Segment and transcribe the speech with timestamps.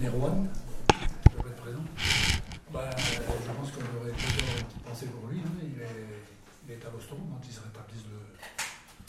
[0.00, 0.48] Nerwan,
[0.90, 1.84] je doit être présent.
[2.72, 5.40] Bah, je pense qu'on aurait plusieurs pensées pour lui.
[5.40, 5.50] hein.
[5.62, 8.18] Il, est, à l'hosto, donc il se rétablisse le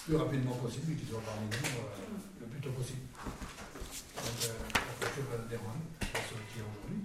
[0.06, 3.02] plus rapidement possible et qu'il soit parmi nous euh, le plus tôt possible.
[4.16, 4.54] Donc, euh,
[5.02, 7.02] la culture Nerwan, pour ce qui est aujourd'hui.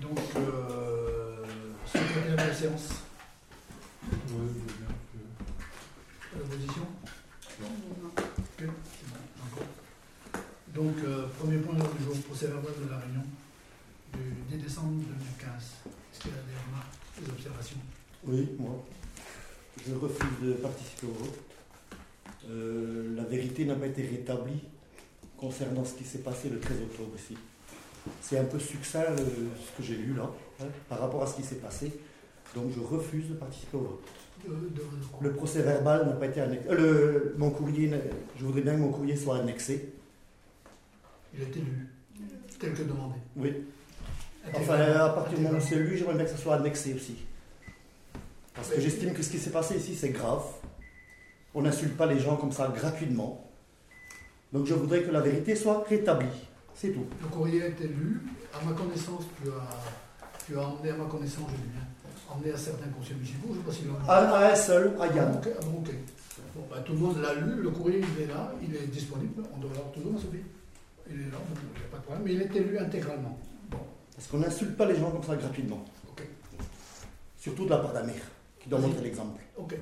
[0.00, 1.46] Donc, euh,
[1.86, 2.88] secrétaire de la séance,
[4.02, 6.86] Oui, je veux bien que- l'opposition
[7.62, 8.74] Ok, c'est bon,
[9.44, 9.66] encore.
[10.68, 13.24] Donc, euh, premier point de l'ordre du jour, procès verbal de la réunion
[14.14, 15.62] du 10 décembre 2015.
[16.12, 17.76] Est-ce qu'il y a des remarques, des observations
[18.24, 18.84] Oui, moi.
[19.86, 21.38] Je refuse de participer au vote.
[22.50, 24.62] Euh, la vérité n'a pas été rétablie
[25.36, 27.36] concernant ce qui s'est passé le 13 octobre ici.
[28.22, 30.30] C'est un peu succinct euh, ce que j'ai lu là,
[30.62, 31.92] hein, par rapport à ce qui s'est passé.
[32.54, 34.02] Donc je refuse de participer au vote.
[34.46, 34.82] de, de-
[35.20, 36.66] Le procès verbal n'a pas été annexé.
[36.70, 37.90] euh, le- mon courrier,
[38.38, 39.92] je voudrais bien que mon courrier soit annexé.
[41.34, 41.86] Il a été lu,
[42.58, 43.14] tel que demandé.
[43.36, 43.52] Oui.
[44.54, 47.16] Enfin, à partir du moment où c'est lu, j'aimerais bien que ça soit annexé aussi.
[48.54, 50.42] Parce que j'estime que ce qui s'est passé ici, c'est grave.
[51.54, 53.44] On n'insulte pas les gens comme ça gratuitement.
[54.52, 56.28] Donc je voudrais que la vérité soit rétablie.
[56.74, 57.06] C'est tout.
[57.22, 58.20] Le courrier a été lu.
[58.52, 61.82] À ma connaissance, tu as, tu as emmené à ma connaissance, je dis bien,
[62.28, 63.48] emmené à certains conseils municipaux.
[63.52, 64.12] Je ne sais pas s'il en a.
[64.12, 65.34] À, un seul, à Yann.
[65.36, 65.82] ok, ah bon,
[66.68, 69.58] bah, tout le monde l'a lu, le courrier il est là, il est disponible, on
[69.58, 70.38] doit l'avoir toujours, Sophie.
[71.08, 73.38] Il est là, il n'y a pas de problème, mais il a été lu intégralement.
[73.70, 73.78] Bon,
[74.16, 75.84] Parce qu'on n'insulte pas les gens comme ça gratuitement.
[76.08, 76.26] ok,
[77.38, 78.20] Surtout de la part d'Amir,
[78.58, 79.40] qui doit montrer l'exemple.
[79.56, 79.76] ok.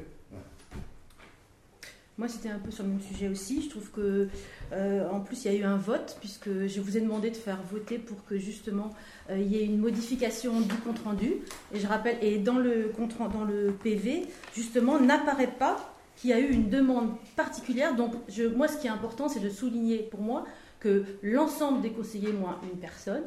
[2.18, 3.62] Moi, c'était un peu sur le même sujet aussi.
[3.62, 4.28] Je trouve que,
[4.72, 7.36] euh, en plus, il y a eu un vote, puisque je vous ai demandé de
[7.36, 8.90] faire voter pour que justement
[9.30, 11.36] euh, il y ait une modification du compte rendu.
[11.72, 16.32] Et je rappelle, et dans le compte dans le PV, justement, n'apparaît pas qu'il y
[16.32, 17.94] a eu une demande particulière.
[17.94, 18.12] Donc,
[18.56, 20.44] moi, ce qui est important, c'est de souligner pour moi
[20.80, 23.22] que l'ensemble des conseillers, moins une personne,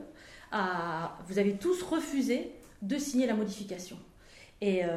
[0.52, 3.98] vous avez tous refusé de signer la modification.
[4.62, 4.90] Et euh,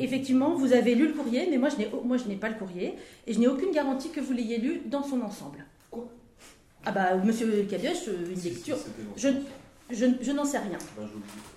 [0.00, 2.56] effectivement, vous avez lu le courrier, mais moi je n'ai moi je n'ai pas le
[2.56, 2.96] courrier
[3.28, 5.64] et je n'ai aucune garantie que vous l'ayez lu dans son ensemble.
[5.88, 6.08] Quoi?
[6.84, 8.76] Ah bah Monsieur Cabioche, euh, une lecture.
[9.16, 9.28] Je,
[9.90, 10.78] je, je n'en sais rien.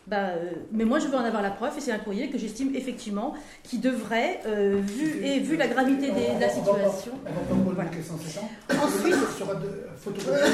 [0.08, 2.38] Bah, euh, mais moi je veux en avoir la preuve et c'est un courrier que
[2.38, 3.34] j'estime effectivement
[3.64, 7.12] qui devrait, euh, vu et vu la gravité des- de la situation.
[7.26, 7.84] On va pas poser Voilà.
[7.90, 8.42] une question sans ça?
[8.86, 10.52] Ensuite, Ce sera de photocopié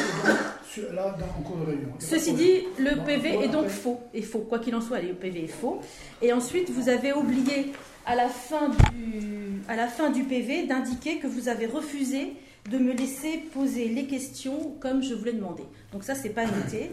[0.70, 1.90] sur- là, dans, en cours de réunion.
[2.00, 3.70] Ceci dit, le PV est donc après.
[3.74, 4.00] faux.
[4.14, 4.40] Est faux.
[4.40, 5.80] Quoi qu'il en soit, le PV est faux.
[6.22, 7.72] Et ensuite, vous avez oublié
[8.06, 12.34] à la fin du, à la fin du PV d'indiquer que vous avez refusé
[12.70, 15.64] de me laisser poser les questions comme je vous l'ai demandé.
[15.94, 16.92] Donc ça, c'est pas noté.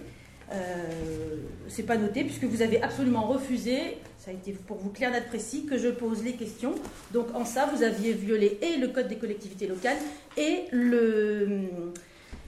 [0.53, 1.37] Euh,
[1.69, 3.99] c'est pas noté puisque vous avez absolument refusé.
[4.19, 6.75] Ça a été pour vous clair, net, précis que je pose les questions.
[7.13, 9.97] Donc en ça, vous aviez violé et le code des collectivités locales
[10.37, 11.69] et le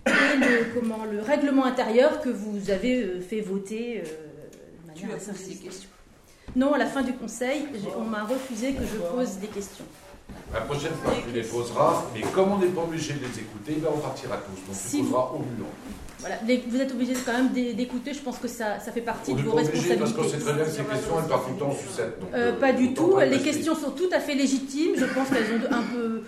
[0.06, 5.06] et le, comment, le règlement intérieur que vous avez euh, fait voter euh, de Tu
[5.10, 5.90] as posé des questions.
[6.54, 7.66] Non, à la fin du conseil,
[7.98, 9.84] on m'a refusé que je pose des questions.
[10.52, 13.74] La prochaine fois, tu les poseras, mais comme on n'est pas obligé de les écouter,
[13.74, 14.66] ben on partira tous.
[14.66, 15.66] Donc Si tu poseras au mulon.
[16.26, 16.40] Voilà.
[16.46, 19.32] Les- vous êtes obligé quand même d'é- d'écouter, je pense que ça, ça fait partie
[19.32, 20.44] On de vos obligé parce qu'on sait responsabilités.
[20.44, 22.20] très bien que ces questions, elles partent tout le temps en sucette.
[22.20, 23.08] donc, Euh, euh, pas du tout.
[23.14, 24.92] pas Les questions sont tout à fait légitimes.
[24.96, 26.22] Je pense qu'elles ont un peu.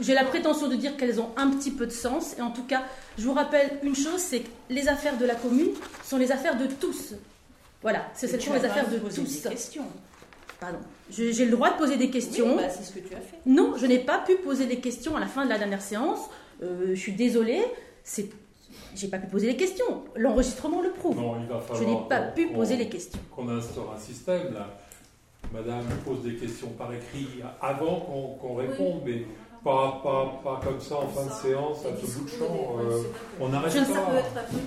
[0.00, 2.34] J'ai la prétention de dire qu'elles ont un petit peu de sens.
[2.38, 2.82] Et en tout cas,
[3.18, 5.68] je vous rappelle une chose c'est que les affaires de la commune
[6.04, 7.14] sont les affaires de tous.
[7.82, 9.42] Voilà, ce sont les affaires de tous.
[9.42, 9.84] des questions.
[10.58, 10.78] Pardon.
[11.10, 12.56] J'ai le droit de poser des questions.
[12.56, 13.36] Oui, bah, c'est ce que tu as fait.
[13.46, 16.20] Non, je n'ai pas pu poser des questions à la fin de la dernière séance.
[16.62, 17.60] Euh, je suis désolée.
[18.02, 18.28] C'est,
[18.96, 20.04] j'ai pas pu poser les questions.
[20.16, 21.16] L'enregistrement le prouve.
[21.16, 21.82] Non, il va falloir.
[21.82, 23.20] Je n'ai pas pu poser les questions.
[23.34, 24.68] Qu'on instaure un système, là.
[25.52, 27.26] Madame pose des questions par écrit
[27.60, 29.24] avant qu'on qu'on réponde, mais
[29.62, 32.76] pas, pas, pas comme ça en fin de séance, à tout bout de champ.
[32.80, 33.02] euh,
[33.40, 34.10] on n'arrête ne pas.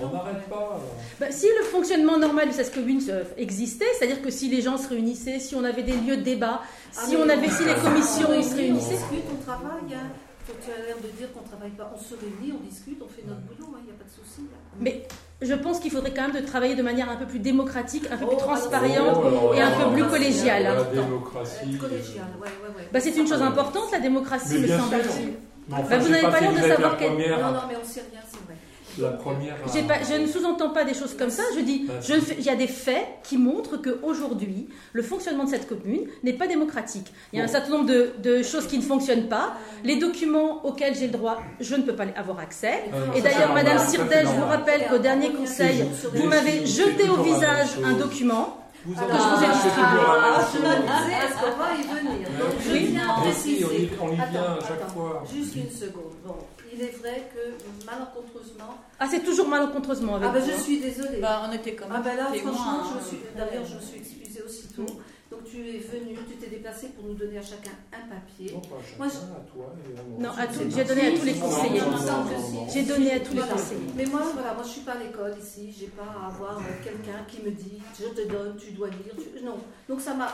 [0.02, 0.80] On n'arrête pas.
[1.20, 4.76] Bah, si le fonctionnement normal de cette commune euh, existait, c'est-à-dire que si les gens
[4.78, 6.62] se réunissaient, si on avait des lieux de débat,
[6.92, 8.96] si on avait, si les commissions on se On réunissaient.
[8.96, 9.94] discute, on travaille.
[9.94, 10.10] Hein.
[10.46, 11.92] Tu as l'air de dire qu'on travaille pas.
[11.94, 13.68] On se réunit, on discute, on fait notre boulot.
[13.70, 13.78] Pas
[14.08, 14.42] de souci.
[14.42, 14.56] là.
[14.80, 15.06] Mais
[15.42, 18.16] je pense qu'il faudrait quand même de travailler de manière un peu plus démocratique, un
[18.16, 18.90] peu Oh, plus transparente.
[19.22, 20.62] Oh, alors, et un peu plus collégiale.
[20.64, 21.76] La Euh, démocratie.
[21.78, 22.88] collégiale, ouais, ouais, ouais.
[22.92, 25.32] Bah, c'est une chose importante, la démocratie, Mais me semble-t-il.
[25.68, 28.40] Bah, vous n'avez pas l'air de savoir quelle- Non, non, mais on sait rien, c'est
[28.46, 28.56] vrai.
[29.02, 29.54] La première.
[29.54, 31.42] à- J'ai pas- je ne sous-entends pas des choses comme ça.
[31.56, 35.68] Je dis, Ah, il y a des faits qui montrent qu'aujourd'hui, le fonctionnement de cette
[35.68, 37.12] commune n'est pas démocratique.
[37.32, 39.54] Il y a un certain nombre de, de choses qui ne fonctionnent pas.
[39.84, 42.84] Les documents auxquels j'ai le droit, je ne peux pas avoir accès.
[42.92, 45.84] Ah, Et d'ailleurs, Madame Sirdel, je vous rappelle qu'au dernier conseil,
[46.14, 48.54] vous m'avez jeté au visage un document
[48.86, 49.46] Vous Alors, je vous ai
[49.80, 53.58] Ah, je me disais, est-ce qu'on va y venir Donc, je viens préciser.
[53.58, 55.24] si, on y, on y vient Attends, à chaque attends, fois.
[55.34, 56.12] Juste une seconde.
[56.24, 56.34] Bon,
[56.78, 58.74] il est vrai que malencontreusement.
[59.00, 60.58] Ah, c'est toujours malencontreusement avec Ah ben je hein.
[60.58, 61.18] suis désolée.
[61.20, 63.02] Bah, on était quand Ah ben là, franchement, je hein.
[63.08, 63.18] suis.
[63.36, 64.86] D'ailleurs, je me suis excusée aussitôt.
[65.30, 68.50] Donc tu es venu, tu t'es déplacé pour nous donner à chacun un papier.
[68.54, 70.22] Non, pas à chacun, Moi, je- à toi et.
[70.22, 71.80] Non, à tout- j'ai donné à tous les conseillers.
[71.80, 72.66] non, non, non, non.
[72.72, 73.92] J'ai donné à tous les conseillers.
[73.94, 76.62] Mais moi, voilà, moi je suis pas à l'école ici, j'ai pas à avoir euh,
[76.82, 79.14] quelqu'un qui me dit je te donne, tu dois lire.
[79.18, 79.58] tu- Non.
[79.88, 80.28] Donc ça m'a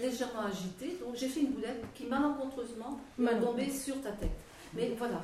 [0.00, 0.96] légèrement agité.
[1.04, 3.64] Donc j'ai fait une boulette qui malencontreusement m'a Malencontreusement.
[3.64, 4.30] tombé sur ta tête.
[4.74, 5.20] Mais voilà.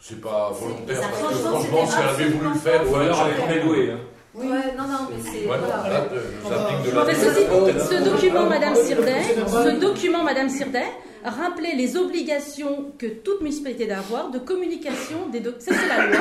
[0.00, 3.36] C'est pas volontaire, parce que franchement, si elle avait voulu le faire, Ou alors avec
[3.36, 3.90] chacun- Préloué.
[3.92, 3.98] Hein.
[4.34, 4.44] Ouais,
[4.78, 5.46] non, non, mais c'est.
[5.46, 5.88] Ouais, voilà.
[5.90, 10.86] là, de la Mais ceci dit, ce document, Madame Sirdet, ce document, Madame Sirdet,
[11.24, 16.06] rappelait les obligations que toute municipalité doit avoir de communication des doc- Ça, c'est la
[16.06, 16.18] loi.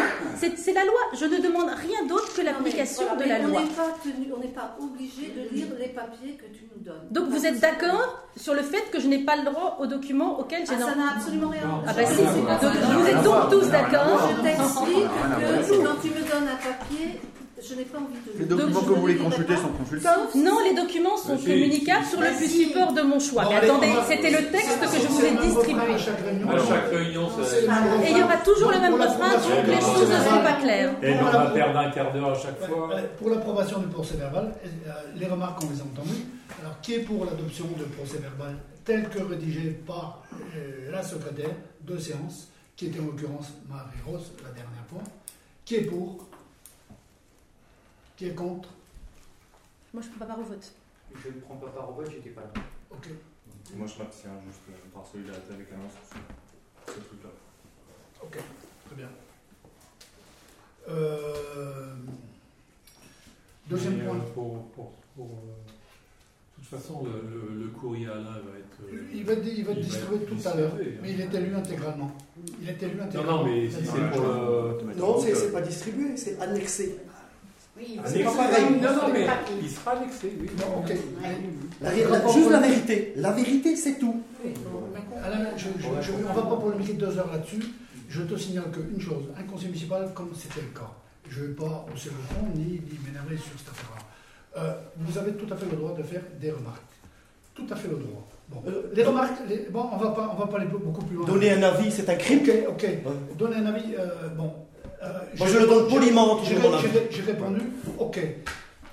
[0.56, 1.00] C'est la loi.
[1.14, 3.62] Je ne demande rien d'autre que l'application voilà, de la on loi.
[3.62, 7.08] n'est pas tenu- on n'est pas obligé de lire les papiers que tu nous donnes.
[7.12, 10.40] Donc vous êtes d'accord sur le fait que je n'ai pas le droit aux documents
[10.40, 11.62] auxquels j'ai Ah, ça n'a absolument rien.
[11.88, 15.08] Ah bah si, vous êtes donc tous d'accord Je t'explique
[15.70, 17.20] que quand tu me donnes un papier,
[17.68, 20.06] je n'ai pas envie de Les le documents Donc, que vous voulez consulter sont consultés.
[20.08, 21.46] Sauf Non, les documents sont si.
[21.46, 22.74] communicables sur le petit si.
[22.74, 23.46] de mon choix.
[23.50, 25.94] Mais attendez, c'était le texte que je vous ai distribué.
[25.94, 26.50] à chaque réunion.
[26.50, 26.94] À chaque.
[26.94, 30.44] Et il y aura toujours le même refrain, donc les choses ne seront verbal.
[30.44, 30.94] pas claires.
[31.04, 32.90] Et on va perdre un quart d'heure à chaque fois.
[33.18, 36.24] Pour l'approbation du procès verbal, euh, les remarques, on les a entendues.
[36.62, 40.24] Alors, qui est pour l'adoption du procès verbal tel que rédigé par
[40.56, 41.52] euh, la secrétaire
[41.82, 45.02] de séance, qui était en l'occurrence Marie-Rose la dernière fois?
[45.66, 46.29] Qui est pour?
[48.20, 48.68] Qui est contre
[49.94, 50.74] Moi, je ne prends pas part au vote.
[51.24, 52.62] Je ne prends pas part au vote, j'étais pas là.
[52.92, 53.08] Ok.
[53.78, 57.30] Moi, je m'abstiens juste euh, par solidarité avec Alain sur ce, truc-là.
[58.22, 58.38] Ok,
[58.88, 59.08] très bien.
[60.90, 61.94] Euh,
[63.70, 64.16] deuxième Mais, point.
[64.18, 65.54] euh, pour- pour- pour, euh,
[66.58, 68.94] De toute façon, le, le- le courrier Alain va être.
[68.94, 70.84] euh, Il va être, il va être il va distribué être tout à l'heure, hein.
[71.02, 72.12] mais il est élu intégralement.
[72.62, 73.38] Il est élu Non, intégralement.
[73.38, 74.94] non, mais si c'est pour le.
[74.98, 76.98] Non, c'est pas distribué, c'est annexé.
[77.80, 78.24] Oui, Annexé.
[78.24, 78.66] pas pareil.
[78.82, 79.28] Non, non, mais
[79.62, 80.50] il sera annexé, oui.
[80.60, 80.94] Non, ok.
[81.82, 83.14] La- la- juste la vérité.
[83.16, 84.22] La vérité, c'est tout.
[85.24, 87.64] Alain, je, je- je- on ne va pas polémiquer deux heures là-dessus.
[88.10, 90.90] Je te signale qu'une chose, un conseil municipal, comme c'était le cas,
[91.30, 94.02] je ne vais pas hausser le ton ni, ni m'énerver sur cette affaire-là.
[94.62, 96.82] Euh, vous avez tout à fait le droit de faire des remarques.
[97.54, 98.28] Tout à fait le droit.
[98.50, 101.16] Bon, Euh, les remarques, les- bon, on va pas, on va pas aller beaucoup plus
[101.18, 101.28] loin.
[101.28, 102.40] Donner un avis, c'est un crime.
[102.42, 102.88] Ok, ok.
[103.38, 104.52] Donner un avis, euh, bon.
[105.04, 107.62] Euh, Moi, je le donne poliment, J'ai répondu,
[107.98, 108.20] ok.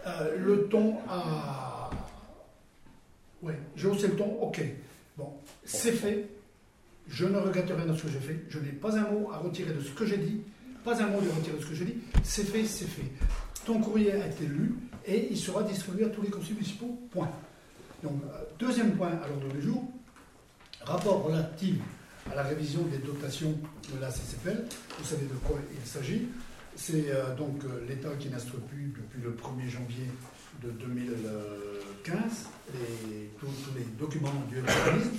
[0.06, 1.90] Euh, le ton a.
[3.42, 4.62] Oui, j'ai haussé le ton, ok.
[5.16, 5.32] Bon,
[5.64, 6.28] c'est fait.
[7.08, 8.44] Je ne regrette rien de ce que j'ai fait.
[8.48, 10.40] Je n'ai pas un mot à retirer de ce que j'ai dit.
[10.84, 11.98] Pas un mot à retirer de ce que j'ai dit.
[12.22, 13.10] C'est fait, c'est fait.
[13.64, 14.74] Ton courrier a été lu
[15.06, 16.98] et il sera distribué à tous les conseils municipaux.
[17.10, 17.30] Point.
[18.02, 19.84] Donc, euh, deuxième point à l'ordre du jour
[20.86, 21.76] rapport relatif
[22.32, 23.52] à la révision des dotations
[23.94, 24.64] de la CCPL.
[24.99, 26.28] Vous savez de quoi il s'agit.
[26.75, 30.06] C'est euh, donc euh, l'État qui n'instruit plus depuis le 1er janvier
[30.62, 32.14] de 2015
[32.75, 33.46] les- tous,
[33.76, 35.11] les documents du urbanisme.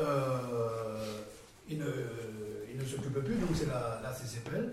[0.00, 1.20] Euh,
[1.68, 4.72] il ne, s'occupe plus, donc c'est la, la CCPL.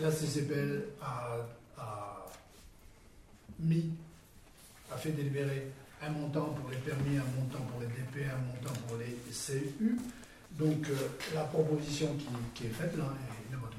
[0.00, 1.36] La CCPL a,
[1.78, 2.26] a
[3.60, 3.90] mis,
[4.92, 5.70] a fait délibérer
[6.02, 9.96] un montant pour les permis, un montant pour les DP, un montant pour les CU.
[10.58, 10.94] Donc euh,
[11.34, 12.18] la proposition
[12.54, 13.06] qui, est faite là,
[13.46, 13.70] évidemment,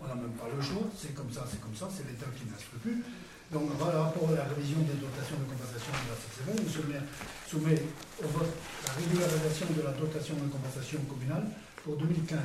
[0.00, 2.46] on n'a même pas le choix, c'est comme ça, c'est comme ça, c'est l'État qui
[2.46, 3.02] n'instruit plus.
[3.50, 7.02] Donc voilà, pour la révision des dotations de compensation de la CCV, on soumet,
[7.50, 7.82] soumet
[8.22, 8.54] au vote
[8.86, 11.50] la régularisation de la dotation de compensation communale
[11.82, 12.38] pour 2015,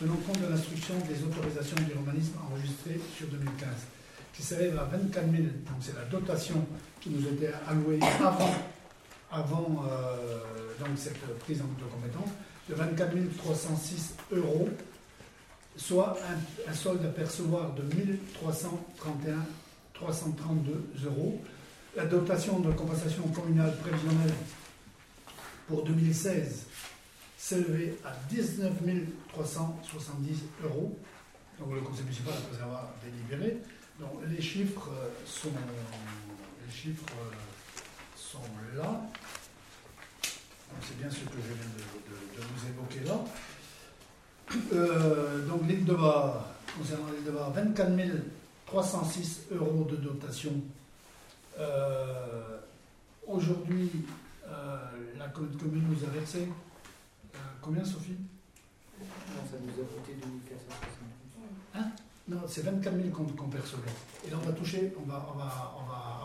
[0.00, 3.68] tenant compte de l'instruction des autorisations d'urbanisme enregistrées sur 2015,
[4.32, 6.64] qui s'élève à 24 000, donc c'est la dotation
[7.00, 8.54] qui nous était allouée avant,
[9.30, 12.32] avant euh, donc cette prise en de compétence,
[12.68, 14.68] de 24 306 euros,
[15.76, 16.16] soit
[16.68, 19.36] un, solde à percevoir de 1331
[19.94, 21.40] 332 euros.
[21.96, 24.34] La dotation de compensation communale prévisionnelle
[25.68, 26.66] pour 2016
[27.38, 28.72] s'élevait à 19
[29.28, 30.98] 370 euros.
[31.58, 33.58] Donc le conseil municipal après avoir délibéré.
[34.00, 35.50] Donc les chiffres euh, sont,
[36.66, 37.34] les chiffres euh,
[38.16, 38.40] sont
[38.76, 39.02] là.
[40.82, 42.03] C'est bien ce que je viens de, de-
[42.40, 43.18] vous évoquer là.
[44.72, 46.44] Euh, donc l'île de Var,
[46.78, 47.92] concernant l'île de Var, 24
[48.66, 50.52] 306 euros de dotation.
[51.58, 52.58] Euh,
[53.26, 53.90] Aujourd'hui,
[54.46, 54.76] euh,
[55.18, 56.46] la co- commune nous a versé
[57.62, 58.16] combien, Sophie?
[59.00, 59.06] Non,
[59.50, 61.84] ça nous a coûté 2460.
[62.28, 63.82] Non, c'est 24 000 qu'on qu'on percevait.
[64.26, 66.24] Et là, on va toucher, on va, on va, on va avoir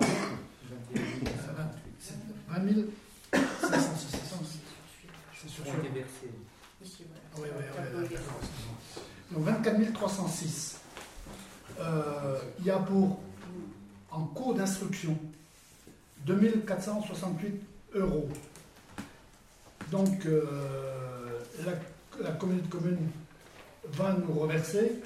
[1.99, 2.15] C'est
[2.47, 2.57] 20
[3.61, 4.28] 506.
[5.67, 6.31] Ont été versés.
[6.83, 7.53] Ici, voilà.
[7.95, 8.17] oui, oui.
[9.31, 10.79] Donc 24 306.
[11.79, 13.19] Euh, il y a pour,
[14.11, 15.17] en cours d'instruction,
[16.25, 17.61] 2468
[17.95, 18.29] euros.
[19.91, 23.09] Donc euh, la, la commune de commune
[23.93, 25.01] va nous reverser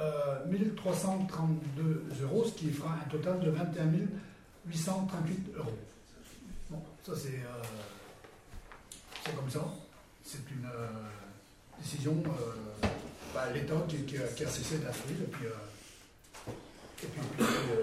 [0.00, 3.84] euh, 1332 euros, ce qui fera un total de 21
[4.66, 5.78] 838 euros.
[6.70, 7.62] Bon, ça c'est euh,
[9.24, 9.64] c'est comme ça.
[10.24, 10.88] C'est une euh,
[11.78, 12.86] décision, euh,
[13.34, 15.50] bah, l'État qui, a, cessé d'instruire, et puis, euh,
[17.02, 17.80] et puis, puis, et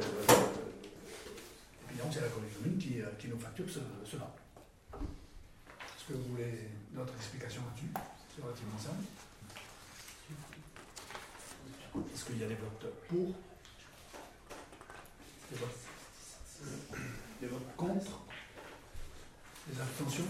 [1.87, 4.33] puis donc c'est la commune qui, qui nous facture ce- cela.
[4.93, 7.91] Est-ce que vous voulez notre explication là-dessus?
[8.35, 9.05] C'est relativement simple.
[12.13, 13.35] Est-ce qu'il y a des votes pour?
[15.51, 15.79] Des votes,
[17.41, 18.19] des votes contre?
[19.67, 20.25] Des abstentions?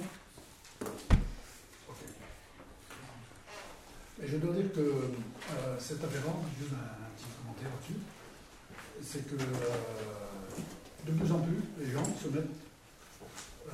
[4.19, 7.99] Je dois dire que euh, cet avénement, juste un, un petit commentaire là-dessus,
[9.01, 9.45] c'est que euh,
[11.05, 12.45] de plus en plus, les gens se mettent
[13.67, 13.71] euh,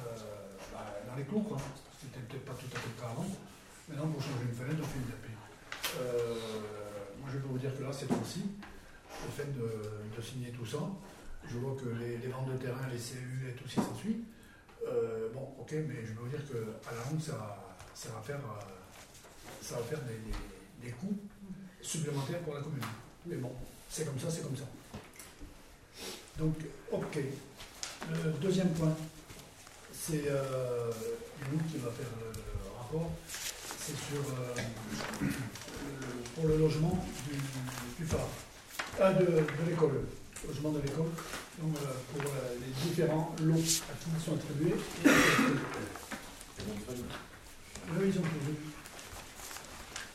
[0.73, 1.57] bah, dans les clous, quoi.
[1.99, 3.25] C'était peut-être pas tout à fait le cas avant.
[3.89, 5.27] Maintenant, pour changer une fenêtre, on fait une DP.
[5.99, 6.35] Euh,
[7.19, 8.43] moi, je peux vous dire que là, c'est aussi
[9.25, 10.79] le fait de, signer tout ça.
[11.47, 14.23] Je vois que les, ventes de terrain, les CU et tout ce qui s'ensuit.
[15.33, 18.39] Bon, ok, mais je peux vous dire qu'à la longue, ça, ça va faire,
[19.67, 21.17] ça va faire des, des- coûts
[21.81, 22.81] supplémentaires pour la commune.
[23.25, 23.51] Mais bon,
[23.89, 24.63] c'est comme ça, c'est comme ça.
[26.39, 26.55] Donc,
[26.91, 27.17] ok.
[28.09, 28.95] Le deuxième point,
[29.93, 30.91] c'est euh,
[31.51, 32.31] nous qui va faire le,
[32.77, 33.11] rapport.
[33.27, 35.27] C'est sur euh,
[36.35, 37.35] pour le logement du,
[38.03, 38.29] du phare,
[39.01, 40.03] Ah, de, de l'école,
[40.47, 41.09] logement de l'école.
[41.61, 44.75] Donc euh, pour euh, les différents lots à qui ils sont attribués.
[48.05, 48.23] ils ont.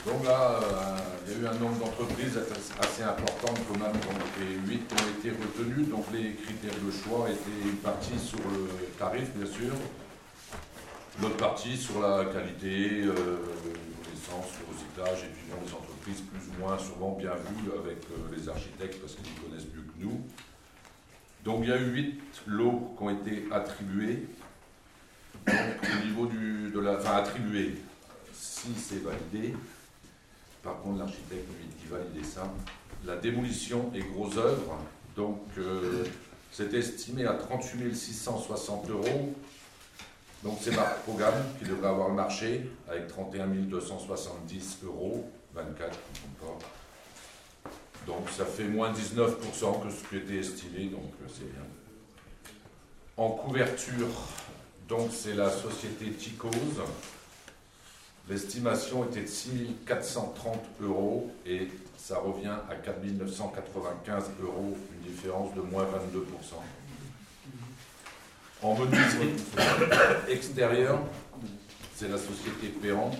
[0.06, 2.36] Donc là, euh, il y a eu un nombre d'entreprises
[2.80, 3.92] assez important quand même,
[4.40, 8.68] les 8 ont été retenus, donc les critères de choix étaient une partie sur le
[8.98, 9.74] tarif bien sûr,
[11.20, 13.12] l'autre partie sur la qualité, euh,
[14.32, 18.36] le recyclage, et puis bon, les entreprises plus ou moins sûrement bien vues avec euh,
[18.36, 20.20] les architectes parce qu'ils connaissent mieux que nous.
[21.44, 24.26] Donc il y a eu 8 lots qui ont été attribués.
[25.46, 27.74] Donc, au niveau du, de la, enfin attribués,
[28.32, 29.54] si c'est validé,
[30.62, 32.52] par contre, l'architecte, lui, qui validait ça.
[33.04, 34.78] La démolition et gros œuvres,
[35.16, 36.04] donc euh,
[36.52, 39.34] c'est estimé à 38 660 euros.
[40.44, 46.20] Donc c'est Marc Programme qui devrait avoir le marché avec 31 270 euros, 24, je
[46.20, 47.70] ne comprends pas.
[48.06, 51.62] Donc ça fait moins 19% que ce qui était estimé, donc euh, c'est bien.
[53.16, 54.08] En couverture,
[54.88, 56.80] donc c'est la société Ticose.
[58.28, 59.50] L'estimation était de 6
[59.86, 65.88] 430 euros et ça revient à 4 995 euros, une différence de moins 22%.
[68.62, 69.34] En menuiserie
[70.28, 71.00] extérieure,
[71.96, 73.10] c'est la société Perron,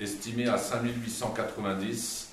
[0.00, 2.28] estimée à 5 890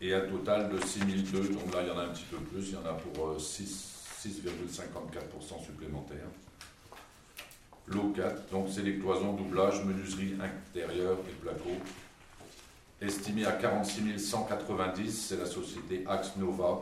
[0.00, 1.48] et un total de 6 002.
[1.48, 3.28] Donc là, il y en a un petit peu plus, il y en a pour
[3.28, 3.96] euh, 6
[4.26, 6.28] 6,54% supplémentaires.
[7.88, 11.70] Lot 4, donc c'est les cloisons, doublage, menuiserie intérieure et placo.
[13.00, 16.80] Estimé à 46 190, c'est la société Axe Nova.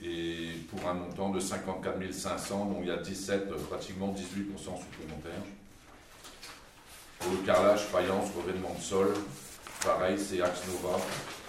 [0.00, 5.42] Et pour un montant de 54 500, donc il y a 17, pratiquement 18% supplémentaires.
[7.18, 9.12] Pour le carrelage, faïence, revêtement de sol,
[9.84, 10.98] pareil, c'est Axe Nova.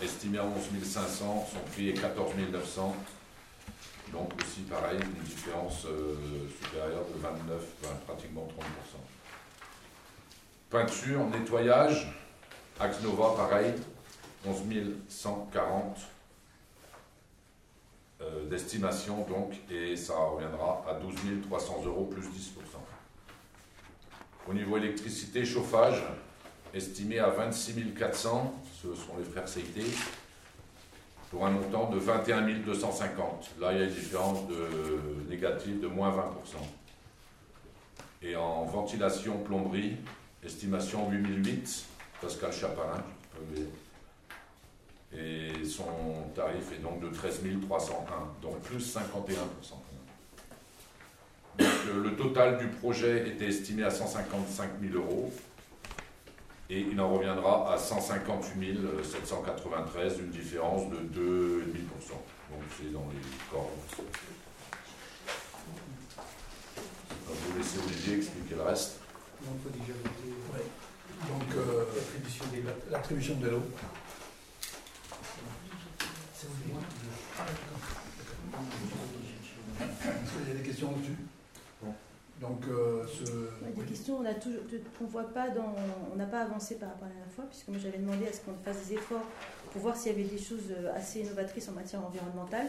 [0.02, 2.96] Estimé à 11 500, son prix est 14 900.
[4.12, 6.16] Donc aussi pareil, une différence euh,
[6.64, 9.00] supérieure de 29, enfin, pratiquement 30%.
[10.70, 12.12] Peinture, nettoyage,
[12.80, 13.74] Axe Nova pareil,
[14.46, 14.62] 11
[15.08, 15.98] 140
[18.22, 21.14] euh, d'estimation donc, et ça reviendra à 12
[21.48, 22.26] 300 euros plus 10%.
[24.48, 26.02] Au niveau électricité, chauffage,
[26.74, 29.84] estimé à 26 400, ce sont les frères CIT,
[31.30, 33.52] pour un montant de 21 250.
[33.60, 36.24] Là, il y a une différence de négative de moins 20%.
[38.22, 39.96] Et en ventilation, plomberie,
[40.44, 41.86] estimation 8008,
[42.22, 43.04] Pascal Chaparin.
[45.14, 45.86] Et son
[46.36, 48.04] tarif est donc de 13 301,
[48.42, 49.00] donc plus 51%.
[51.58, 55.34] Donc, euh, le total du projet était estimé à 155 000 euros
[56.70, 62.12] et il en reviendra à 158 793, une différence de 2,5%.
[62.52, 63.20] Donc c'est dans les
[63.52, 63.72] corps.
[67.58, 69.00] laisser Olivier expliquer le reste.
[69.42, 70.66] Donc, il faut déjà voter Ouais.
[71.28, 71.86] Donc, euh,
[72.92, 73.36] l'attribution.
[77.38, 77.82] Ah, d'accord.
[79.82, 81.29] Est-ce qu'il y a des questions là-dessus Non.
[82.40, 83.24] Donc, euh, ce.
[83.80, 84.62] Des questions, on a toujours,
[84.98, 85.76] qu'on voit pas dans,
[86.14, 88.34] on n'a pas avancé par rapport à la dernière fois, puisque moi j'avais demandé à
[88.34, 89.26] ce qu'on fasse des efforts
[89.72, 92.68] pour voir s'il y avait des choses euh, assez innovatrices en matière environnementale.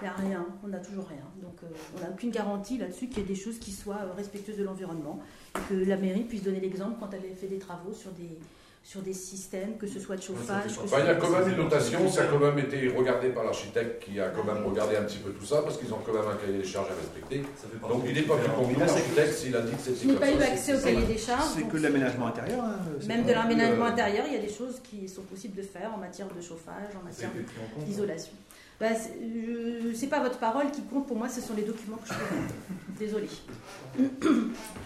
[0.00, 1.24] Il n'y a rien, on n'a toujours rien.
[1.42, 4.12] Donc euh, on n'a aucune garantie là-dessus qu'il y ait des choses qui soient euh,
[4.16, 5.20] respectueuses de l'environnement
[5.68, 8.38] que la mairie puisse donner l'exemple quand elle fait des travaux sur des,
[8.82, 10.74] sur des systèmes, que ce soit de chauffage.
[10.74, 13.28] que Enfin, il y a quand même une notation, ça a quand même été regardé
[13.28, 15.98] par l'architecte qui a quand même regardé un petit peu tout ça, parce qu'ils ont
[16.04, 17.42] quand même un cahier des charges à respecter.
[17.88, 18.54] Donc il n'est pas plus critères.
[18.56, 20.74] con que nous, l'architecte, s'il a dit que c'était Je n'ai pas eu c'est- accès
[20.74, 21.44] au c'est cahier des charges.
[21.56, 22.64] C'est que de l'aménagement intérieur.
[22.64, 25.56] hein, c'est Même de l'aménagement euh, intérieur, il y a des choses qui sont possibles
[25.56, 27.30] de faire en matière de chauffage, en matière
[27.86, 28.32] d'isolation.
[28.80, 32.08] Bah, c'est c'est pas votre parole qui compte pour moi, ce sont les documents que
[32.08, 33.28] je peux Désolée.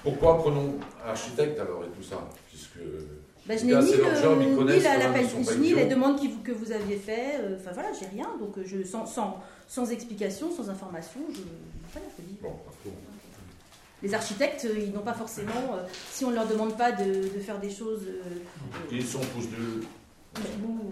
[0.03, 0.75] Pourquoi prenons
[1.07, 2.29] architecte alors et tout ça?
[2.49, 2.79] Puisque.
[3.47, 6.53] Bah, je n'ai ni, job, le- ni la, la ni les demandes qui vous- que
[6.53, 7.37] vous aviez fait.
[7.41, 8.29] euh, Enfin voilà, j'ai rien.
[8.41, 11.41] Donc euh, je, sans, sans, sans explication, sans information, je,
[11.93, 12.37] voilà, je dis.
[12.43, 12.55] Bon.
[14.03, 17.05] Les architectes, euh, ils n'ont pas forcément, euh, si on ne leur demande pas de,
[17.35, 18.03] de faire des choses.
[18.07, 18.39] euh,
[18.91, 19.83] Ils sont tous deux.
[20.39, 20.91] euh, bon,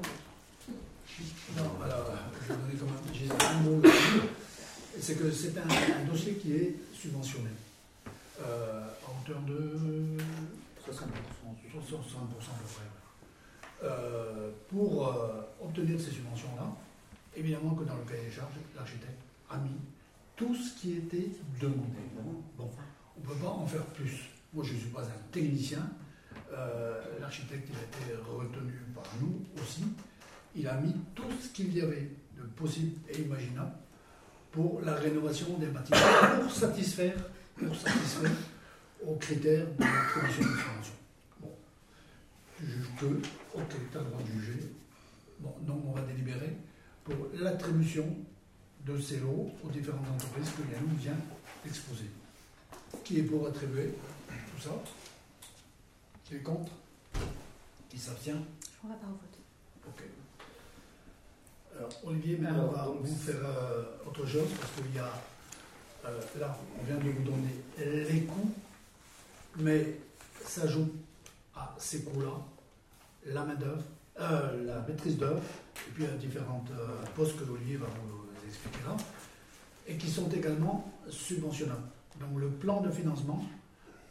[1.57, 2.11] Non, alors,
[2.49, 3.83] je vais donner quand même j'ai un mot.
[5.01, 7.49] C'est que c'est un, un dossier qui est subventionné
[8.43, 9.79] euh, à hauteur de
[10.91, 11.03] 60%.
[11.03, 13.85] 60% à peu près.
[13.85, 16.67] Euh, pour euh, obtenir ces subventions-là,
[17.37, 19.77] évidemment que dans le cahier des charges, l'architecte a mis
[20.37, 21.99] tout ce qui était demandé.
[22.57, 22.71] Bon,
[23.17, 24.31] on ne peut pas en faire plus.
[24.53, 25.89] Moi, je ne suis pas un technicien.
[26.53, 29.85] Euh, L'architecte, il a été retenu par nous aussi.
[30.55, 33.73] Il a mis tout ce qu'il y avait de possible et imaginable
[34.51, 35.99] pour la rénovation des bâtiments,
[36.43, 37.17] pour satisfaire,
[37.57, 38.31] pour satisfaire
[39.07, 40.95] aux critères de la commission de subvention.
[41.41, 41.51] Bon,
[42.57, 44.73] tu juges que, ok, tu as le droit de juger.
[45.41, 46.57] Bon, donc on va délibérer
[47.05, 48.07] pour l'attribution
[48.87, 51.17] de ces lots aux différentes entreprises que Yannou vient
[51.65, 52.11] d'exposer.
[53.05, 53.95] Qui est pour attribuer
[54.29, 54.71] tout ça?
[56.25, 56.73] Qui est contre?
[57.89, 58.45] Qui s'abstient?
[58.85, 59.39] On va pas au vote.
[59.89, 60.03] Ok.
[61.77, 65.13] Alors, Olivier, maintenant, on va vous faire euh, autre chose parce qu'il y a.
[66.07, 68.53] euh, là, on vient de vous donner les coûts,
[69.57, 69.99] mais
[70.45, 70.93] s'ajoute
[71.55, 72.33] à ces coûts-là
[73.27, 73.83] la main-d'œuvre,
[74.21, 75.43] euh, la maîtrise d'œuvre,
[75.87, 78.97] et puis il y a différents euh, postes que Olivier va vous expliquer là,
[79.87, 81.89] et qui sont également subventionnables.
[82.21, 83.43] Donc, le plan de financement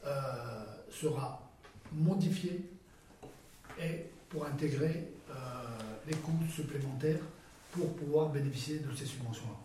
[0.06, 1.47] euh, sera
[1.93, 2.69] modifié
[3.80, 5.34] et pour intégrer euh,
[6.08, 7.19] les coûts supplémentaires
[7.71, 9.58] pour pouvoir bénéficier de ces subventions-là.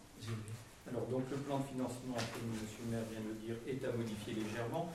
[0.89, 2.61] Alors, donc, le plan de financement, comme M.
[2.85, 4.93] le maire vient de le dire, est à modifier légèrement.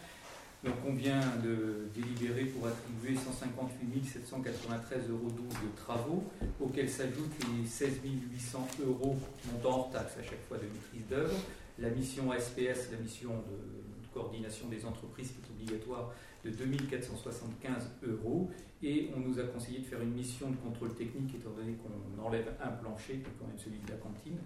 [0.63, 6.23] Donc, on vient de délibérer pour attribuer 158 793,12 euros de travaux,
[6.59, 9.17] auxquels s'ajoutent les 16 800 euros
[9.51, 11.33] montant hors taxe à chaque fois de maîtrise d'œuvre.
[11.79, 16.13] La mission SPS, la mission de coordination des entreprises qui est obligatoire,
[16.45, 18.51] de 2475 euros.
[18.83, 22.23] Et on nous a conseillé de faire une mission de contrôle technique, étant donné qu'on
[22.23, 24.37] enlève un plancher, qui est quand même celui de la cantine,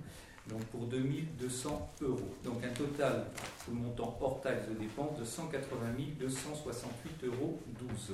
[0.47, 2.35] donc pour 2200 euros.
[2.43, 3.25] Donc un total
[3.67, 5.87] de montant hors taxe de dépenses de 180
[6.19, 8.13] 268 euros 12.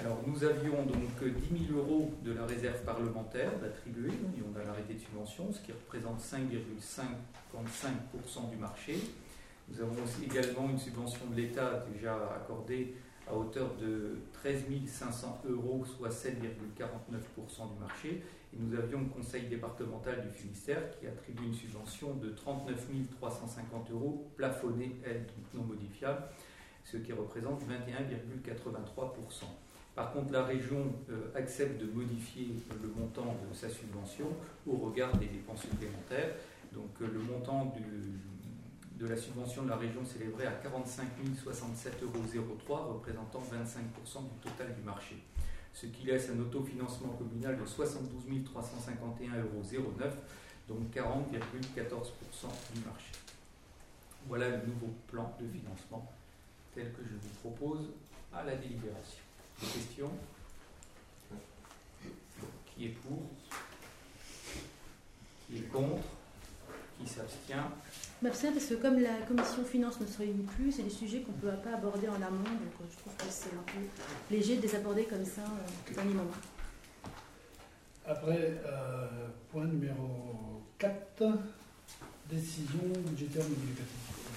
[0.00, 4.62] Alors nous avions donc 10 000 euros de la réserve parlementaire d'attribuer, et on a
[4.64, 9.00] l'arrêté de subvention, ce qui représente 5,55% du marché.
[9.68, 12.94] Nous avons aussi également une subvention de l'État déjà accordée
[13.28, 18.22] à hauteur de 13 500 euros, soit 7,49% du marché.
[18.54, 22.88] Nous avions le conseil départemental du Finistère qui attribue une subvention de 39
[23.20, 26.22] 350 euros, plafonnée, elle, donc non modifiable,
[26.84, 29.44] ce qui représente 21,83%.
[29.94, 34.26] Par contre, la région euh, accepte de modifier le montant de sa subvention
[34.66, 36.34] au regard des dépenses supplémentaires.
[36.72, 37.74] Donc euh, le montant
[38.98, 41.04] de la subvention de la région s'élèverait à 45
[41.44, 45.16] 067,03 euros, représentant 25% du total du marché.
[45.74, 49.92] Ce qui laisse un autofinancement communal de 72 351,09 euros,
[50.68, 53.12] donc 40,14% du marché.
[54.26, 56.12] Voilà le nouveau plan de financement
[56.74, 57.90] tel que je vous propose
[58.32, 59.22] à la délibération.
[59.60, 60.12] Des questions?
[62.66, 63.22] Qui est pour?
[65.46, 66.02] Qui est contre?
[66.98, 67.70] Qui s'abstient?
[68.20, 71.30] M'abstient parce que comme la commission finance ne se réunit plus, c'est des sujets qu'on
[71.30, 73.78] ne peut pas aborder en amont, donc euh, je trouve que c'est un peu
[74.34, 76.30] léger de les aborder comme ça euh, au dernier moment.
[78.04, 81.22] Après, euh, point numéro 4,
[82.28, 83.86] décision budgétaire modificative.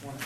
[0.03, 0.19] Voilà.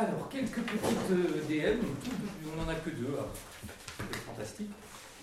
[0.00, 1.84] Alors, quelques petites euh, DM,
[2.52, 3.26] on n'en a que deux, hein.
[3.98, 4.70] c'est fantastique.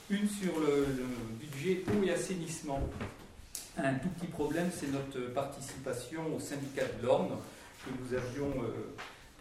[0.10, 0.86] Une sur le,
[1.40, 2.82] budget eau et assainissement.
[3.78, 7.38] Un tout petit problème, c'est notre participation au syndicat de l'Orne,
[7.86, 8.94] que nous avions euh,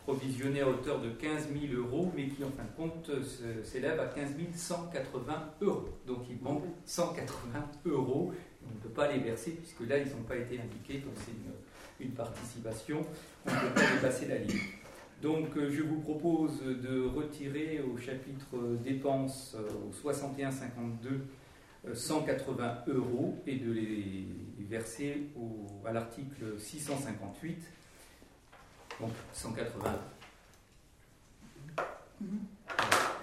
[0.05, 3.11] provisionné à hauteur de 15 000 euros, mais qui en fin de compte
[3.65, 5.99] s'élève à 15 180 euros.
[6.07, 8.33] Donc il manque 180 euros.
[8.65, 11.33] On ne peut pas les verser, puisque là, ils n'ont pas été indiqués, donc c'est
[11.33, 13.05] une, une, participation.
[13.45, 14.61] On ne peut pas dépasser la ligne.
[15.25, 22.93] Donc euh, je vous propose de retirer au chapitre dépenses euh, au 61-52 180 euh,
[22.93, 24.29] euros et de les
[24.69, 25.29] verser
[25.87, 27.57] à l'article 658,
[29.01, 29.99] donc 180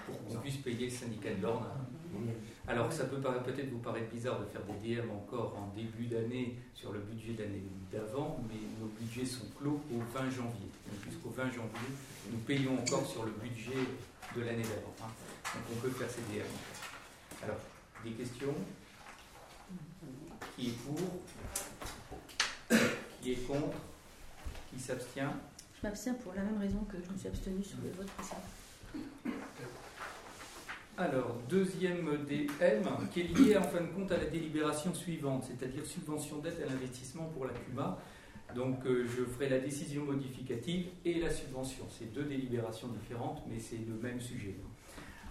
[0.06, 1.68] pour qu'on puisse payer le syndicat de l'ordre.
[2.68, 6.56] Alors ça peut peut-être vous paraître bizarre de faire des DM encore en début d'année
[6.74, 10.68] sur le budget d'année d'avant, mais nos budgets sont clos au 20 janvier.
[11.04, 11.90] Jusqu'au 20 janvier,
[12.30, 13.78] nous payons encore sur le budget
[14.36, 14.94] de l'année d'avant.
[15.02, 15.10] Hein.
[15.54, 16.46] Donc on peut faire ces DM.
[17.42, 17.58] Alors,
[18.04, 18.54] des questions?
[20.56, 20.98] Qui est pour?
[23.20, 23.78] Qui est contre?
[24.70, 25.32] Qui s'abstient?
[25.76, 28.42] Je m'abstiens pour la même raison que je me suis abstenu sur le vote précédent.
[30.98, 35.86] Alors, deuxième DM, qui est lié en fin de compte à la délibération suivante, c'est-à-dire
[35.86, 37.98] subvention d'aide à l'investissement pour la CUMA.
[38.54, 41.84] Donc, euh, je ferai la décision modificative et la subvention.
[41.88, 44.54] C'est deux délibérations différentes, mais c'est le même sujet.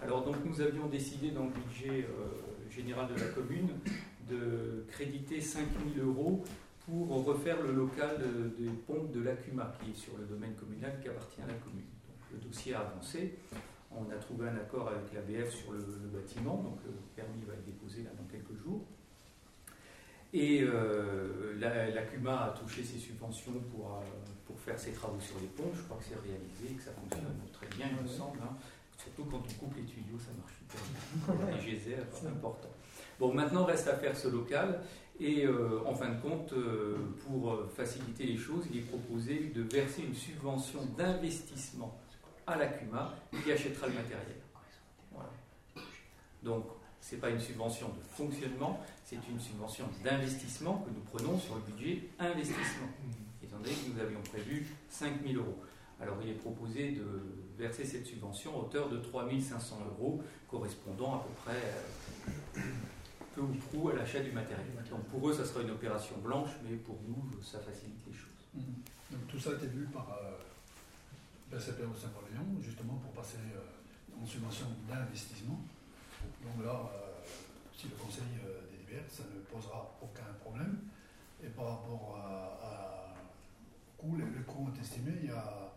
[0.02, 3.68] Alors, donc, nous avions décidé dans le budget euh, général de la commune
[4.28, 5.62] de créditer 5
[5.94, 6.42] 000 euros
[6.84, 8.20] pour refaire le local
[8.58, 11.54] des pompes de la CUMA, qui est sur le domaine communal qui appartient à la
[11.54, 11.86] commune.
[12.08, 13.38] Donc, le dossier a avancé.
[13.94, 15.80] On a trouvé un accord avec l'ABF sur le,
[16.12, 18.82] bâtiment, donc le permis va être déposé là dans quelques jours.
[20.32, 24.00] Et euh, la, CUMA a touché ses subventions pour, euh,
[24.46, 25.70] pour faire ses travaux sur les ponts.
[25.74, 28.38] Je crois que c'est réalisé, que ça fonctionne très bien, il me semble.
[28.42, 28.56] Hein.
[28.96, 31.56] Surtout quand on coupe les tuyaux, ça marche super bien.
[31.56, 32.68] Les geysers, c'est important.
[33.18, 34.80] Bon, maintenant reste à faire ce local.
[35.20, 36.54] Et euh, en fin de compte,
[37.26, 42.00] pour faciliter les choses, il est proposé de verser une subvention d'investissement
[42.46, 44.36] à la CUMA qui achètera le matériel.
[46.42, 46.64] Donc,
[47.00, 51.54] ce n'est pas une subvention de fonctionnement, c'est une subvention d'investissement que nous prenons sur
[51.56, 52.88] le budget investissement,
[53.42, 55.58] étant donné que nous avions prévu 5 000 euros.
[56.00, 57.04] Alors, il est proposé de
[57.56, 61.60] verser cette subvention à hauteur de 3 500 euros, correspondant à peu près
[62.56, 62.60] euh,
[63.34, 64.66] peu ou prou à l'achat du matériel.
[64.90, 68.28] Donc, pour eux, ça sera une opération blanche, mais pour nous, ça facilite les choses.
[68.54, 68.60] Mmh.
[69.12, 70.18] Donc, tout ça a été vu par.
[70.20, 70.51] Euh,
[71.52, 75.60] PCP au Saint-Paul-Léon, justement pour passer euh, en subvention d'investissement.
[76.40, 77.20] Donc là, euh,
[77.76, 80.78] si le Conseil euh, délibère, ça ne posera aucun problème.
[81.44, 83.14] Et par rapport à,
[83.98, 85.68] coût, les, coûts ont estimé, il y a.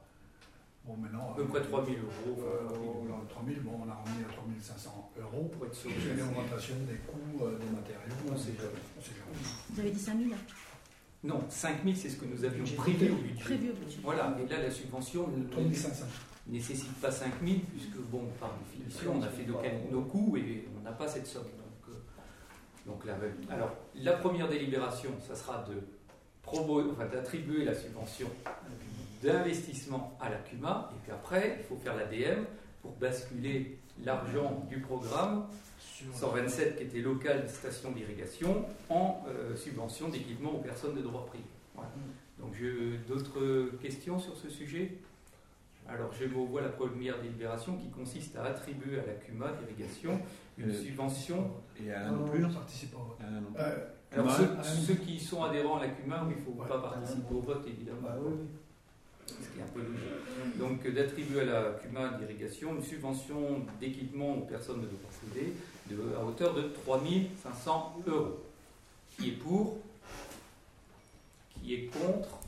[0.85, 1.31] Bon, maintenant.
[1.31, 3.07] À peu près 3 000 euros.
[3.27, 5.51] 3 000, bon, on a remis à 3 500 euros.
[5.51, 5.89] Pour être sûr.
[5.99, 8.31] C'est l'augmentation des coûts des matériaux.
[8.31, 8.53] On sait
[9.71, 10.29] Vous avez dit 5 000
[11.25, 13.59] non, 5 000, c'est ce que nous avions prévu au budget.
[14.03, 19.21] Voilà, et là, la subvention ne nécessite pas 5 000, puisque, bon, par définition, on
[19.23, 19.45] a fait
[19.91, 21.43] nos coûts et on n'a pas cette somme.
[21.43, 23.15] Donc, euh, donc là,
[23.49, 25.81] alors, la première délibération, ça sera de
[26.47, 28.27] enfin, d'attribuer la subvention
[29.23, 32.43] d'investissement à la CUMA, et puis après, il faut faire l'ADM
[32.81, 35.47] pour basculer l'argent du programme
[36.13, 41.25] 127 qui était local de station d'irrigation en euh, subvention d'équipement aux personnes de droit
[41.25, 41.43] privé.
[41.75, 42.41] Mm.
[42.41, 42.53] Donc
[43.08, 44.97] d'autres questions sur ce sujet?
[45.88, 50.19] Alors je vous vois la première délibération qui consiste à attribuer à la CUMA d'irrigation
[50.58, 51.51] une euh, subvention.
[51.84, 53.15] Et à un non plus participant
[53.58, 53.75] euh,
[54.12, 57.65] Alors ceux, qui sont adhérents à la CUMA, il ne faut pas participer au vote
[57.67, 58.01] évidemment.
[58.03, 58.17] Bah
[59.27, 60.58] ce qui est un peu logique.
[60.60, 65.53] Donc d'attribuer à la CUMA d'irrigation une subvention d'équipement aux personnes de droit privé
[65.89, 68.39] de, à hauteur de 3500 euros.
[69.17, 69.78] Qui est pour
[71.54, 72.39] Qui est contre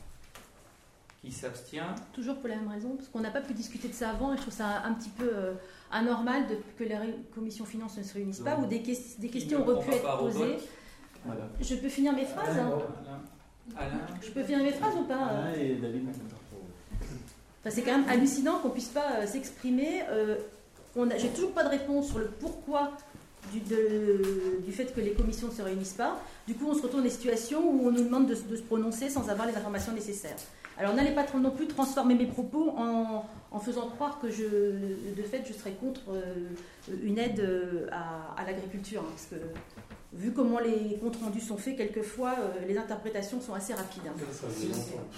[1.22, 4.10] Qui s'abstient Toujours pour la même raison, parce qu'on n'a pas pu discuter de ça
[4.10, 5.54] avant et je trouve ça un petit peu euh,
[5.90, 7.00] anormal de, que la
[7.34, 8.80] commission finance ne se réunisse pas ou des,
[9.18, 10.56] des questions auraient pu être posées.
[11.60, 12.78] Je peux finir mes phrases hein
[13.76, 14.00] Alain.
[14.22, 16.08] Je peux finir mes phrases ou pas Alain et David.
[17.68, 20.02] c'est quand même hallucinant qu'on ne puisse pas euh, s'exprimer.
[20.10, 20.36] Euh,
[21.16, 22.92] J'ai toujours pas de réponse sur le pourquoi
[23.52, 26.20] du, fait que les commissions ne se réunissent pas.
[26.46, 29.08] Du coup, on se retrouve dans des situations où on nous demande de, se prononcer
[29.10, 30.36] sans avoir les informations nécessaires.
[30.78, 35.42] Alors, n'allez pas non plus transformer mes propos en, faisant croire que, je, de fait,
[35.46, 36.48] je serais contre euh,
[37.02, 39.02] une aide euh, à, l'agriculture.
[39.02, 39.36] Hein,
[40.12, 44.02] vu comment les comptes rendus sont faits, quelquefois euh, les interprétations sont assez rapides.
[44.06, 44.12] hein.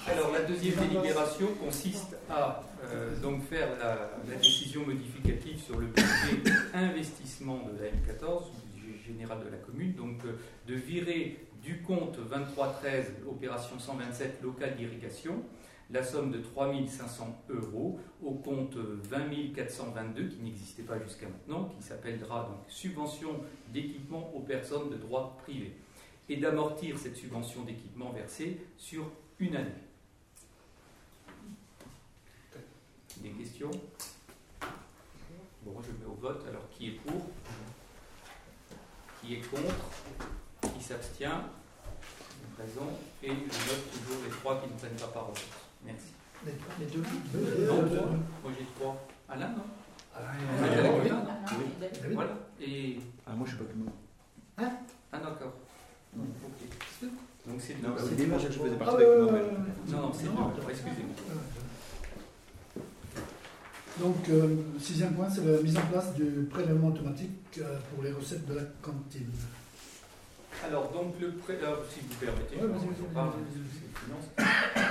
[0.09, 5.87] Alors la deuxième délibération consiste à euh, donc faire la, la décision modificative sur le
[5.87, 10.33] budget investissement de la M14, du budget général de la commune, donc euh,
[10.67, 15.43] de virer du compte 2313 opération 127 locale d'irrigation
[15.93, 21.65] la somme de 3 500 euros au compte 20 422 qui n'existait pas jusqu'à maintenant,
[21.77, 23.41] qui s'appellera donc subvention
[23.73, 25.77] d'équipement aux personnes de droit privé,
[26.29, 29.71] et d'amortir cette subvention d'équipement versée sur une année.
[33.21, 33.71] Des questions?
[35.63, 36.43] Bon, je mets au vote.
[36.49, 37.27] Alors, qui est pour?
[39.21, 40.73] Qui est contre?
[40.75, 41.43] Qui s'abstient?
[42.57, 42.99] Présent?
[43.23, 45.35] Et je note toujours les trois qui ne prennent pas parole.
[45.85, 46.07] Merci.
[46.47, 47.01] Les, les deux
[47.67, 48.09] Non, trois.
[48.43, 49.07] Moi j'ai trois.
[49.29, 49.63] Alain, non
[50.15, 50.97] Alain Ah, et- il y a la oui.
[50.97, 51.65] commune, non Oui.
[51.81, 52.31] David Voilà.
[52.61, 53.01] Et.
[53.27, 53.91] Ah, moi je suis pas comme
[55.13, 55.53] Ah, d'accord.
[56.17, 56.25] Ok.
[57.47, 57.89] Donc c'est deux.
[57.89, 58.43] Non, C'est des matchs.
[58.43, 59.33] je faisais Ah, partie avec ouais, moi.
[59.89, 60.63] Non, non, c'est Non, deux.
[60.71, 61.15] Excusez-moi.
[63.99, 68.13] Donc, euh, sixième point, c'est la mise en place du prélèvement automatique euh, pour les
[68.13, 69.29] recettes de la cantine.
[70.67, 71.57] Alors, donc, le pré...
[71.63, 72.57] alors, si vous permettez,
[73.15, 73.33] parle.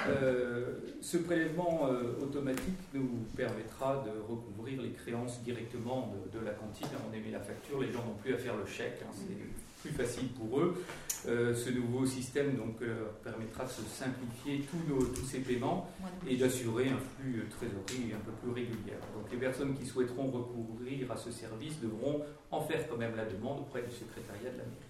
[0.10, 0.66] Euh,
[1.02, 6.88] ce prélèvement euh, automatique nous permettra de recouvrir les créances directement de, de la cantine.
[7.10, 9.92] On émet la facture, les gens n'ont plus à faire le chèque, hein, c'est plus
[9.98, 10.84] facile pour eux.
[11.28, 15.90] Euh, ce nouveau système donc, euh, permettra de se simplifier tous, nos- tous ces paiements
[16.28, 18.94] et d'assurer un flux de trésorerie un peu plus régulier.
[19.16, 23.26] Donc les personnes qui souhaiteront recourir à ce service devront en faire quand même la
[23.26, 24.89] demande auprès du secrétariat de la mairie.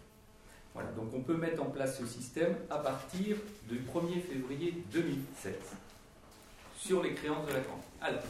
[0.96, 3.38] Donc on peut mettre en place ce système à partir
[3.68, 5.60] du 1er février 2007
[6.78, 7.84] sur les créances de la cantine.
[8.02, 8.24] Alors,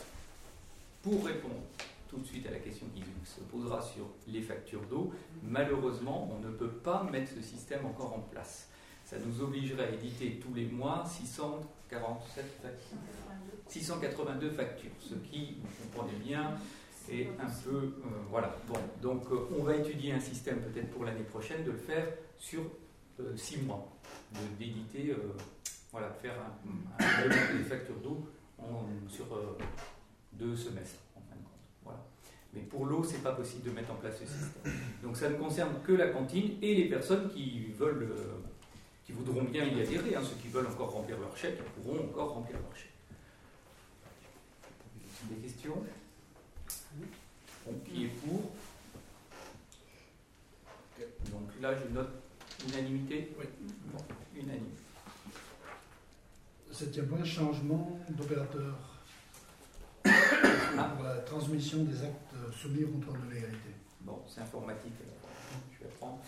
[1.04, 1.62] pour répondre
[2.10, 6.46] tout de suite à la question qui se posera sur les factures d'eau, malheureusement, on
[6.46, 8.68] ne peut pas mettre ce système encore en place.
[9.06, 12.98] Ça nous obligerait à éditer tous les mois 647 factures.
[13.68, 16.54] 682 factures, ce qui, vous comprenez bien,
[17.12, 17.76] est un peu...
[17.76, 17.92] euh,
[18.30, 18.56] voilà.
[18.68, 22.08] Bon, donc euh, on va étudier un système peut-être pour l'année prochaine de le faire
[22.40, 22.64] sur
[23.36, 23.88] 6 mois,
[24.34, 25.34] de- d'éditer, euh,
[25.92, 28.26] voilà, de faire un, un règlement des factures d'eau
[29.10, 29.58] sur euh,
[30.34, 31.60] deux semestres, en fin de compte.
[31.84, 32.00] Voilà.
[32.54, 34.74] Mais pour l'eau, c'est pas possible de mettre en place ce système.
[35.04, 38.34] Donc ça ne concerne que la cantine et les personnes qui veulent, euh,
[39.06, 40.16] qui voudront bien y adhérer.
[40.16, 40.22] hein.
[40.24, 42.86] Ceux qui veulent encore remplir leur chèque ils pourront encore remplir leur chèque.
[45.30, 45.84] Des questions?
[47.86, 48.52] Qui est pour?
[51.32, 52.10] Donc là, je note
[52.68, 53.32] unanimité.
[53.40, 53.46] Oui.
[53.94, 54.00] Bon,
[54.36, 54.64] unanime.
[56.72, 58.76] Septième point, changement d'opérateur
[60.06, 60.94] Ah.
[60.96, 63.70] pour la transmission des actes euh, soumis au contrôle de légalité.
[64.02, 65.30] Bon, c'est informatique, alors,
[65.74, 66.20] je vais apprendre.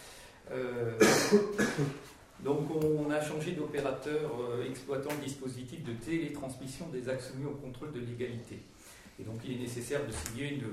[0.52, 1.00] Euh,
[2.44, 7.52] donc, on a changé d'opérateur euh, exploitant le dispositif de télétransmission des actes soumis au
[7.56, 8.62] contrôle de légalité.
[9.20, 10.68] Et donc, il est nécessaire de signer une-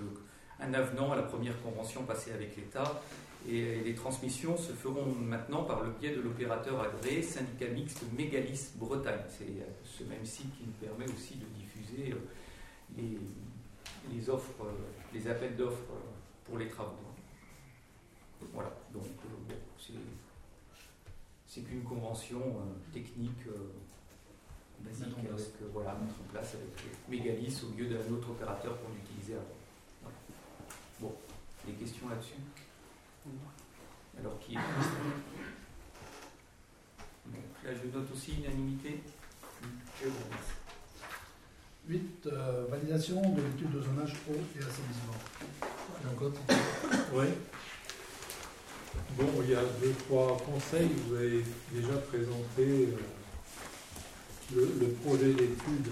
[0.60, 3.00] un avenant à la première convention passée avec l'État.
[3.46, 8.72] Et les transmissions se feront maintenant par le biais de l'opérateur agréé syndicat mixte Mégalis
[8.76, 9.20] Bretagne.
[9.28, 12.16] C'est euh, ce même site qui nous permet aussi de diffuser euh,
[12.96, 13.18] les,
[14.12, 14.72] les offres, euh,
[15.14, 16.10] les appels d'offres euh,
[16.44, 16.92] pour les travaux.
[18.52, 19.54] Voilà, donc euh,
[21.46, 23.72] c'est, qu'une convention euh, technique euh,
[24.80, 25.30] basique avec,
[25.62, 29.34] euh, voilà, mettre en place avec euh, Mégalis au lieu d'un autre opérateur qu'on utilisait
[29.34, 29.44] avant.
[30.02, 30.16] Voilà.
[31.00, 31.12] Bon,
[31.66, 32.34] des questions là-dessus?
[34.18, 34.56] Alors qui est
[37.26, 39.00] Donc, Là je note aussi unanimité.
[40.00, 40.54] Je vous remercie.
[41.88, 42.28] 8.
[42.68, 45.14] validation de l'étude de zonage eau et assainissement.
[47.14, 47.26] Oui.
[49.16, 50.90] Bon, il y a deux, trois conseils.
[51.08, 52.96] Vous avez déjà présenté euh,
[54.54, 55.88] le, le projet d'étude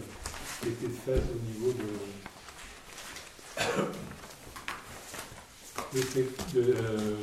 [0.60, 1.84] qui était fait au niveau de,
[6.00, 7.16] de- de, euh,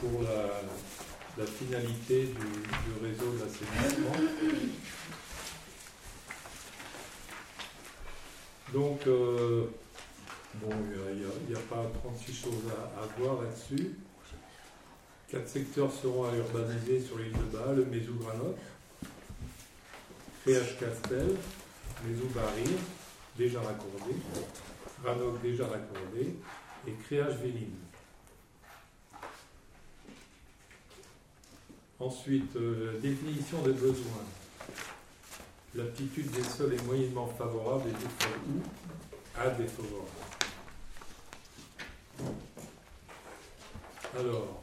[0.00, 4.12] pour la, finalité du, réseau d'assainissement.
[8.74, 9.66] Donc, euh,
[10.54, 10.68] Bon,
[11.12, 12.64] il n'y a, pas 36 choses
[12.98, 13.92] à, voir là-dessus.
[15.28, 18.58] Quatre secteurs seront à urbaniser sur l'île de Bas, le Mézou Granotte,
[20.44, 21.36] Créage Castel,
[22.04, 22.76] Mézou Barry,
[23.38, 24.16] déjà raccordé,
[25.04, 26.34] Granoc déjà raccordé,
[26.86, 27.76] et Créage Véline.
[31.98, 34.24] Ensuite, euh, définition des besoins.
[35.74, 38.64] L'aptitude des sols est moyennement favorable et défavorable.
[44.18, 44.62] Alors,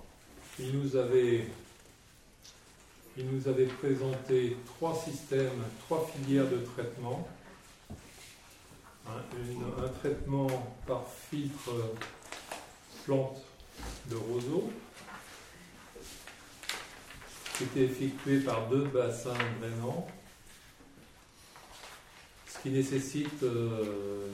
[0.60, 1.47] il nous avait
[3.65, 7.27] présenté trois systèmes, trois filières de traitement.
[9.09, 10.47] Un, traitement
[10.85, 11.71] par filtre
[13.05, 13.41] plante
[14.09, 14.71] de roseau,
[17.57, 20.07] qui était effectué par deux bassins drainants,
[22.47, 24.27] ce qui nécessite euh,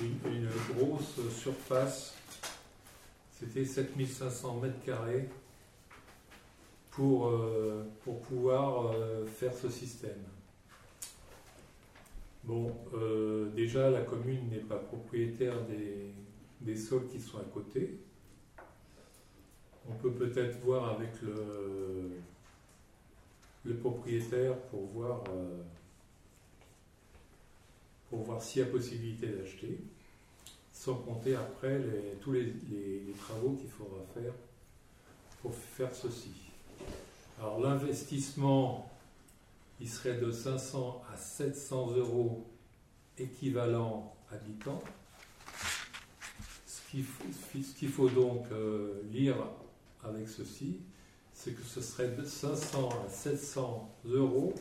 [0.00, 2.14] une, grosse surface,
[3.38, 5.28] c'était 7500 mètres carrés
[6.90, 7.84] pour, euh,
[8.28, 10.22] pouvoir euh, faire ce système.
[12.44, 16.12] Bon, euh, déjà la commune n'est pas propriétaire des,
[16.60, 17.98] des sols qui sont à côté.
[19.88, 22.10] On peut peut-être voir avec le,
[23.64, 25.62] le propriétaire pour voir, euh,
[28.12, 29.78] voir s'il y a possibilité d'acheter,
[30.72, 31.80] sans compter après
[32.20, 34.32] tous les- les travaux qu'il faudra faire
[35.40, 36.30] pour faire ceci.
[37.40, 38.90] Alors l'investissement,
[39.80, 42.46] il serait de 500 à 700 euros
[43.18, 44.82] équivalent habitant.
[46.66, 49.36] Ce qu'il faut, donc euh, lire
[50.04, 50.80] avec ceci,
[51.32, 54.54] c'est que ce serait de 500 à 700 euros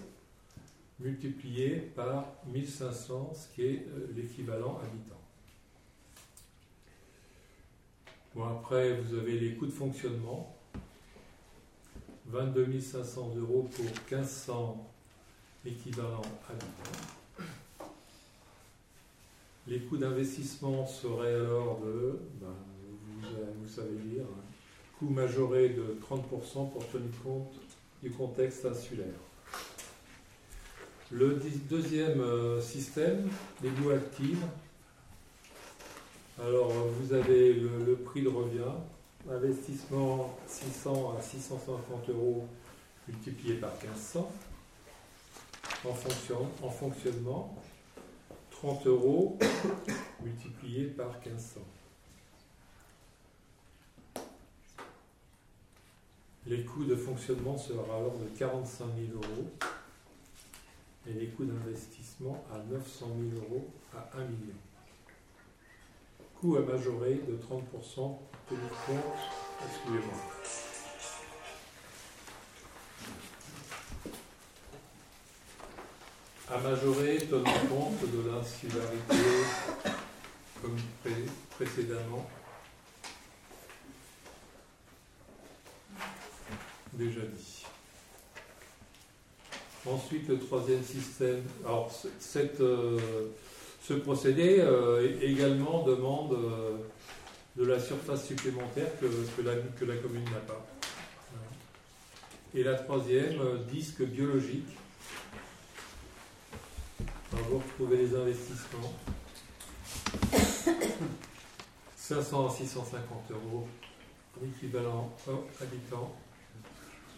[0.99, 5.19] multiplié par 1500, ce qui est euh, l'équivalent habitant.
[8.34, 10.56] Bon, après, vous avez les coûts de fonctionnement.
[12.26, 14.92] 22 500 euros pour 1500
[15.65, 17.88] équivalents habitants.
[19.67, 22.54] Les coûts d'investissement seraient alors de, ben,
[23.62, 24.41] vous, savez lire, hein,
[24.99, 27.54] coût majoré de 30% pour tenir compte
[28.02, 29.08] du contexte insulaire.
[31.12, 33.30] Le deuxième euh, système,
[33.62, 34.43] les goûts actives.
[36.43, 38.73] Alors, vous avez le, le prix de revient,
[39.30, 42.47] investissement 600 à 650 euros
[43.08, 44.30] multiplié par 1500
[45.86, 47.56] en, fonction, en fonctionnement.
[48.52, 49.38] 30 euros
[50.24, 51.60] multiplié par 1500.
[56.46, 59.50] Les coûts de fonctionnement seront alors de 45 000 euros
[61.08, 64.56] et les coûts d'investissement à 900 000 euros à 1 million.
[66.39, 69.19] Coût à majorer de 30% pour tenir compte,
[69.65, 70.72] excusez-moi.
[76.54, 79.26] À majorer, tenant compte de l'insularité,
[80.62, 81.12] comme pré-
[81.66, 82.30] précédemment
[86.94, 87.63] déjà dit.
[89.88, 91.42] Ensuite, le troisième système.
[91.66, 92.08] Alors, ce-
[92.62, 93.00] euh,
[93.96, 96.78] procédé euh, également demande euh,
[97.56, 100.63] de la surface supplémentaire que, que la, que la commune n'a pas.
[102.54, 104.70] Et la troisième, disque biologique.
[107.36, 108.93] Vous retrouver les investissements.
[111.96, 113.67] 500 à 650 euros
[114.41, 116.13] l'équivalent hors habitant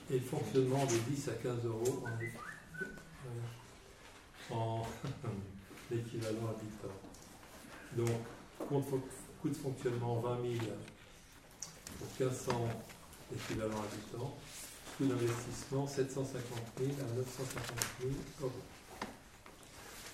[0.10, 2.04] et fonctionnement de 10 à 15 euros
[4.52, 4.88] en, en
[5.92, 6.96] l'équivalent habitant.
[7.98, 8.10] Donc,
[9.42, 10.54] coût de, fonctionnement 20 000
[12.00, 12.70] pour 1500
[13.34, 14.38] équivalents habitants,
[14.98, 16.44] coût d'investissement 750
[16.80, 18.52] 000 à 950 000 euros.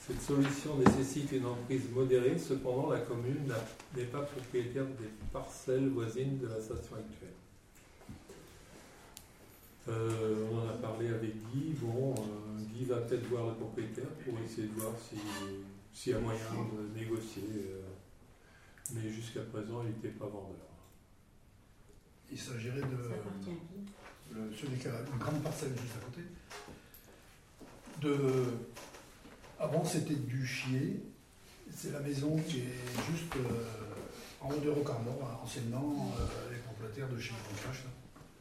[0.07, 3.53] Cette solution nécessite une emprise modérée, cependant la commune
[3.95, 7.29] n'est pas propriétaire des parcelles voisines de la station actuelle.
[9.89, 11.73] Euh, on en a parlé avec Guy.
[11.81, 15.17] Bon, euh, Guy va peut-être voir le propriétaire pour essayer de voir si-
[15.93, 17.43] s'il y a moyen de négocier.
[17.55, 17.81] euh,
[18.93, 20.67] mais jusqu'à présent, il n'était pas vendeur.
[22.31, 22.97] Il s'agirait de.
[24.33, 26.21] le- une grande parcelle juste à côté.
[28.01, 28.43] De,
[29.61, 31.01] avant, c'était du chier.
[31.73, 33.65] C'est la maison qui est juste euh,
[34.41, 37.83] en haut de Rocardor, hein, anciennement euh, les propriétaires de chez Concache.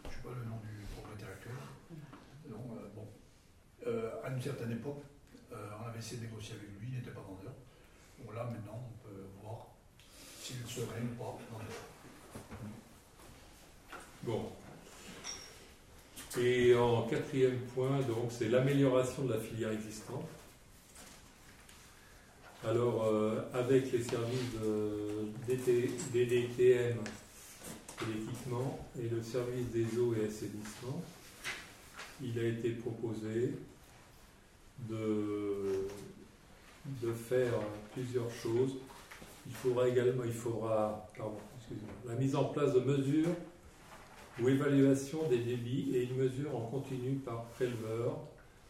[0.03, 1.55] Je ne sais pas le nom du propriétaire actuel.
[2.49, 3.07] Donc, euh, bon.
[4.25, 5.03] À une certaine époque,
[5.51, 7.53] on avait essayé de négocier avec lui, il n'était pas vendeur.
[8.19, 9.67] Bon, là, maintenant, on peut voir
[10.41, 11.69] s'il serait ou pas vendeur.
[14.23, 14.53] Bon.
[16.39, 20.29] Et en quatrième point, donc, c'est l'amélioration de la filière existante.
[22.63, 24.55] Alors, euh, avec les services
[26.13, 31.01] DDTM et l'équipement et le service des eaux et assainissement,
[32.23, 33.55] il a été proposé
[34.91, 35.87] de,
[37.15, 37.55] faire
[37.95, 38.75] plusieurs choses.
[39.47, 41.09] Il faudra également, il faudra,
[42.07, 43.35] la mise en place de mesures
[44.39, 48.19] ou évaluation des débits et une mesure en continu par préleveur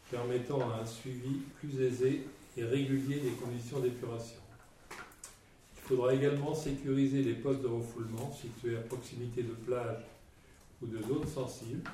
[0.09, 2.25] permettant un suivi plus aisé
[2.57, 4.39] et régulier des conditions d'épuration.
[4.91, 10.05] Il faudra également sécuriser les postes de refoulement situés à proximité de plages
[10.81, 11.89] ou de zones sensibles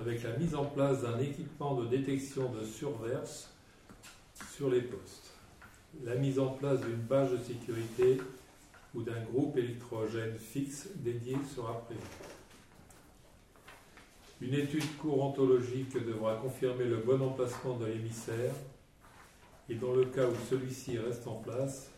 [0.00, 3.50] avec la mise en place d'un équipement de détection de surverse
[4.54, 5.32] sur les postes,
[6.04, 8.18] la mise en place d'une bâche de sécurité
[8.94, 12.00] ou d'un groupe électrogène fixe dédié sera prévue.
[14.40, 18.52] Une étude courantologique devra confirmer le bon emplacement de l'émissaire
[19.72, 21.88] et dans le cas où celui-ci reste en place,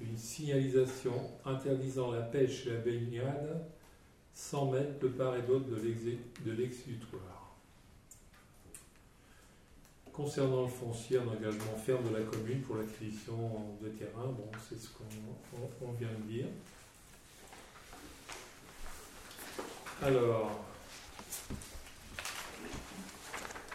[0.00, 1.12] une signalisation
[1.44, 3.66] interdisant la pêche et la baignade
[4.32, 7.56] 100 mètres de part et d'autre de l'exutoire.
[10.12, 14.78] Concernant le foncier, un engagement ferme de la commune pour l'acquisition de terrain, bon, c'est
[14.78, 16.46] ce qu'on vient de dire.
[20.02, 20.64] Alors,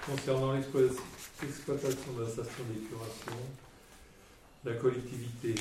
[0.05, 1.03] concernant l'exploitation
[1.41, 3.35] de la station d'épuration,
[4.63, 5.55] la collectivité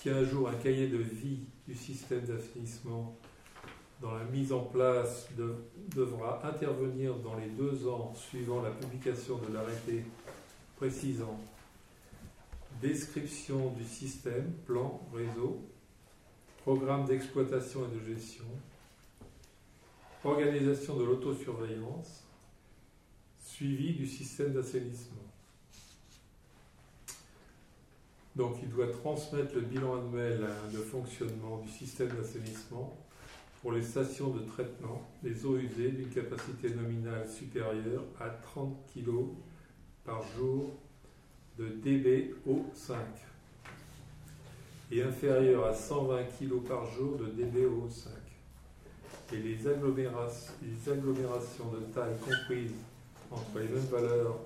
[0.00, 3.16] tient à jour un cahier de vie du système d'assainissement
[4.02, 5.28] dans la mise en place
[5.94, 10.04] devra intervenir dans les deux ans suivant la publication de l'arrêté
[10.76, 11.38] précisant
[12.82, 15.62] description du système, plan, réseau,
[16.62, 18.44] programme d'exploitation et de gestion,
[20.22, 22.23] organisation de l'autosurveillance,
[23.54, 25.22] suivi du système d'assainissement.
[28.34, 32.96] Donc il doit transmettre le bilan annuel de fonctionnement du système d'assainissement
[33.62, 39.10] pour les stations de traitement des eaux usées d'une capacité nominale supérieure à 30 kg
[40.04, 40.72] par jour
[41.56, 42.96] de DBO5
[44.90, 48.08] et inférieure à 120 kg par jour de DBO5
[49.32, 52.74] et les agglomérations, les agglomérations de taille comprises
[53.34, 54.36] entre les mêmes valeurs,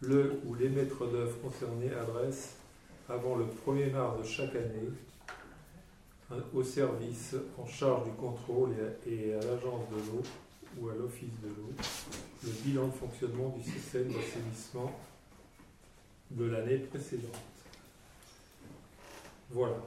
[0.00, 2.56] le ou les maîtres d'œuvre concernés adressent
[3.08, 4.90] avant le 1er mars de chaque année
[6.54, 8.74] au service en charge du contrôle
[9.06, 10.22] et à, l'agence de l'eau
[10.78, 11.72] ou à l'office de l'eau
[12.44, 14.92] le bilan de fonctionnement du système d'assainissement
[16.30, 17.34] de l'année précédente.
[19.50, 19.78] Voilà.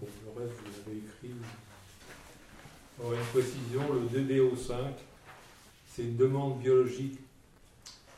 [0.00, 1.30] Bon, le reste, vous l'avez écrit.
[2.98, 4.74] Alors, une précision, le DBO5,
[5.94, 7.20] c'est une demande biologique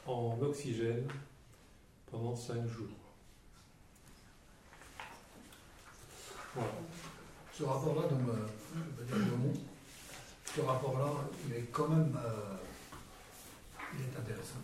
[0.07, 1.07] en oxygène
[2.11, 2.87] pendant 5 jours.
[7.53, 9.53] Ce rapport-là, euh,
[10.55, 11.11] ce rapport-là,
[11.47, 12.57] il est quand même euh,
[13.93, 14.55] il est intéressant.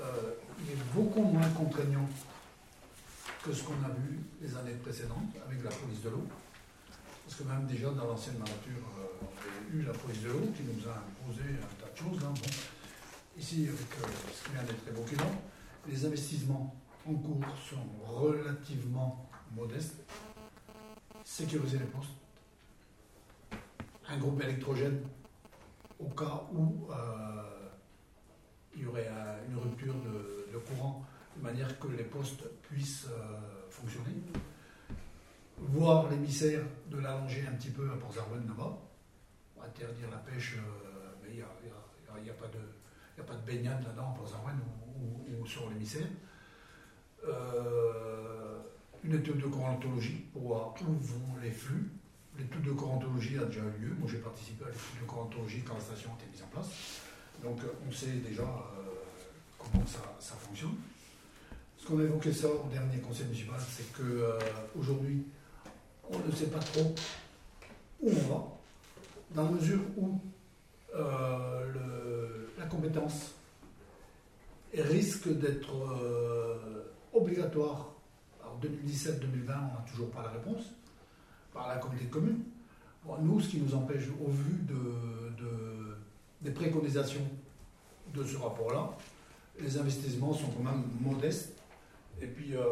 [0.00, 2.08] Euh, il est beaucoup moins contraignant
[3.42, 6.26] que ce qu'on a vu les années précédentes avec la police de l'eau.
[7.24, 10.62] Parce que même déjà dans l'ancienne nature, on avait eu la police de l'eau qui
[10.62, 12.24] nous a imposé un tas de choses.
[12.24, 12.34] Hein.
[13.38, 13.80] ici, avec
[14.32, 15.16] ce qui vient d'être évoqué
[15.86, 16.74] les investissements
[17.06, 19.96] en cours sont relativement modestes
[21.24, 22.10] sécuriser les postes,
[24.08, 25.00] un groupe électrogène
[25.98, 27.68] au cas où euh,
[28.74, 29.08] il y aurait
[29.48, 31.04] une rupture de, courant,
[31.36, 34.14] de manière que les postes puissent euh, fonctionner.
[35.58, 38.78] Voir l'émissaire de l'allonger un petit peu à Port-Zarwen là-bas,
[39.64, 44.58] interdire la pêche, euh, mais il n'y a, pas de, baignade là-dedans à Port-Zarwen
[45.40, 46.06] ou, sur l'émissaire
[49.04, 51.90] une étude de corantologie pour voir où vont les flux.
[52.38, 53.94] L'étude de corantologie a déjà eu lieu.
[53.98, 56.68] Moi, j'ai participé à l'étude de corantologie quand la station a été mise en place.
[57.42, 58.82] Donc, on sait déjà euh,
[59.58, 60.74] comment ça, fonctionne.
[61.76, 65.43] Ce qu'on a évoqué ça au dernier conseil municipal, c'est qu'aujourd'hui, euh,
[66.10, 66.94] on ne sait pas trop
[68.00, 68.44] où on va,
[69.34, 70.18] dans la mesure où
[70.94, 73.34] euh, la compétence
[74.74, 75.72] risque d'être
[77.12, 77.94] obligatoire
[78.60, 80.72] 2017-2020, on n'a toujours pas la réponse
[81.52, 85.96] par la communauté de nous, ce qui nous empêche, au vu de,
[86.40, 87.26] des préconisations
[88.14, 88.96] de ce rapport-là,
[89.60, 91.60] les investissements sont quand même modestes.
[92.20, 92.62] Et puis, euh,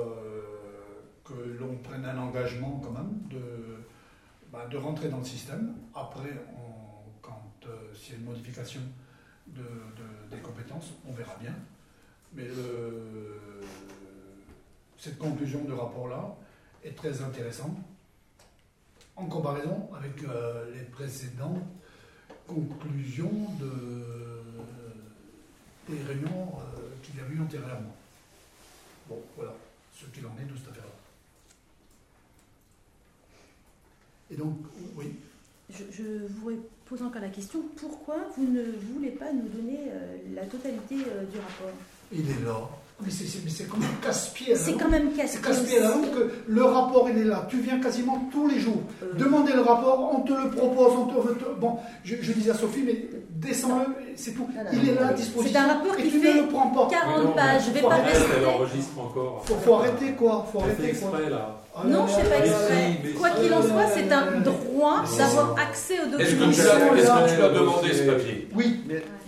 [1.32, 3.84] que l'on prenne un engagement quand même de,
[4.50, 5.74] bah, de rentrer dans le système.
[5.94, 6.30] Après,
[7.20, 8.80] quand euh, s'il y a une modification
[9.46, 9.62] de,
[10.30, 11.54] des compétences, on verra bien.
[12.34, 13.60] Mais le,
[14.98, 16.36] cette conclusion de rapport-là
[16.84, 17.76] est très intéressante
[19.16, 21.62] en comparaison avec euh, les précédentes
[22.46, 24.42] conclusions de,
[25.88, 27.94] des réunions euh, qu'il y a eu antérieurement.
[29.08, 29.52] Bon, voilà
[29.94, 31.01] ce qu'il en est de cette affaire-là.
[34.32, 34.54] Et donc,
[34.96, 35.12] oui.
[35.70, 36.50] je, je vous
[36.88, 38.62] pose encore la question, pourquoi vous ne
[38.94, 41.74] voulez pas nous donner euh, la totalité euh, du rapport?
[42.12, 42.56] Il est là.
[43.04, 44.54] Mais c'est- c'est c'est quand même casse-pied.
[44.54, 47.46] C'est quand même C'est casse-pied casse-pied à la lampe que le rapport, il est là.
[47.50, 48.82] Tu viens quasiment tous les jours.
[49.02, 52.54] Euh, Demandez le rapport, on te le propose, on te Bon, je, je disais à
[52.54, 54.46] Sophie, mais descends-le, c'est tout.
[54.54, 55.60] Non, non, il est là à c'est disposition.
[55.60, 56.88] un rapport et qui tu fait ne le prends pas.
[56.90, 58.24] 40 Mais non, pages, je vais faut pas rester.
[58.98, 59.42] encore.
[59.46, 60.46] Faut, faut arrêter quoi?
[60.52, 61.08] Faut Elle fait arrêter quoi?
[61.18, 61.61] exprès là.
[61.84, 63.12] Non, là, je ne fais là, pas exprès.
[63.18, 66.52] Quoi qu'il en soit, c'est un droit d'avoir accès aux Est-ce que documents.
[66.52, 68.80] tu l'as est-ce que tu l'as demandé ce papier Oui,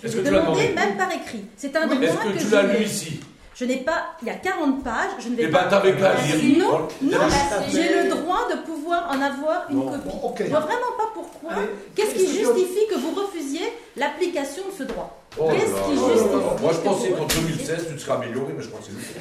[0.02, 1.44] Est-ce Je que l'ai tu l'as demandé demandé même par écrit.
[1.56, 3.20] C'est un Oui, droit Est-ce que, que tu je l'as lu ici
[3.54, 4.04] Je n'ai pas.
[4.20, 5.68] Il y a 40 pages, je ne vais Eh pas.
[5.70, 6.58] ben, lire.
[6.58, 7.70] Non, non, Merci.
[7.76, 9.86] j'ai le droit de pouvoir en avoir une Non.
[9.90, 10.00] copie.
[10.04, 10.36] bon, ok.
[10.44, 11.52] Je vois vraiment pas pourquoi.
[11.94, 15.18] Qu'est-ce est-ce qui justifie que vous refusiez l'application de ce droit?
[15.38, 16.12] Oh Qu'est-ce qui là là là.
[16.14, 17.42] justifie Moi, je pensais qu'en refusiez?
[17.56, 19.16] 2016, tu te serais amélioré, mais je crois que c'est juste.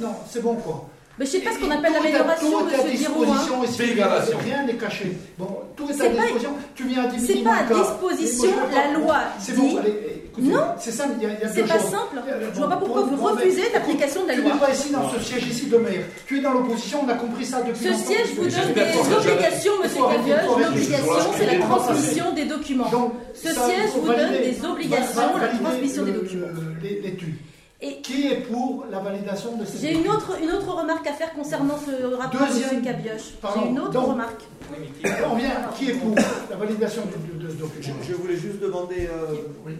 [0.00, 0.88] Non, c'est bon quoi.
[1.18, 3.28] Mais je sais pas ce qu'on appelle l'amélioration, Tout est à monsieur Giroud.
[3.28, 4.36] hein.
[4.44, 5.12] Rien n'est caché.
[5.36, 6.50] Bon, tout est, à pas- disposition.
[6.76, 9.94] Tu viens à 10 C'est pas à disposition, la loi C'est dit- bon, allez,
[10.26, 10.60] écoutez, Non.
[10.78, 11.90] c'est ça, il y a, il y a C'est deux pas choses.
[11.90, 12.22] simple.
[12.54, 14.52] Je vois pas pourquoi vous refusez l'application de la Tu loi.
[14.54, 16.04] n'es pas ici dans ce siège ici de maire.
[16.26, 18.04] Tu es dans l'opposition, on a compris ça depuis Ce longtemps.
[18.06, 20.30] siège vous donne des obligations, monsieur arrêter.
[20.62, 22.90] L'obligation, c'est la transmission des documents.
[22.90, 26.46] Donc, Ce siège vous donne des obligations, la transmission des documents.
[26.80, 27.34] L'étude.
[27.80, 31.12] Et- Qui est pour la validation de ces J'ai une autre, une autre remarque à
[31.12, 33.32] faire concernant ce rapport, Deuxième- monsieur Cabioche.
[33.40, 34.42] Pardon, J'ai une autre donc- remarque.
[34.70, 36.14] Oui, mais qui- On vient, qui est pour
[36.50, 39.74] la validation de, de- de ce document je voulais juste demander euh, Oui.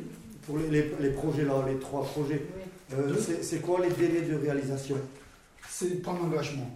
[0.46, 2.46] pour les, les- les projets là, les trois projets,
[2.94, 4.96] euh, c'est quoi les délais de réalisation?
[5.68, 6.70] C'est prendre l'engagement.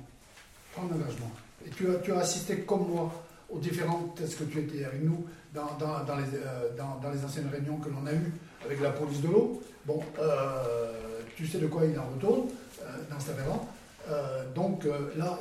[0.74, 1.30] Prendre l'engagement.
[1.64, 3.12] Et tu as, tu as assisté comme moi
[3.48, 7.14] aux différentes tests que tu étais avec nous dans, dans, dans les, euh, dans, dans
[7.14, 8.32] les anciennes réunions que l'on a eues
[8.64, 9.62] avec la police de l'eau.
[9.86, 10.92] Bon, euh,
[11.36, 12.48] tu sais de quoi il en retourne
[12.82, 13.60] euh, dans cette affaire-là.
[14.08, 15.38] Euh, donc euh, là,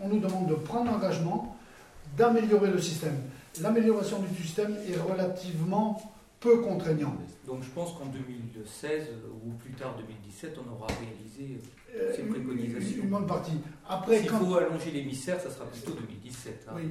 [0.00, 1.56] on nous demande de prendre l'engagement
[2.16, 3.16] d'améliorer le système.
[3.60, 6.00] L'amélioration du système est relativement
[6.40, 7.18] peu contraignante.
[7.46, 11.60] Donc je pense qu'en 2016 euh, ou plus tard 2017, on aura réalisé.
[11.96, 13.02] Euh, C'est une préconisation.
[13.02, 13.52] Une bonne partie.
[13.88, 16.66] Après, S'il quand, faut allonger l'émissaire, ça sera plutôt 2017.
[16.68, 16.72] hein.
[16.76, 16.82] Oui.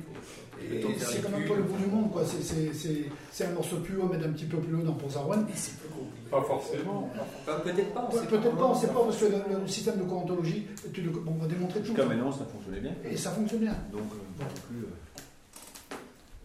[0.81, 2.23] Faut- c'est quand même pas le bout du monde, quoi.
[2.25, 5.45] C'est- un morceau tuyau à mettre un petit peu plus loin dans Pont-Sarouane.
[5.47, 6.29] Mais c'est plus compliqué.
[6.29, 7.09] Pas forcément.
[7.47, 8.09] Enfin, Peut-être pas.
[8.11, 10.67] on sait Peut-être pas, on ne sait pas, parce que le, le système de courantologie,
[10.93, 11.87] tu le- on va démontrer tout.
[11.87, 12.93] Jusqu'à maintenant, ça fonctionnait bien.
[13.09, 13.75] Et ça fonctionne bien.
[13.93, 14.83] Donc, euh, non plus.
[14.83, 15.95] euh,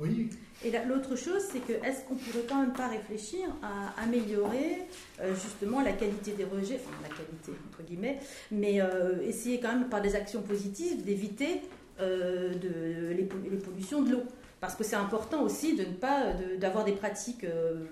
[0.01, 0.31] Oui.
[0.65, 4.79] Et la- l'autre chose, c'est que est-ce qu'on pourrait quand même pas réfléchir à améliorer
[5.21, 8.19] euh, justement la qualité des rejets, enfin la qualité entre guillemets,
[8.51, 11.61] mais euh, essayer quand même par des actions positives d'éviter
[12.01, 14.23] euh, de, les, po- les pollutions de l'eau.
[14.61, 17.45] Parce que c'est important aussi de ne pas de- d'avoir des pratiques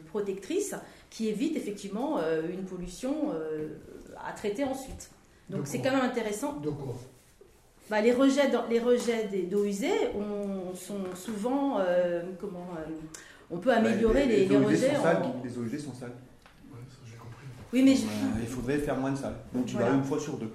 [0.09, 0.75] protectrices
[1.11, 2.21] qui évitent effectivement
[2.51, 3.33] une pollution
[4.27, 5.11] à traiter ensuite.
[5.51, 6.55] Donc c'est quand même intéressant.
[7.91, 11.79] Bah, les rejets, dans- les rejets des- d'eau usée on- sont souvent.
[11.81, 12.91] euh, comment euh,
[13.51, 15.03] On peut améliorer les, rejets sont en.
[15.03, 16.13] sales, Les eaux usées sont sales.
[16.73, 17.45] Ouais, ça j'ai compris.
[17.73, 19.37] Oui, mais je- Euh, il faudrait faire moins de salles.
[19.53, 19.91] Donc, tu Voilà.
[19.91, 20.51] vas une fois sur deux.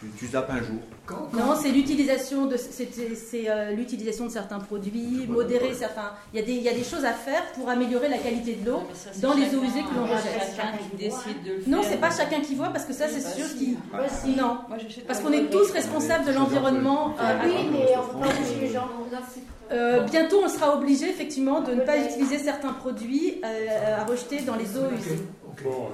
[0.00, 0.78] Tu, tu zappes un jour.
[1.06, 6.12] Quand- quand- non, c'est l'utilisation de c'est c'est, euh, l'utilisation de certains produits, modérer certains.
[6.32, 8.54] Il y a des il y a des choses à faire pour améliorer la qualité
[8.54, 8.82] de l'eau.
[9.20, 10.54] dans les eaux usées que l'on rejette.
[10.56, 13.24] Chacun qui décide de le Non, c'est pas chacun qui voit parce que ça c'est
[13.24, 13.56] Bah, sûr si.
[13.58, 13.76] qui.
[13.90, 14.36] Bah, si.
[14.36, 14.58] Non,
[15.08, 17.14] parce pas qu'on est tous responsables de l'environnement.
[17.18, 21.92] Ah euh, oui, à- mais pas Euh, bientôt, on sera obligé effectivement de ne pas
[21.92, 22.10] Peut-être.
[22.12, 25.18] utiliser certains produits euh, à rejeter dans les eaux usées.
[25.64, 25.88] Bon.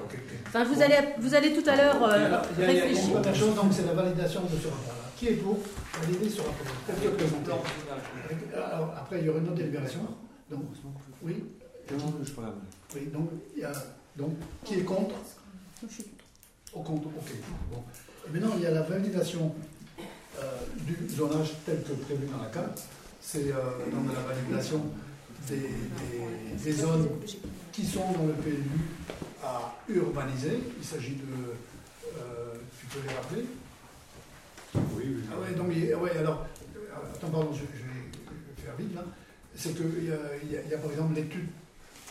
[0.47, 3.13] Enfin, vous allez, vous allez tout à l'heure euh, il y a- une réfléchir.
[3.13, 5.09] première chose, donc c'est la validation de ce rapport-là.
[5.17, 5.57] Qui est pour
[6.01, 7.63] valider ce rapport
[8.55, 10.01] alors, après, il y aura une autre délibération.
[10.49, 10.61] Donc,
[11.23, 11.43] oui,
[12.95, 13.71] oui, donc, il y a,
[14.17, 15.15] donc, qui est contre?
[15.87, 16.05] Je suis-
[16.73, 17.31] Au compte, ok.
[17.71, 17.83] Bon.
[18.27, 19.53] Et maintenant, il y a la validation
[20.39, 20.43] euh,
[20.81, 22.81] du zonage tel que prévu dans la carte.
[23.21, 24.81] C'est euh, donc la validation
[25.47, 27.07] des, des- des zones
[27.75, 28.63] qui sont dans le PLU
[29.43, 30.59] à urbaniser.
[30.79, 31.23] Il s'agit de.
[32.17, 33.45] euh, tu peux les rappeler?
[34.75, 35.23] Oui, oui.
[35.31, 35.67] Ah ouais, donc,
[36.01, 36.45] ouais, alors.
[36.75, 39.03] euh, Attends, pardon, je, je vais faire vite là.
[39.55, 41.47] C'est qu'il y, y a- il y a par exemple l'étude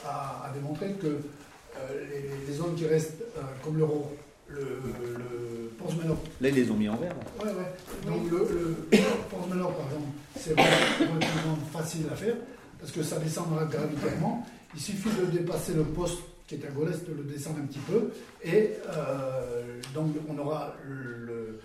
[0.05, 4.17] à, à démontrer que euh, les, les zones qui restent euh, comme l'euro,
[4.49, 7.15] le, le Pons-Ménor, Là, ils les ont mis en vert.
[7.43, 8.07] Ouais, ouais.
[8.07, 8.99] Donc le, le
[9.31, 10.09] Port-Melor, par exemple,
[10.39, 10.53] c'est
[11.01, 12.37] relativement facile à faire
[12.81, 14.47] parce que ça descendra gravitairement.
[14.75, 17.79] Il suffit de dépasser le poste qui est à Golès, de le descendre un petit
[17.81, 18.11] peu
[18.43, 21.61] et euh, donc on aura le,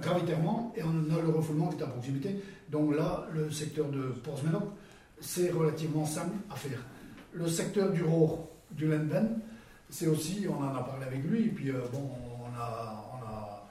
[0.00, 2.42] gravitairement et on a le refoulement qui est à proximité.
[2.70, 4.72] Donc là, le secteur de Port-Melor,
[5.20, 6.78] c'est relativement simple à faire.
[7.32, 9.38] Le secteur du Rohr, du Lenden,
[9.90, 13.62] c'est aussi, on en a parlé avec lui, et puis euh, bon, on a,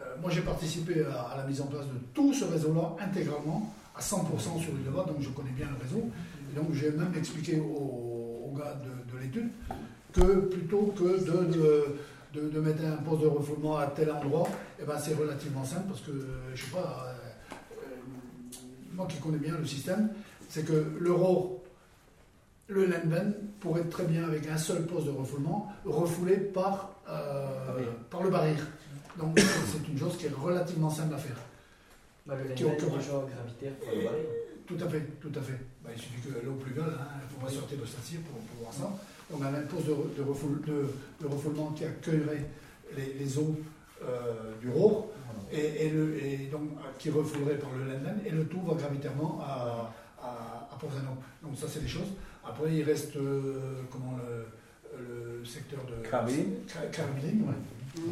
[0.00, 4.00] euh, moi j'ai participé à, la mise en place de tout ce réseau-là intégralement à
[4.00, 6.08] 100% sur Var, donc je connais bien le réseau.
[6.54, 7.64] Et donc j'ai même expliqué aux,
[8.50, 9.48] aux gars de, de l'étude
[10.12, 11.92] que plutôt que de,
[12.32, 14.46] de, de- mettre un poste de refoulement à tel endroit,
[14.80, 17.74] eh ben, c'est relativement simple parce que, euh, je sais pas, euh,
[18.92, 20.10] moi qui connais bien le système,
[20.48, 21.64] c'est que l'euro,
[22.68, 27.94] le Lenben pourrait très bien, avec un seul poste de refoulement, refouler par, euh, Barrière.
[28.10, 28.66] par le barrière.
[29.18, 31.36] Donc c'est une chose qui est relativement simple à faire.
[32.26, 32.96] Bah, le occupera.
[32.98, 34.28] déjà gravitaire pour le barrer.
[34.66, 35.58] Tout à fait, tout à fait.
[35.84, 38.90] Bah, il suffit que l'eau pluviale, hein, faudra sortir de Saint-Cyr pour, pour voir ça.
[39.30, 40.88] Donc on a un poste de, de, refoul- de-
[41.20, 42.44] de refoulement qui accueillerait
[42.96, 43.56] les, les eaux
[44.02, 45.08] euh, du Roure
[45.52, 48.74] et, et le, et donc euh, qui refoulerait par le Lenden et le tout va
[48.74, 50.26] gravitairement à, à,
[50.72, 50.78] à.
[51.42, 52.08] Donc ça c'est des choses.
[52.44, 54.46] Après il reste euh, comment le,
[55.38, 56.54] le secteur de Carameline.
[56.70, 58.02] Car- Carameline, ouais.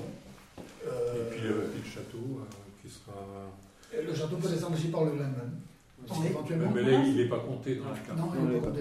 [0.86, 2.44] Euh, Et puis, euh, puis le château euh,
[2.82, 3.12] qui sera.
[3.92, 5.50] et le château peut descendre aussi par le Lenden.
[6.26, 6.70] Éventuellement.
[6.74, 8.14] mais là, il n'est pas compté dans le cas.
[8.16, 8.80] Non, il n'est pas compté.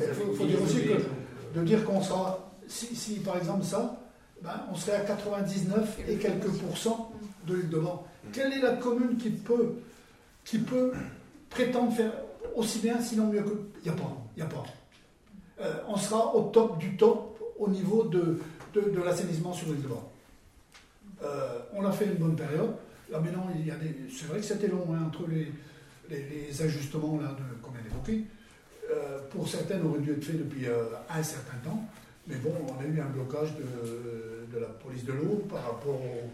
[0.00, 3.98] Il faut, faut dire aussi que de dire qu'on sera, si, si, par exemple ça,
[4.42, 7.12] ben, on serait à 99 et quelques pourcents
[7.46, 8.06] de l'île de Vent.
[8.32, 9.74] Quelle est la commune qui peut,
[10.44, 10.92] qui peut
[11.50, 12.12] prétendre faire
[12.56, 13.60] aussi bien, sinon mieux que.
[13.84, 14.16] Il n'y a pas.
[14.36, 14.64] Il a pas.
[15.60, 18.40] Euh, on sera au top du top au niveau de,
[18.74, 20.10] de, de l'assainissement sur l'île de Vent.
[21.22, 22.74] Euh, on a fait une bonne période.
[23.10, 23.94] Là maintenant, il y a des.
[24.10, 25.52] C'est vrai que c'était long hein, entre les,
[26.12, 27.18] les, les ajustements
[27.62, 28.24] qu'on vient d'évoquer.
[28.90, 31.82] Euh, pour certaines, aurait dû être fait depuis euh, un certain temps.
[32.26, 36.00] Mais bon, on a eu un blocage de, de la police de l'eau par rapport
[36.00, 36.30] au,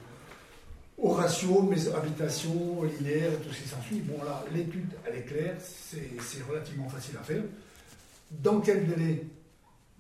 [1.07, 4.01] au ratio, mes habitations linéaires et tout ce qui s'ensuit.
[4.01, 7.43] Bon, là, l'étude, elle est claire, c'est relativement facile à faire.
[8.31, 9.25] Dans quel délai?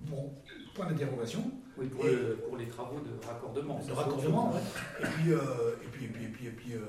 [0.01, 0.31] Bon,
[0.74, 1.51] point d'interrogation.
[1.79, 3.81] Oui, pour, le- pour les travaux de raccordement.
[3.87, 4.61] De raccordement, ouais.
[5.01, 5.39] Et puis, euh,
[5.85, 6.81] et puis, et puis, et puis, et puis, euh,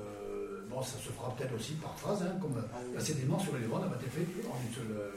[0.70, 3.78] bon, ça se fera peut-être aussi par phase, hein, comme Ah l'assainissement sur les vents
[3.80, 5.10] n'a pas été fait en une seule, euh,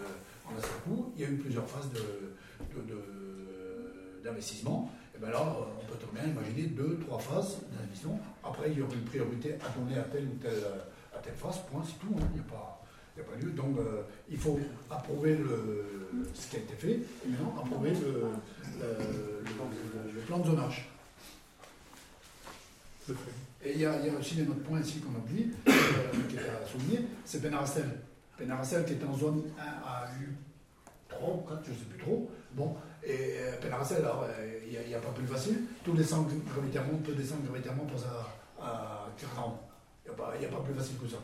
[0.47, 1.13] en un seul coup.
[1.15, 2.33] Il y a eu plusieurs phases de-
[2.75, 4.91] de- de- d'investissement.
[5.15, 8.19] et bien là, euh, on peut très bien imaginer deux, trois phases d'investissement.
[8.43, 10.63] Après, il y aura une priorité à donner à telle ou telle,
[11.15, 12.13] à telle phase, point, c'est tout.
[12.17, 12.23] hein.
[12.31, 12.79] Il n'y a pas.
[13.15, 13.51] Il n'y a pas lieu.
[13.51, 15.85] Donc, euh, il faut approuver le,
[16.33, 18.23] ce qui a été fait et maintenant approuver le,
[18.79, 20.89] le- le- le plan de zonage.
[23.63, 23.67] À.
[23.67, 25.71] Et il y, a, il y a aussi un autre point ici qu'on oublie, euh,
[26.29, 27.89] qui est à souligner, c'est Penarastel.
[28.37, 32.29] Penarastel qui est en zone 1 à U3 ou 4, je ne sais plus trop.
[32.53, 35.61] Bon, et euh, Penarastel, alors, euh, il n'y a, pas plus facile.
[35.83, 39.59] Tout descend gravitairement, peut descendre gravitairement pour ça à 40.
[40.05, 41.17] Il n'y a, pas- il y a pas plus facile que ça.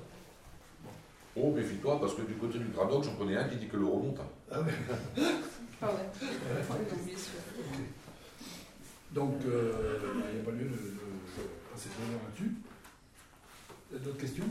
[1.36, 3.92] Oh, méfie-toi, parce que du côté du Granoc, j'en connais un qui dit que l'eau
[3.92, 4.20] remonte.
[4.20, 4.28] hein.
[4.52, 4.74] Ah ouais.
[5.82, 7.16] Ah ouais.
[9.12, 9.98] Donc, euh,
[10.32, 10.76] il n'y a pas lieu de,
[11.88, 12.52] trop loin là-dessus.
[13.92, 14.44] Il y a D'autres questions?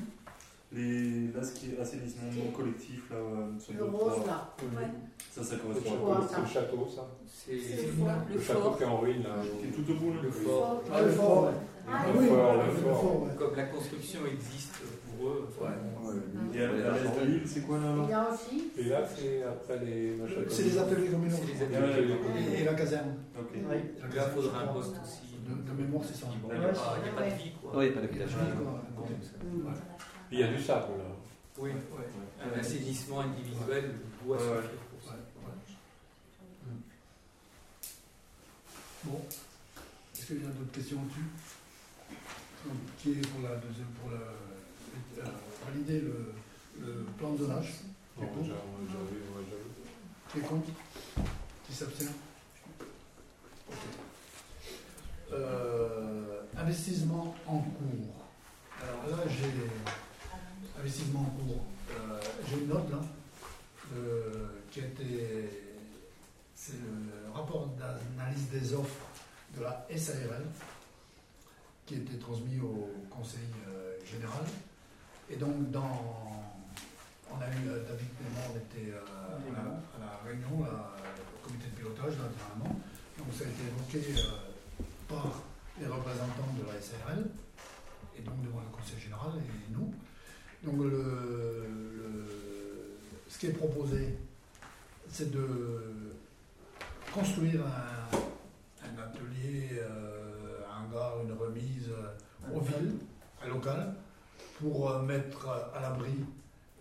[0.71, 4.53] Les, là, ce qui est assainissement non collectif, là, euh, sur Le rose là.
[4.77, 4.85] Ouais.
[5.31, 7.09] ça, ça correspond à quoi, c'est le château, ça.
[7.27, 8.77] C'est le château fort.
[8.77, 9.37] qui est en ruine, là.
[9.61, 10.83] Qui est tout au bout, là le fort.
[10.93, 11.53] Ah, le fort, ouais.
[11.89, 13.01] Ah, Ah Le oui, fort, le le fort.
[13.01, 13.31] fort, ouais.
[13.39, 14.75] Comme la construction existe
[15.17, 15.73] pour eux, enfin,
[16.05, 16.15] Ouais.
[16.55, 18.65] Et à, à l'est de l'île, c'est quoi là Il y a aussi.
[18.77, 20.37] Et là, c'est après les machins.
[20.51, 21.35] C'est les ateliers communaux.
[21.35, 22.13] c'est les Ah, ouais, ateliers.
[22.13, 22.61] ouais.
[22.61, 23.15] Et, la caserne.
[23.39, 23.53] Ok.
[23.71, 25.28] Là, il faudra un poste aussi.
[25.49, 26.27] De, de mémoire, c'est ça.
[26.31, 27.73] Il n'y a, pas- il a pas de vie, quoi.
[27.79, 28.35] Oui, pas de village.
[28.35, 28.83] Ouais, quoi.
[28.95, 29.81] Bon, ça-
[30.31, 31.05] Il y a du sable, là.
[31.59, 31.77] Oui, Ouais.
[32.55, 33.95] un assainissement individuel
[34.25, 34.61] doit Ouais, se ouais.
[34.61, 35.17] faire pour ça.
[39.05, 39.21] Bon.
[40.15, 41.25] Est-ce qu'il y a d'autres questions là-dessus
[42.67, 45.31] Donc, Qui est pour la deuxième, pour la, euh,
[45.67, 46.35] valider le,
[46.81, 47.73] le plan de zonage
[48.17, 48.53] Qui est j'avais-
[50.33, 50.67] Qui est contre?
[51.67, 52.13] Qui s'abstient?
[53.71, 53.77] Ok.
[55.33, 58.25] Euh, investissement en cours.
[58.83, 61.65] Alors là, j'ai investissement en cours.
[61.91, 63.01] Euh, j'ai une note là
[63.95, 64.81] euh, qui.
[66.55, 69.07] C'est le rapport d'analyse des offres
[69.57, 70.45] de la SARL
[71.87, 73.49] qui a été transmis au Conseil
[74.05, 74.45] général.
[75.31, 76.43] Et donc, dans,
[77.31, 82.81] on a eu David Clément, on était à, la, réunion, au comité de pilotage, dernièrement.
[83.19, 84.48] Donc, ça a été évoqué
[85.09, 85.43] par
[85.81, 87.25] les représentants de la SARL,
[88.17, 89.93] et donc devant le Conseil général et nous.
[90.65, 90.93] Donc,
[93.29, 94.19] ce qui est proposé,
[95.09, 96.09] c'est de
[97.13, 102.95] construire un, atelier, euh, un hangar, une remise euh, aux villes,
[103.43, 103.95] à local,
[104.61, 106.25] pour euh, mettre à l'abri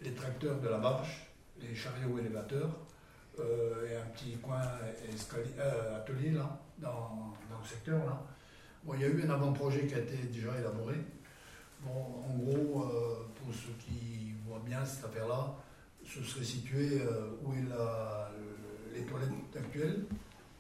[0.02, 1.28] les tracteurs de la marche,
[1.60, 2.70] les chariots élévateurs,
[3.40, 4.62] euh, et un petit coin
[5.96, 8.22] atelier là, dans, dans le secteur là.
[8.84, 10.96] Bon, il y a eu un avant-projet qui a été déjà élaboré.
[11.82, 15.56] Bon, en gros, euh, pour ceux qui voient bien cette affaire-là,
[16.06, 20.06] ce serait situé euh, où est la, le- les toilettes actuelles,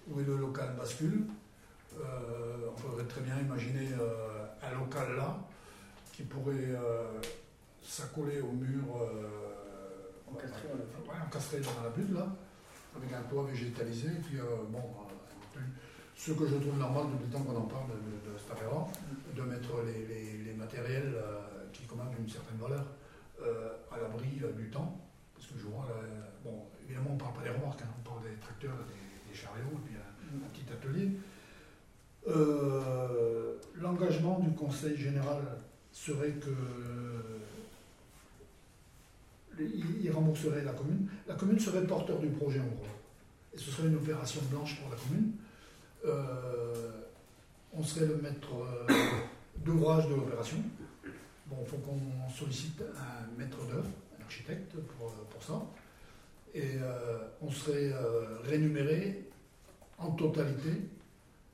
[0.09, 1.25] où est le local bascule.
[1.99, 3.87] Euh, on pourrait très bien imaginer
[4.61, 5.37] un local là
[6.13, 6.75] qui pourrait
[7.83, 8.83] s'accoler au mur,
[11.25, 12.27] Encastré dans la butte là,
[12.95, 14.07] avec un toit végétalisé.
[14.07, 14.37] Et puis,
[14.69, 14.77] bon,
[15.55, 15.59] euh,
[16.17, 18.87] ce que je trouve normal depuis le temps qu'on en parle de, de cette affaire-là,
[19.35, 21.39] de mettre les, les- les matériels euh,
[21.71, 22.85] qui commandent une certaine valeur
[23.41, 24.99] euh, à l'abri euh, du temps.
[25.35, 25.87] Parce que je vois,
[26.43, 29.37] bon, évidemment, on ne parle pas des remorques, hein, on parle des tracteurs, des, des
[29.37, 31.11] chariots, et puis un, un petit atelier.
[32.27, 35.43] Euh, L'engagement du Conseil général
[35.91, 36.49] serait que
[39.59, 41.07] il il rembourserait la commune.
[41.27, 42.85] La commune serait porteur du projet en gros.
[43.53, 45.31] Et ce serait une opération blanche pour la commune.
[46.05, 47.01] Euh,
[47.73, 48.93] on serait le maître euh,
[49.57, 50.57] d'ouvrage de l'opération.
[51.47, 53.89] Bon, il faut qu'on sollicite un maître d'œuvre,
[54.19, 55.61] un architecte pour, pour ça.
[56.53, 59.29] Et euh, on serait euh, rémunéré
[59.97, 60.71] en totalité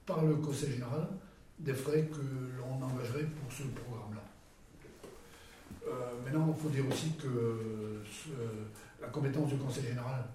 [0.06, 1.08] par le Conseil général
[1.60, 2.22] des frais que
[2.58, 4.22] l'on engagerait pour ce programme-là.
[5.88, 8.02] Euh, maintenant, il faut dire aussi que
[9.02, 10.26] la compétence du Conseil général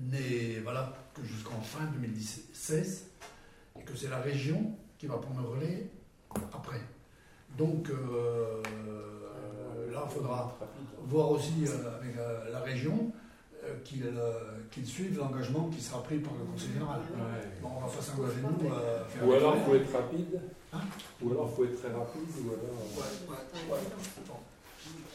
[0.00, 3.06] n'est valable que jusqu'en fin 2016
[3.78, 5.90] et que c'est la région qui va prendre le relais
[6.52, 6.80] après.
[7.58, 8.62] Donc euh,
[9.92, 10.56] là, il faudra
[11.04, 13.12] voir aussi euh, avec euh, la région
[13.64, 14.32] euh, qu'il euh,
[14.70, 17.00] qu'il suive l'engagement qui sera pris par le Conseil général.
[17.60, 20.40] Bon, on va pas s'engager nous Ou alors, il faut être rapide.
[20.72, 20.80] Hein
[21.20, 22.28] ou alors, il faut être très rapide.
[22.38, 22.80] Ou alors...
[22.96, 23.78] Ouais, ouais, ouais.
[24.26, 24.34] Bon.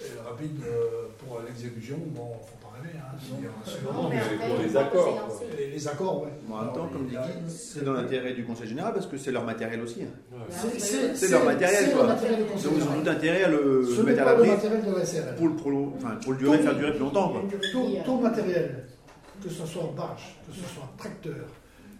[0.02, 2.98] Et rapide euh, pour l'exécution, bon, faut pas rêver.
[2.98, 3.32] Hein, si,
[3.84, 5.42] Non, mais après, pour une les accords.
[5.58, 6.30] les, les accords, ouais.
[6.48, 7.16] Bon, en même temps, Alors, comme dit
[7.48, 10.04] c'est dans l'intérêt du Conseil général parce que c'est leur matériel aussi.
[10.04, 10.40] hein.
[10.78, 12.08] C'est- leur matériel, c'est quoi.
[12.08, 15.06] matériel Donc ils ont tout intérêt à le Ce mettre à l'abri matériel de la
[15.06, 15.36] SRL.
[15.36, 17.30] pour le, prolo- enfin, pour le durer, faire durer plus longtemps.
[17.30, 17.42] Quoi.
[17.72, 18.86] Tout, tout matériel,
[19.44, 21.46] que ce soit barge, que ce soit tracteur,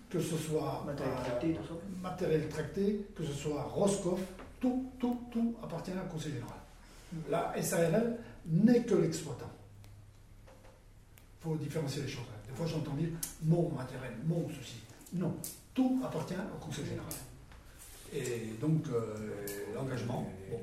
[0.10, 1.80] que ce soit Matériel euh, tracté, tout ça.
[2.10, 4.20] matériel tracté, que ce soit Roscoff,
[4.62, 6.58] tout, tout, tout appartient au Conseil général.
[7.30, 8.18] La SARL
[8.48, 9.50] n'est que l'exploitant.
[11.46, 12.24] Faut différencier les choses.
[12.34, 12.42] hein.
[12.50, 13.10] Des fois, j'entends dire
[13.44, 14.78] mon matériel, mon souci.
[15.14, 15.32] Non,
[15.76, 17.14] tout appartient au Conseil général.
[18.14, 19.14] Et donc, euh,
[19.76, 20.60] l'engagement, bon,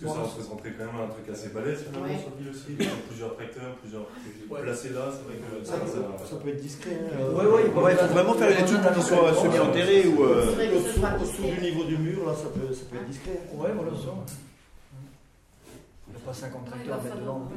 [0.00, 2.18] Parce que ça représenterait quand même un truc assez balèze finalement Ouais.
[2.18, 2.66] sur l'île aussi.
[2.78, 4.06] Il y a plusieurs tracteurs, plusieurs
[4.50, 4.62] Ouais.
[4.62, 5.10] placés là.
[5.10, 6.98] C'est vrai que Ça, ça, ça, ça- ça peut être discret.
[6.98, 7.18] hein.
[7.18, 10.22] Ouais, ouais, il Ouais, faut vraiment faire une étude pour qu'il soit semi-enterré ou.
[10.24, 11.50] euh, au-dessous discret.
[11.56, 13.40] du niveau du mur, là, ça peut, ça peut être discret.
[13.54, 14.12] Ouais, voilà, ça.
[16.06, 17.48] Il n'y a pas 50 tracteurs à mettre dedans.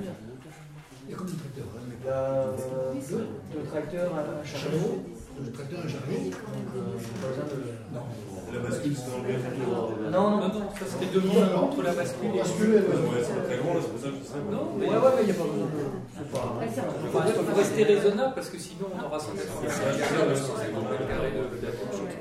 [1.12, 4.45] Il y a combien de tracteurs hein, Il y a deux, deux tracteurs, un, un
[4.47, 5.03] chariot.
[5.43, 6.39] Le tracteur, un chariot Donc,
[6.72, 8.05] euh, pas besoin de- Non.
[8.51, 11.93] La bascule, c'est dans le Non, non, Non, non, ça serait deux mondes entre la
[11.93, 12.88] bascule et Basculer, le.
[12.88, 13.24] ouais.
[13.24, 14.39] C'est pas très grand là, c'est pour ça que je sais.
[14.51, 15.84] Non, mais Ouais, ouais, mais il n'y a pas besoin de.
[16.16, 20.47] il faut, rester raisonnable parce que sinon on aura 185 mètres
[20.95, 21.76] de carré de de-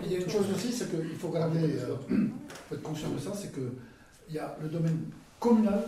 [0.06, 1.94] Il y a une chose aussi, c'est qu'il faut garder, euh,
[2.68, 3.70] faut être conscient de ça, c'est qu'il
[4.34, 4.98] y a le domaine
[5.38, 5.82] communal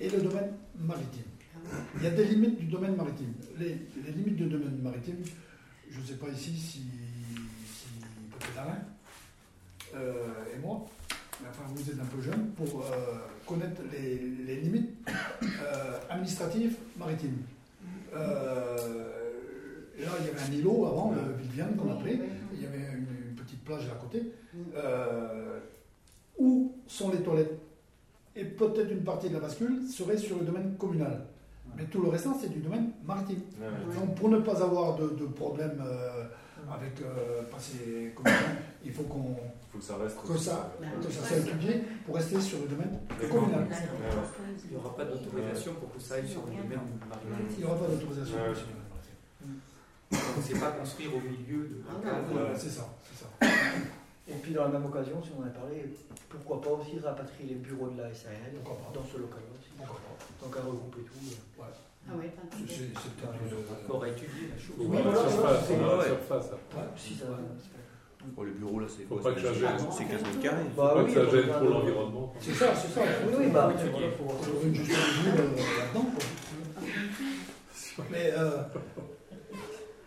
[0.00, 1.22] et le domaine maritime.
[1.96, 3.32] Il y a des limites du domaine maritime.
[3.58, 5.16] Les, les limites du domaine maritime,
[5.90, 7.86] je ne sais pas ici si, si
[8.30, 8.78] peut-être Alain
[9.94, 10.86] euh, et moi,
[11.40, 16.76] mais enfin vous êtes un peu jeune, pour euh, connaître les, les limites euh, administratives
[16.98, 17.38] maritimes.
[18.12, 18.76] Là,
[19.96, 22.18] il y avait un îlot avant, le Viviane qu'on appelait,
[22.52, 24.32] il y avait une, une petite plage à côté.
[26.36, 27.56] Où sont les toilettes?
[28.34, 31.24] Et peut-être une partie de la bascule serait sur le domaine communal.
[31.76, 33.40] Mais tout le restant, c'est du domaine maritime.
[33.60, 33.94] Ouais, ouais.
[33.94, 36.24] Donc, pour ne pas avoir de, de problème euh,
[36.72, 39.34] avec euh, passer communal, il faut qu'on
[39.72, 40.16] Faut que ça reste.
[40.22, 40.72] que ça,
[41.02, 42.98] que ça soit étudié pour rester sur le domaine
[43.30, 43.66] communal.
[44.64, 47.54] Il n'y aura pas d'autorisation pour que ça aille sur le domaine maritime.
[47.58, 48.54] Il n'y aura pas d'autorisation Ouais.
[48.54, 49.60] sur le domaine maritime.
[50.36, 53.28] On ne sait pas construire au milieu de Ah, c'est ça, c'est ça.
[54.26, 55.84] Et puis dans la même occasion, si on en a parlé,
[56.30, 58.90] pourquoi pas aussi rapatrier les bureaux de la pas.
[58.94, 59.63] dans ce local-là aussi.
[59.78, 60.24] Pourquoi pas.
[60.40, 61.30] Tant qu'à regrouper tout.
[61.30, 61.64] euh.
[62.06, 64.76] Ah ouais, pas de C'est c'est peut-être une- Encore à étudier la chose.
[64.78, 66.04] Oui, voilà, fasse, c'est- la ouais.
[66.04, 66.46] surface.
[66.52, 66.82] Ouais.
[66.96, 67.24] Si ça.
[68.34, 69.20] Pour les bureaux, là, c'est quoi.
[69.24, 70.64] C'est 15 mètres carrés.
[70.76, 72.34] Bah Faut pas oui, que ça gêne trop l'environnement.
[72.40, 73.00] C'est ça, c'est ça.
[73.26, 76.10] Oui, oui, bah voilà, faut- une juste euh, là-dedans.
[76.14, 78.04] quoi.
[78.10, 78.62] Mais euh,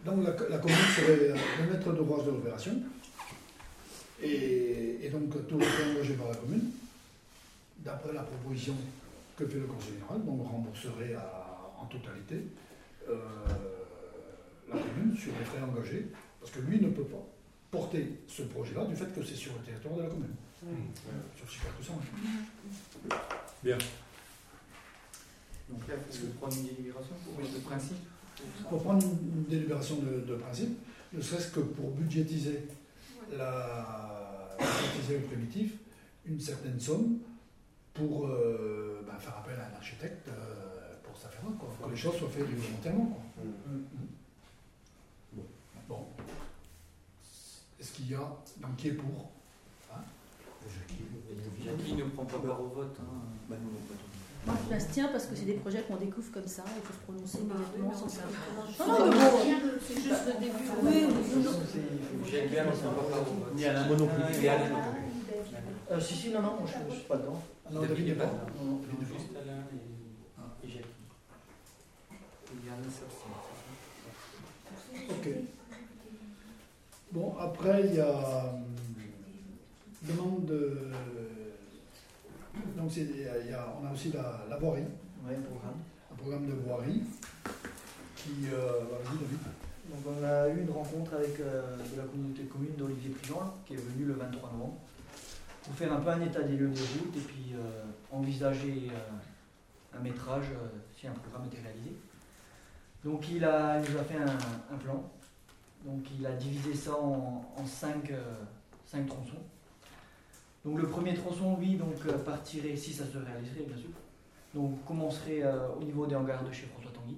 [0.05, 2.73] donc la, la commune serait le maître d'ouvrage de l'opération.
[4.21, 6.71] Et, et donc tout est engagé par la commune,
[7.79, 8.73] d'après la proposition
[9.37, 12.47] que fait le conseil général, donc rembourserait à- en totalité
[13.07, 13.15] euh,
[14.67, 16.07] la commune sur les frais engagés,
[16.41, 17.23] parce que lui ne peut pas
[17.71, 20.35] porter ce projet-là du fait que c'est sur le territoire de la commune.
[21.61, 21.93] Clair que ça.
[23.63, 23.77] Bien.
[25.69, 27.97] Donc là, il faut prendre une délibération pour le principe.
[28.69, 30.77] Pour prendre une, une délibération de, de principe,
[31.13, 32.61] ne serait-ce que pour budgétiser,
[33.37, 35.73] la, budgétiser le primitif,
[36.25, 37.19] une certaine somme
[37.97, 41.97] pour euh, ben, faire appel à un architecte euh, pour ça faire quoi, que les
[41.97, 43.05] choses soient faites volontairement.
[43.05, 43.43] Quoi.
[45.89, 46.05] Bon.
[47.79, 48.19] Est-ce qu'il y a.
[48.19, 49.31] Donc qui est pour?
[49.93, 50.01] Hein?
[51.63, 52.97] Jackie ne prend pas part au vote.
[52.99, 53.21] hein.
[53.49, 53.69] Bah, non.
[54.45, 56.99] Moi, je m'abstiens parce que c'est des projets qu'on découvre comme ça, il faut se
[56.99, 58.21] prononcer immédiatement sans ça.
[58.79, 59.77] Non, non, mais bon.
[59.85, 60.55] C'est juste le début.
[60.83, 61.81] Oui, oui, oui.
[62.31, 63.55] J'aime bien, mais ça ne prend pas part au vote.
[63.55, 63.87] Ni Alain.
[63.87, 64.23] Moi non plus.
[65.91, 67.41] Euh, si, si, non, non, moi je ne suis pas dedans.
[67.65, 68.31] Ah Non, David n'est pas là.
[68.59, 68.81] Non, non.
[69.01, 70.87] Juste Alain et, et Jackie.
[72.53, 73.35] Il y a un s'abstient.
[75.09, 75.27] Ok.
[77.11, 78.09] Bon, après, il y a
[78.53, 78.63] hum,
[80.03, 80.91] demande de.
[82.75, 84.81] Donc, c'est- il y a- on a aussi la, la voirie,
[85.25, 85.79] Ouais, programme.
[86.11, 87.03] un programme de voirie
[88.15, 88.31] qui.
[88.51, 89.39] Euh, bah, vas-y, David.
[89.89, 93.53] Donc on a eu une rencontre avec euh, de la communauté de communes d'Olivier Prigent,
[93.65, 94.75] qui est venu le 23 novembre,
[95.67, 99.97] pour faire un peu un état des lieux des routes et puis euh, envisager euh,
[99.97, 101.91] un métrage euh, si un programme était réalisé.
[103.03, 105.03] Donc il, a, nous a fait un, plan.
[105.83, 108.13] Donc il a divisé ça en, en cinq,
[108.89, 109.43] tronçons.
[110.63, 111.95] Donc le premier tronçon, lui, donc,
[112.25, 113.89] partirait, si ça se réaliserait bien sûr,
[114.53, 115.43] donc commencerait
[115.77, 117.17] au niveau des hangars de chez François Tanguy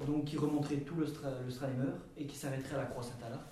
[0.00, 1.28] et donc qui remonterait tout le, stra,
[2.16, 3.44] et qui s'arrêterait à la Croix Saint-Alard.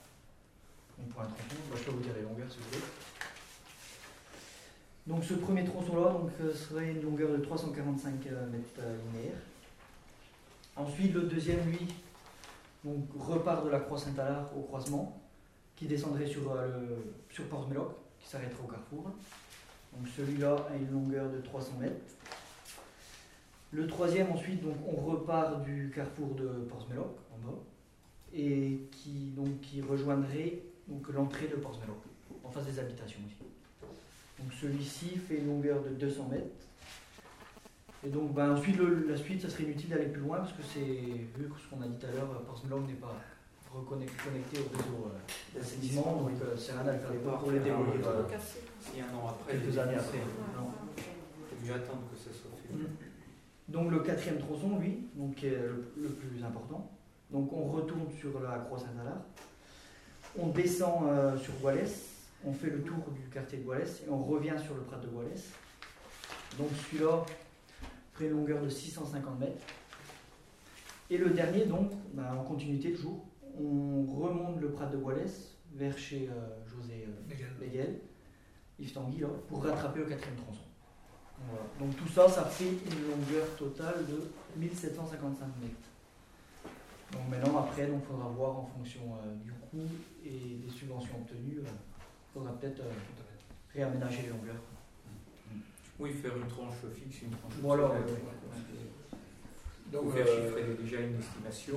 [0.99, 2.85] Donc pour un tronçon, je peux vous dire les longueurs si vous voulez.
[5.07, 9.39] Donc ce premier tronçon-là donc, euh, serait une longueur de 345 euh, mètres euh, linéaires.
[10.75, 11.87] Ensuite le deuxième, lui,
[12.85, 15.21] donc, repart de la Croix Saint-Alard au croisement,
[15.77, 16.97] qui descendrait sur, euh,
[17.31, 17.45] sur
[18.19, 19.05] qui s'arrêterait au carrefour.
[19.93, 21.95] Donc celui-là a une longueur de 300 mètres.
[23.71, 27.59] Le troisième, ensuite, on repart du carrefour de Portsmelloc, en bas,
[28.33, 30.63] et qui, donc, qui rejoindrait
[31.13, 31.99] l'entrée de Portsmelloc,
[32.43, 33.56] en face des habitations aussi.
[34.39, 36.47] Donc celui-ci fait une longueur de 200 mètres.
[38.05, 40.63] Et donc ben, ensuite, le- la suite, ça serait inutile d'aller plus loin, parce que
[40.63, 43.15] c'est, vu que ce qu'on a dit tout à l'heure, Portsmelloc n'est pas
[43.73, 47.51] reconnecté connecté au réseau euh, d'assainissement, donc euh, c'est rien à faire les voir pour
[47.51, 48.23] les démolir euh,
[48.81, 50.19] Si un an après, quelques années après.
[50.19, 52.75] Il faut mieux attendre que ça soit fait.
[52.75, 52.87] Mm.
[53.69, 56.91] Donc le quatrième tronçon, lui, donc, qui est le, le plus important.
[57.31, 59.23] Donc on retourne sur la Croix Saint-Alard.
[60.39, 61.93] On descend euh, sur Boilès.
[62.45, 65.09] On fait le tour du quartier de Boilès et on revient sur le Prat de
[65.09, 65.51] Boilès.
[66.59, 67.25] Donc celui-là
[68.25, 69.67] une longueur de 650 mètres.
[71.11, 73.25] Et le dernier, donc, bah, en continuité toujours,
[73.59, 78.01] on remonte le Prat de Boilès vers chez euh, José euh, Miguel.
[78.79, 80.61] Yves Tanguy, là, pour rattraper le quatrième tronçon.
[81.49, 81.65] Voilà.
[81.79, 85.75] Donc tout ça, ça fait une longueur totale de 1755 mètres.
[87.13, 89.89] Donc maintenant, après, il faudra voir en fonction euh, du coût
[90.25, 91.61] et des subventions obtenues,
[92.37, 92.93] il faudra peut-être euh,
[93.75, 94.61] réaménager les longueurs.
[95.99, 97.97] Oui, faire une tranche fixe, une tranche Voilà, ouais,
[99.87, 101.75] Il Donc, faut faire euh, chiffrer déjà une estimation.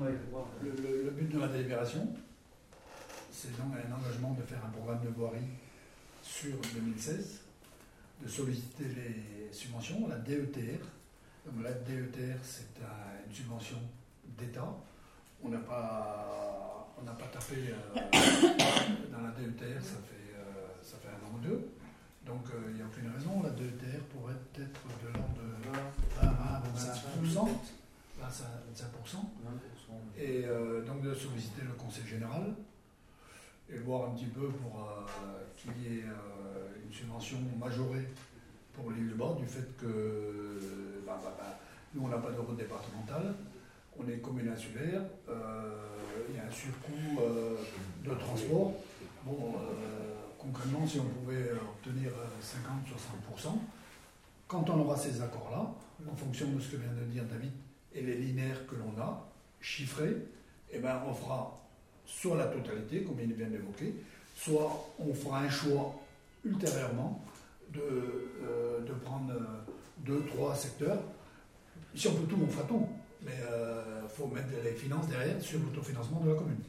[0.00, 0.46] Ouais, voir.
[0.60, 2.08] Le, le- le but de la délibération,
[3.30, 5.46] c'est donc un engagement de faire un programme de voirie
[6.22, 7.40] sur 2016,
[8.24, 10.80] de solliciter les subventions, la DETR.
[11.46, 13.78] Donc la DETR, c'est un- une subvention
[14.36, 14.74] d'État.
[15.44, 16.51] On n'a pas,
[17.02, 18.00] on n'a pas tapé euh,
[19.10, 21.68] dans la DETR, ça fait, euh, ça fait un an ou deux.
[22.24, 23.42] Donc euh, il n'y a aucune raison.
[23.42, 27.48] La DETR pourrait être de l'ordre de 20 à 25%.
[28.20, 28.44] 25
[28.74, 29.16] 25%.
[30.16, 32.54] Et euh, donc de solliciter le Conseil général
[33.68, 38.06] et voir un petit peu pour euh, qu'il y ait euh, une subvention majorée
[38.74, 40.58] pour l'île de Bord du fait que
[41.06, 41.58] bah, bah, bah,
[41.94, 43.34] nous on n'a pas de route départementale,
[43.98, 45.92] on est commune insulaire, euh,
[46.28, 47.56] il y a un surcoût euh,
[48.04, 48.74] de transport.
[49.24, 53.58] Bon, euh, concrètement, si on pouvait obtenir euh, 50-60%,
[54.48, 55.72] quand on aura ces accords-là,
[56.10, 57.52] en fonction de ce que vient de dire David
[57.94, 59.28] et les linéaires que l'on a,
[59.60, 60.16] chiffrés,
[60.72, 61.58] eh ben, on fera
[62.04, 63.94] sur la totalité, comme il vient d'évoquer,
[64.36, 65.94] soit on fera un choix
[66.44, 67.22] ultérieurement
[67.72, 69.32] de, de prendre
[69.98, 70.98] deux, trois secteurs.
[71.94, 72.88] Si on peut tout, on fera tout.
[73.24, 73.38] Mais
[74.02, 76.62] il faut mettre les finances derrière sur l'autofinancement de la commune.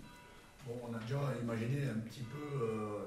[0.68, 3.00] Bon, on a déjà imaginé un petit peu euh,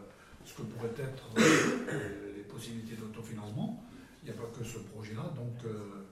[0.45, 3.83] ce que pourraient être euh, les possibilités d'autofinancement.
[4.23, 5.33] Il n'y a pas que ce projet-là.
[5.35, 6.05] Donc, euh,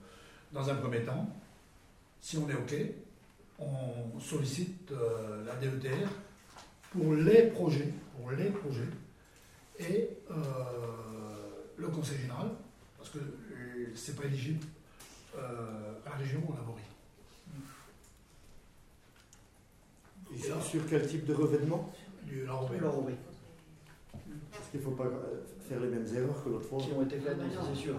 [0.52, 1.28] dans un premier temps,
[2.20, 2.74] si on est OK,
[3.58, 6.08] on sollicite euh, la DETR
[6.92, 8.88] pour les projets, pour les projets,
[9.78, 10.34] et euh,
[11.76, 12.48] le conseil général,
[12.96, 14.64] parce que euh, c'est pas éligible
[15.36, 16.62] euh, à la région ou à la.
[20.23, 21.92] Et sur- sur quel type de revêtement
[22.24, 22.78] Du l'enrobé.
[22.78, 23.14] L'enrobé,
[24.52, 26.78] Parce qu'il ne faut pas euh, faire les mêmes erreurs que l'autre fois.
[26.80, 27.94] qui ont été faites, ça, c'est sûr.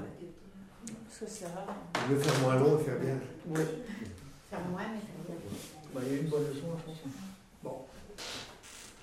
[1.05, 1.75] Parce que c'est rare.
[2.09, 3.17] Je veux faire moins long et faire bien.
[3.47, 3.61] Oui.
[4.49, 5.35] Faire moins, mais faire bien.
[5.93, 6.97] Bah, il y a eu une bonne leçon, je pense.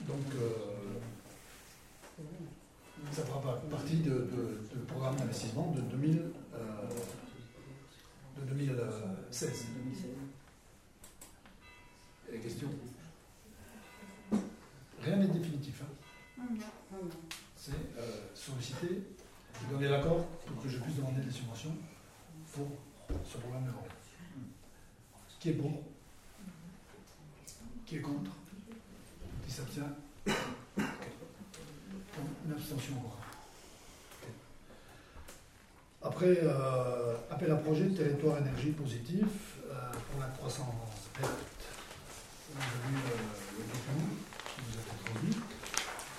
[0.09, 0.99] Donc, euh,
[3.13, 6.23] ça fera pas partie de, de- de programme d'investissement de, 2000,
[6.55, 6.59] euh,
[8.41, 9.67] de 2016.
[9.77, 10.11] 2016.
[12.29, 12.69] Et les questions?
[15.05, 15.83] Rien n'est définitif.
[15.83, 15.87] hein.
[17.57, 19.03] C'est euh, solliciter
[19.71, 21.75] donner l'accord pour que je puisse demander des subventions
[22.53, 22.67] pour
[23.31, 23.71] ce programme de.
[25.39, 25.83] Qui est pour
[27.87, 28.31] Qui est contre
[29.47, 29.83] Qui s'abstient
[30.27, 30.33] Une
[32.53, 32.95] abstention.
[36.05, 40.67] Après, euh, appel à projet territoire énergie positif euh, pour la croissance
[41.19, 41.33] verte.
[42.51, 43.01] Vous avez vu euh,
[43.59, 44.09] le document
[44.59, 46.13] vous hein.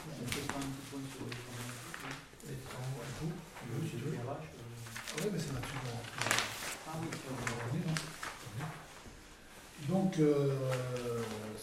[9.90, 10.50] Donc, euh,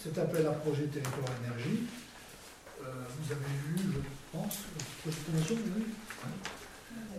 [0.01, 1.87] cet appel à projet territoire énergie,
[2.81, 2.85] euh,
[3.19, 3.99] vous avez vu, je
[4.31, 4.57] pense.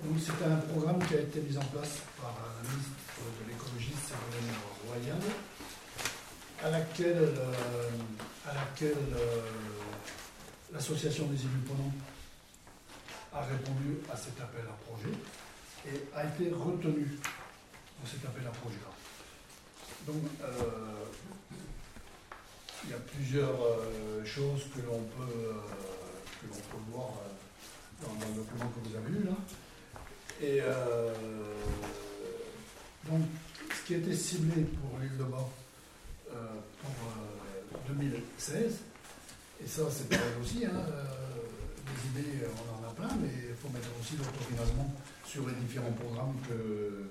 [0.05, 2.91] Donc, c'est un programme qui a été mis en place par la ministre
[3.41, 4.55] de l'écologie, Ségolène
[4.87, 5.23] Royal,
[6.65, 7.91] à laquelle, euh,
[8.47, 9.41] à laquelle euh,
[10.73, 11.93] l'association des élus pendant
[13.33, 15.15] a répondu à cet appel à projet
[15.87, 17.07] et a été retenu
[18.01, 18.91] dans cet appel à projet-là.
[20.07, 21.05] Donc, euh,
[22.85, 25.55] il y a plusieurs euh, choses que l'on peut,
[26.43, 27.11] peut voir
[28.03, 29.37] dans, le document que vous avez eu là.
[30.41, 30.61] Et
[33.09, 33.23] donc,
[33.71, 35.49] ce qui était ciblé pour l'île de Bas
[36.29, 36.91] pour
[37.89, 38.79] 2016,
[39.63, 41.05] et ça c'est pareil aussi, hein, euh,
[42.15, 44.93] des idées on en a plein, mais il faut mettre aussi l'autofinancement
[45.27, 47.05] sur les différents programmes que,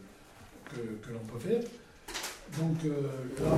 [1.12, 1.64] l'on peut faire.
[2.60, 3.02] Donc euh,
[3.44, 3.58] là,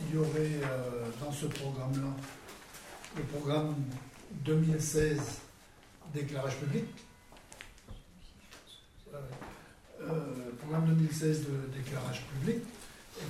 [0.00, 2.08] il y aurait euh, dans ce programme-là
[3.16, 3.74] le programme
[4.44, 5.18] 2016
[6.14, 6.84] d'éclairage public.
[9.12, 9.18] Euh,
[10.02, 12.58] euh, programme 2016 de- d'éclairage public.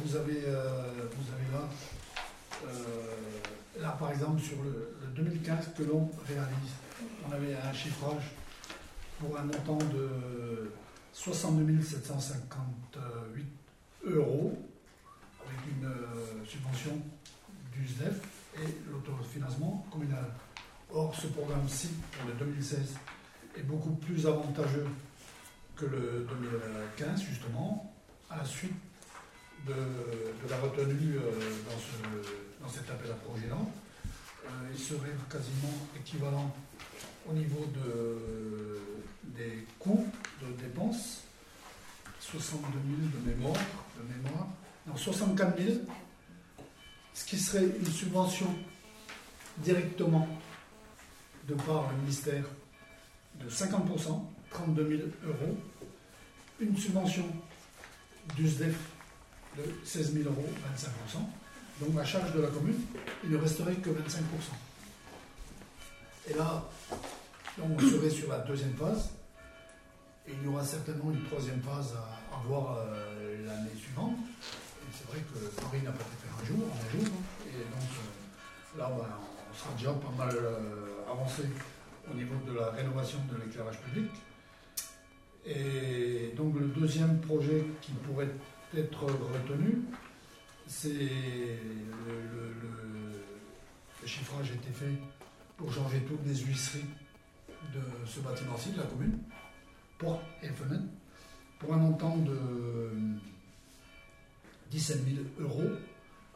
[0.04, 2.01] Vous avez, euh, vous avez là, euh,
[3.80, 6.72] là par exemple sur le, le 2015 que l'on réalise,
[7.28, 8.32] on avait un chiffrage
[9.18, 10.70] pour un montant de
[11.12, 13.46] 62 758
[14.04, 14.58] euros
[15.46, 17.00] avec une euh, subvention
[17.72, 18.20] du SDEF
[18.56, 20.24] et l'autofinancement communal.
[20.92, 22.96] Or, ce programme-ci, pour le 2016,
[23.56, 24.86] est beaucoup plus avantageux
[25.76, 26.26] que le
[26.98, 27.94] 2015, justement,
[28.30, 28.74] à la suite
[29.66, 31.30] de, de la retenue euh,
[31.66, 32.28] dans, ce,
[32.62, 33.56] dans cet appel à projet-là.
[34.44, 36.54] Euh, il serait quasiment équivalent
[37.28, 38.80] au niveau de,
[39.24, 40.06] des coûts
[40.40, 41.22] de dépenses,
[42.20, 43.62] 62 000 de mémoire,
[43.96, 44.48] de mémoire,
[44.86, 45.76] non, 64 000,
[47.14, 48.52] ce qui serait une subvention
[49.58, 50.26] directement
[51.46, 52.44] de par le ministère
[53.40, 55.58] de 50%, 32 000 euros,
[56.60, 57.26] une subvention
[58.36, 58.76] du SDEF
[59.56, 61.18] de 16 000 euros, 25%,
[61.82, 62.80] donc à charge de la commune,
[63.24, 63.92] il ne resterait que 25%.
[66.30, 66.64] Et là,
[67.60, 69.10] on serait sur la deuxième phase,
[70.26, 74.16] et il y aura certainement une troisième phase à, voir euh, l'année suivante.
[74.92, 77.46] C'est vrai que Paris n'a pas été fait un jour, un jour, hein.
[77.48, 79.06] et donc euh, là, ben,
[79.50, 81.42] on sera déjà pas mal euh, avancé
[82.10, 84.10] au niveau de la rénovation de l'éclairage public.
[85.44, 88.30] Et donc le deuxième projet qui pourrait
[88.76, 89.82] être retenu,
[90.72, 91.58] c'est le,
[94.06, 94.98] chiffrage a été fait
[95.56, 96.84] pour changer toutes les huisseries
[97.74, 99.18] de ce bâtiment-ci, de la commune,
[99.98, 100.48] portes et
[101.58, 102.38] pour un montant de
[104.70, 105.70] 17 000 euros,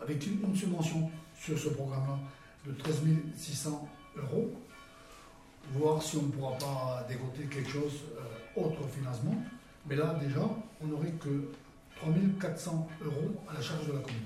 [0.01, 1.11] avec une, une subvention
[1.41, 2.19] sur ce programme-là
[2.67, 3.03] de 13
[3.37, 4.53] 600 euros,
[5.73, 9.37] voir si on ne pourra pas dégoter quelque chose euh, autre financement.
[9.89, 10.49] Mais là, déjà,
[10.81, 11.51] on n'aurait que
[11.97, 14.25] 3 400 euros à la charge de la commune.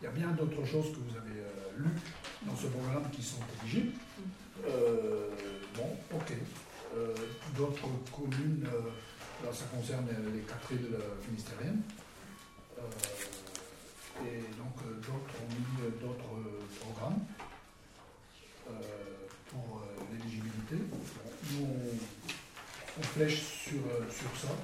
[0.00, 2.00] Il y a bien d'autres choses que vous avez euh, lues
[2.46, 3.92] dans ce programme qui sont éligibles.
[4.66, 5.28] Euh,
[5.76, 6.32] bon, ok.
[6.96, 7.14] Euh,
[7.56, 8.66] d'autres communes,
[9.52, 11.82] ça concerne les quatre îles finistériennes.
[14.24, 17.20] Et donc d'autres ont mis d'autres programmes
[19.46, 19.82] pour
[20.12, 20.76] l'éligibilité.
[21.50, 23.80] Nous, on, on flèche sur,
[24.10, 24.54] sur ça.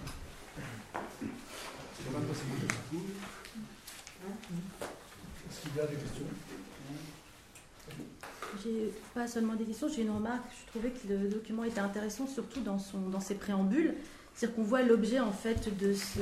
[5.51, 6.25] Est-ce qu'il y a des questions
[8.63, 10.45] J'ai pas seulement des questions, j'ai une remarque.
[10.65, 13.95] Je trouvais que le document était intéressant, surtout dans, son, dans ses préambules.
[14.35, 16.21] C'est-à-dire qu'on voit l'objet en fait de, ce,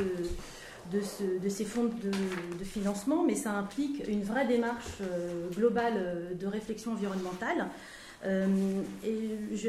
[0.92, 2.10] de, ce- de ces fonds de,
[2.58, 7.68] de financement, mais ça implique une vraie démarche euh, globale euh, de réflexion environnementale.
[8.24, 8.46] Euh,
[9.04, 9.68] et je,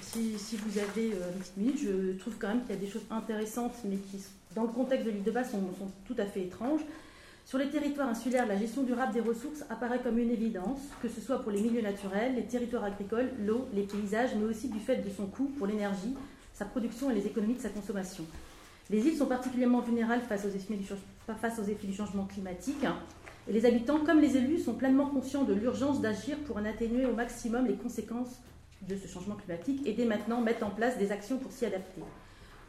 [0.00, 2.88] si, si vous avez une petite minute, je trouve quand même qu'il y a des
[2.88, 4.18] choses intéressantes, mais qui,
[4.54, 5.60] dans le contexte de l'île de Basse, sont,
[6.06, 6.80] tout à fait étranges.
[7.44, 11.20] Sur les territoires insulaires, la gestion durable des ressources apparaît comme une évidence, que ce
[11.20, 14.96] soit pour les milieux naturels, les territoires agricoles, l'eau, les paysages, mais aussi du fait
[14.96, 16.14] de son coût pour l'énergie,
[16.54, 18.24] sa production et les économies de sa consommation.
[18.90, 22.84] Les îles sont particulièrement vulnérables face aux effets du, face aux effets du changement climatique.
[23.48, 27.06] Et les habitants, comme les élus, sont pleinement conscients de l'urgence d'agir pour en atténuer
[27.06, 28.40] au maximum les conséquences
[28.88, 32.02] de ce changement climatique et dès maintenant mettre en place des actions pour s'y adapter.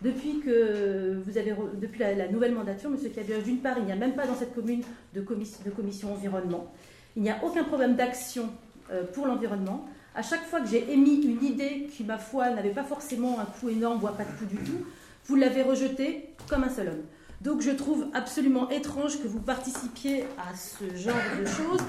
[0.03, 2.97] Depuis, que vous avez, depuis la, nouvelle mandature, M.
[3.09, 4.81] Cabioche, d'une part, il n'y a même pas dans cette commune
[5.13, 6.71] de, de commission environnement.
[7.15, 8.49] Il n'y a aucun problème d'action
[8.91, 9.85] euh, pour l'environnement.
[10.15, 13.45] À chaque fois que j'ai émis une idée qui, ma foi, n'avait pas forcément un
[13.45, 14.85] coût énorme, voire pas de coût du tout,
[15.25, 17.03] vous l'avez rejetée comme un seul homme.
[17.41, 21.81] Donc je trouve absolument étrange que vous participiez à ce genre de choses,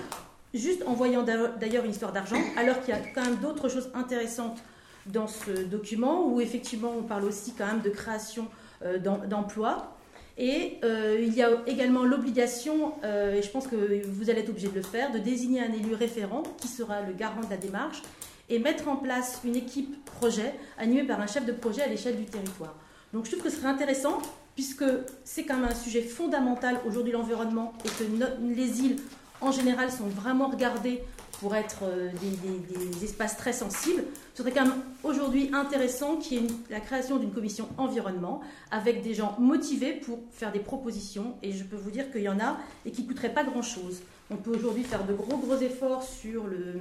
[0.53, 3.69] juste en voyant d'a- d'ailleurs une histoire d'argent, alors qu'il y a quand même d'autres
[3.69, 4.63] choses intéressantes
[5.07, 8.49] dans ce document, où effectivement on parle aussi quand même de création
[8.85, 9.91] euh, d'em- d'emplois.
[10.37, 13.77] Et euh, il y a également l'obligation, euh, et je pense que
[14.09, 17.13] vous allez être obligé de le faire, de désigner un élu référent qui sera le
[17.13, 18.03] garant de la démarche
[18.51, 22.17] et mettre en place une équipe projet animée par un chef de projet à l'échelle
[22.17, 22.75] du territoire.
[23.13, 24.19] Donc je trouve que ce serait intéressant,
[24.57, 24.85] puisque
[25.25, 28.05] c'est quand même un sujet fondamental aujourd'hui l'environnement et que
[28.43, 28.97] les îles
[29.41, 31.03] en général sont vraiment regardées
[31.45, 34.03] pour être euh, des, des- des espaces très sensibles.
[34.35, 38.41] Ce serait quand même aujourd'hui intéressant qu'il y ait une- la création d'une commission environnement
[38.71, 42.31] avec des gens motivés pour faire des propositions et je peux vous dire qu'il y
[42.31, 44.01] en a et qui ne coûteraient pas grand-chose.
[44.31, 46.77] On peut aujourd'hui faire de gros gros efforts sur, le,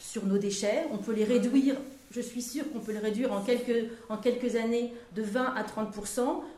[0.00, 1.76] sur nos déchets, on peut les réduire,
[2.10, 5.62] je suis sûre qu'on peut les réduire en quelques, en quelques années de 20 à
[5.62, 5.94] 30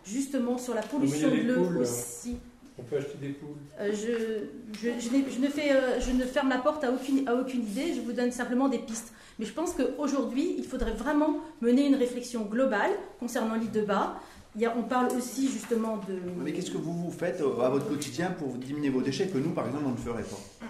[0.07, 1.81] justement sur la pollution de l'eau là.
[1.81, 2.37] aussi.
[2.79, 3.57] On peut acheter des poules.
[3.81, 6.91] Euh, je, je, je n'ai- je ne fais, euh, je ne ferme la porte à
[6.91, 9.13] aucune, à aucune idée, je vous donne simplement des pistes.
[9.39, 14.15] Mais je pense qu'aujourd'hui, il faudrait vraiment mener une réflexion globale concernant l'île de Bas.
[14.57, 16.15] Il y a- on parle aussi justement de...
[16.43, 19.39] Mais qu'est-ce que vous, vous faites euh, à votre quotidien pour diminuer vos déchets que
[19.39, 20.67] nous, par exemple, on ne ferait pas?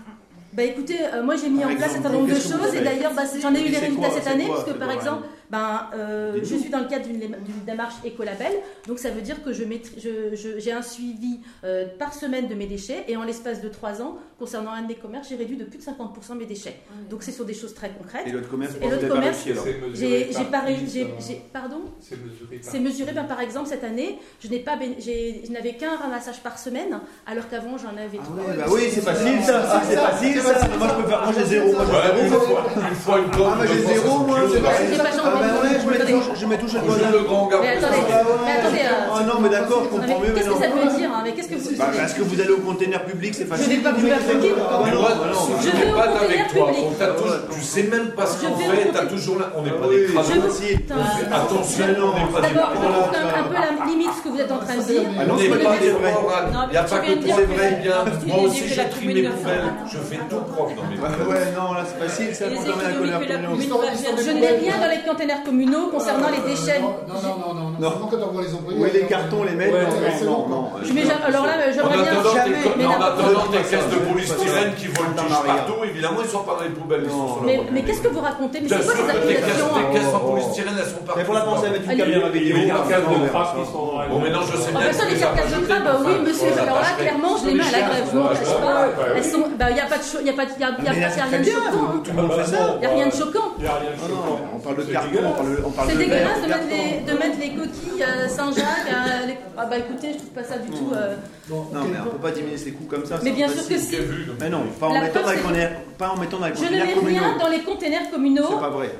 [0.53, 2.83] Bah écoutez, euh, moi j'ai mis Par en place un certain nombre de choses et
[2.83, 4.27] d'ailleurs bah, j'en ai eu les résultats cette?
[4.27, 7.95] Année quoi, parce que par exemple, ben, euh, je suis dans le cadre d'une démarche
[8.05, 8.53] écolabel,
[8.89, 12.49] donc ça veut dire que je maîtrise- je- je- j'ai un suivi euh, par semaine
[12.49, 15.37] de mes déchets et en l'espace de trois ans, concernant un de mes commerces, j'ai
[15.37, 16.77] réduit de plus de 50% mes déchets.
[17.11, 18.23] Donc c'est sur des choses très concrètes.
[18.27, 19.45] Et l'autre commerce, Et l'autre commerce,
[19.95, 20.65] j'ai par
[21.53, 24.97] pardon C'est mesuré par c'est mesuré, ben, par exemple, cette année, je n'ai pas béné-
[24.99, 28.37] j'ai- je n'avais qu'un ramassage par semaine, alors qu'avant j'en avais Ah trois.
[28.37, 30.69] ouais, bah oui, c'est facile ça, ah, c'est facile ça.
[30.79, 31.85] Moi je peux faire, moi j'ai zéro, moi
[32.17, 32.41] j'ai une zéro.
[32.41, 33.43] fois, une fois une tonne.
[33.53, 34.39] Ah, moi j'ai zéro, moi.
[34.51, 35.42] J'ai Ah changé.
[35.43, 36.81] Bah ouais, je mets toujours, je mets toujours
[37.13, 37.59] le grand gars.
[37.63, 40.61] Mais attendez, mais attendez, euh, Ah non, mais d'accord, je comprends mieux, mais qu'est-ce que
[40.63, 43.05] ça veut dire hein Mais qu'est-ce que vous Bah, parce que vous allez au container
[43.05, 43.83] public, c'est Je facile.
[43.83, 43.91] pas.
[43.93, 45.81] Ah bah non, bah non, bah je Je non.
[45.81, 46.67] vais ne au pas avec toi.
[46.69, 46.85] public.
[46.89, 49.47] On t'a toujours- tu sais même pas ce Je qu'on vais au fait, toujours là.
[49.57, 50.77] On n'est pas Oui, des.
[50.77, 50.95] Putain.
[51.33, 54.41] Attention, on n'est pas des D'abord, je trouve un peu la limite ce que vous
[54.41, 55.03] êtes en train de dire.
[55.19, 56.13] Ah non, On c'est n'est pas pas des vrai.
[56.13, 56.33] morts.
[56.53, 57.99] Non, Il n'y a pas que de pour dire les que vrais la- bien.
[58.05, 59.73] tu Moi viens de aussi, dire que j'ai la trie commune mes ne fera poubelles.
[59.93, 61.29] Je fais tout propre dans mes Ouais, poubelles.
[61.29, 64.91] ouais, non, là c'est facile, ça, Les que la commune va Je n'ai rien dans
[64.93, 66.81] les containers communaux concernant les déchets.
[66.81, 67.79] Non, non, non, non, non.
[67.81, 67.91] Non.
[68.11, 68.79] Quand on voit les employés.
[68.81, 70.69] Oui, les on- cartons, les mettre, Ouais, non, non, non.
[70.83, 72.23] Je mets ja- alors là, j'aimerais bien.
[72.35, 73.59] jamais- mais en n'importe attendant quoi.
[73.59, 75.15] tes caisses de polystyrène qui volent
[75.47, 77.07] partout, évidemment, ils sont pas dans les poubelles.
[77.07, 77.39] Non.
[77.45, 80.75] Mais, mais qu'est-ce que vous racontez Mais c'est quoi ces accusations hein caisses en polystyrène,
[80.79, 81.19] elles sont partout.
[81.21, 82.57] Mais faut la penser mettre une caméra vidéo.
[82.57, 84.73] Les Ah, carcasses non, de mais crabe qui sont dans la Bon, maintenant, je sais
[84.73, 86.53] bien ça, les carcasses de crabe, oui, monsieur.
[86.59, 88.05] Alors là, clairement, je les mets à la grève.
[88.13, 88.89] Je m'en cache pas.
[89.17, 90.89] Elles sont, bah, il n'y a pas de, il y a pas, de- il Mais
[90.89, 90.95] hein.
[92.83, 93.55] n'y a rien de choquant.
[93.59, 94.41] Il n'y a rien de Non, non, choquant.
[94.55, 95.37] on parle de carton, on dégueulasse.
[95.37, 98.89] parle, on parle C'est dégueulasse de mettre, les, de mettre les coquilles à Saint-Jacques.
[98.93, 100.91] à les- Ah bah écoutez, je trouve pas ça du tout.
[100.95, 101.17] euh,
[101.49, 103.19] Bon, Non, mais on peut pas diminuer ses coûts comme ça.
[103.23, 103.91] Mais c'est bien sûr que si.
[103.97, 104.37] J'ai vu, donc.
[104.41, 105.69] Mais non, pas en mettant dans les
[105.99, 106.83] pas en mettant dans les Je ne mets
[107.19, 108.47] rien dans les containers communaux.
[108.49, 108.91] C'est pas vrai.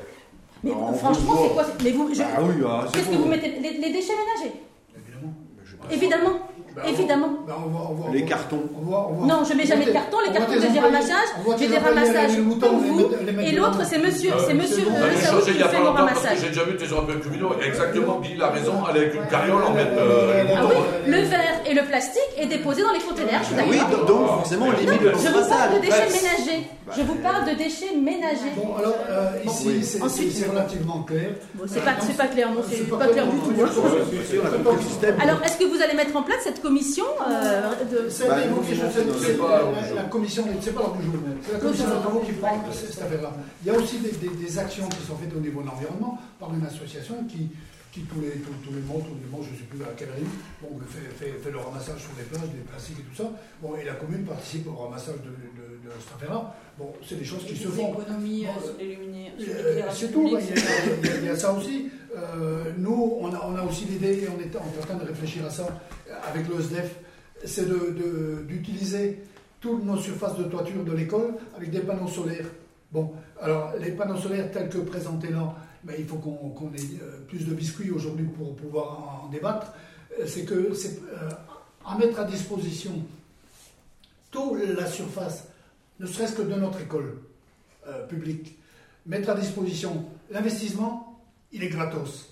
[0.63, 3.49] Mais Non, franchement, c'est quoi Mais vous, je- Ah oui, ah, qu'est-ce que vous mettez
[3.59, 4.55] les, les déchets ménagers?
[5.91, 6.33] Évidemment.
[6.52, 6.52] Je
[6.87, 6.87] Évidemment.
[6.87, 7.27] On- Évidemment.
[7.47, 8.63] ben, on voit- on voit- Les cartons.
[8.79, 10.17] on voit- on voit- Non, je mets jamais de carton.
[10.25, 11.29] Les cartons, j'ai des ramassages.
[11.59, 12.55] J'ai des ramassages les vous.
[12.55, 15.57] mettre- les mettre Et l'autre, c'est monsieur, Euh, c'est monsieur euh, ai Saoud qui il
[15.59, 16.41] y a fait pas mon longtemps parce que ramassage.
[16.41, 17.51] j'ai déjà vu tes européens communaux.
[17.63, 19.91] Exactement, Guy a raison, avec une carriole en mettre.
[19.97, 23.45] Euh, euh, Ah oui, le verre et le plastique est déposé dans les containers, je
[23.47, 23.77] suis Ah oui,
[24.07, 26.67] donc forcément, on limite le Je vous parle de déchets ménagers.
[26.97, 28.53] Je vous parle de déchets ménagers.
[28.57, 31.29] Bon, alors, euh, ici, c'est- c'est Ensuite- c'est relativement clair.
[31.67, 33.53] C'est pas, c'est pas clair, non, c'est pas clair du tout.
[33.63, 33.69] hein.
[35.21, 38.09] Alors, est-ce que vous allez mettre en place cette commission euh, de...
[38.09, 38.47] C'est Bah, la-
[39.37, 41.13] pas la, la commission, c'est pas du jour,
[41.45, 43.31] c'est la commission de travaux qui prend cette cette affaire-là.
[43.63, 46.17] Il y a aussi des, des- des actions qui sont faites au niveau de l'environnement
[46.39, 47.49] par une association qui,
[47.93, 49.93] qui tous, les, tous, tous les mois, tous les mois, je ne sais plus à
[49.95, 50.27] quelle rime,
[50.61, 53.29] bon, fait, fait, fait le ramassage sur les plages, des plastiques et tout ça.
[53.61, 56.55] Bon, et la commune participe au ramassage de, de, de affaire-là.
[56.79, 57.93] Bon, c'est des choses qui se font.
[59.37, 60.39] sur Euh, l'éclairage C'est tout, il y, a,
[61.21, 61.89] il y a- ça aussi.
[62.17, 65.45] Euh, nous, on a, on a aussi l'idée, et on est, en train de réfléchir
[65.45, 65.67] à ça
[66.31, 66.95] avec le SDEF,
[67.45, 69.19] c'est de- de- d'utiliser
[69.61, 72.45] toutes nos surfaces de toiture de l'école avec des panneaux solaires.
[72.91, 77.19] Bon, alors les panneaux solaires tels que présentés là, ben, il faut qu'on ait euh,
[77.27, 79.73] plus de biscuits aujourd'hui pour pouvoir en, débattre.
[80.19, 81.29] Euh, C'est que c'est euh,
[81.85, 83.03] à mettre à disposition
[84.31, 85.47] toute la surface,
[85.99, 87.19] ne serait-ce que de notre école
[88.09, 88.57] publique,
[89.05, 92.29] mettre à disposition l'investissement, il est gratos.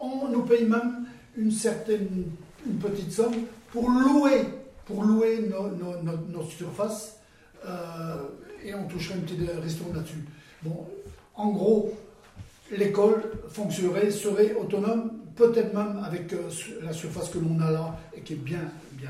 [0.00, 1.06] On nous paye même
[1.36, 2.24] une certaine,
[2.66, 3.34] une petite somme
[3.70, 4.44] pour louer,
[4.84, 5.48] pour louer
[6.28, 7.18] nos, surfaces
[7.64, 8.28] euh,
[8.64, 10.24] et on toucherait une petite ristourne là-dessus.
[10.62, 10.88] Bon,
[11.38, 11.90] en gros,
[12.70, 16.48] l'école fonctionnerait, serait autonome, peut-être même avec euh,
[16.82, 18.60] la surface que l'on a là et qui est bien,
[18.92, 19.08] bien,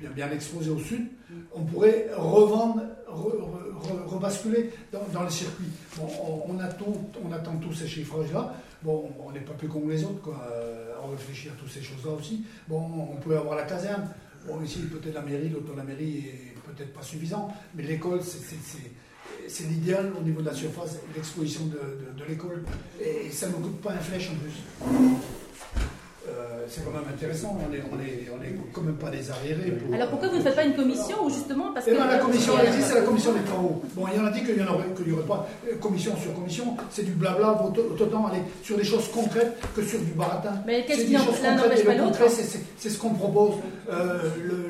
[0.00, 1.06] bien, bien exposée au sud,
[1.54, 5.68] on pourrait revendre, re- re- re- rebasculer dans, dans les circuits.
[5.96, 6.08] Bon,
[6.48, 6.92] on, on attend,
[7.24, 8.54] on attend tous ces chiffrages-là.
[8.82, 10.42] Bon, on n'est pas plus con que les autres, quoi.
[10.50, 12.42] Euh, on réfléchit à toutes ces choses-là aussi.
[12.66, 14.08] Bon, on peut avoir la caserne.
[14.46, 18.38] Bon, ici, peut-être la mairie, l'auto la mairie est peut-être pas suffisant, mais l'école, c'est-
[19.48, 21.18] c'est- l'idéal au niveau de la surface et
[21.70, 22.62] de l'école.
[23.00, 25.41] Et ça ne coûte pas un flèche en plus.
[26.32, 29.30] Euh, c'est quand même intéressant, on n'est on est, on est quand même pas des
[29.30, 29.72] arriérés.
[29.72, 32.06] pour- Alors pourquoi vous ne faites pas une commission ou justement parce eh que ben,
[32.06, 33.82] la commission elle existe, c'est la commission des travaux.
[33.94, 36.16] Bon, il y en a dit qu'il n'y aurait, qu'il y aurait pas euh, commission
[36.16, 40.54] sur commission, c'est du blabla, autant aller sur des choses concrètes que sur du baratin.
[40.66, 43.54] Mais qu'est-ce qui n'empêche et pas le l'autre c'est- ce qu'on propose,
[43.90, 44.18] euh,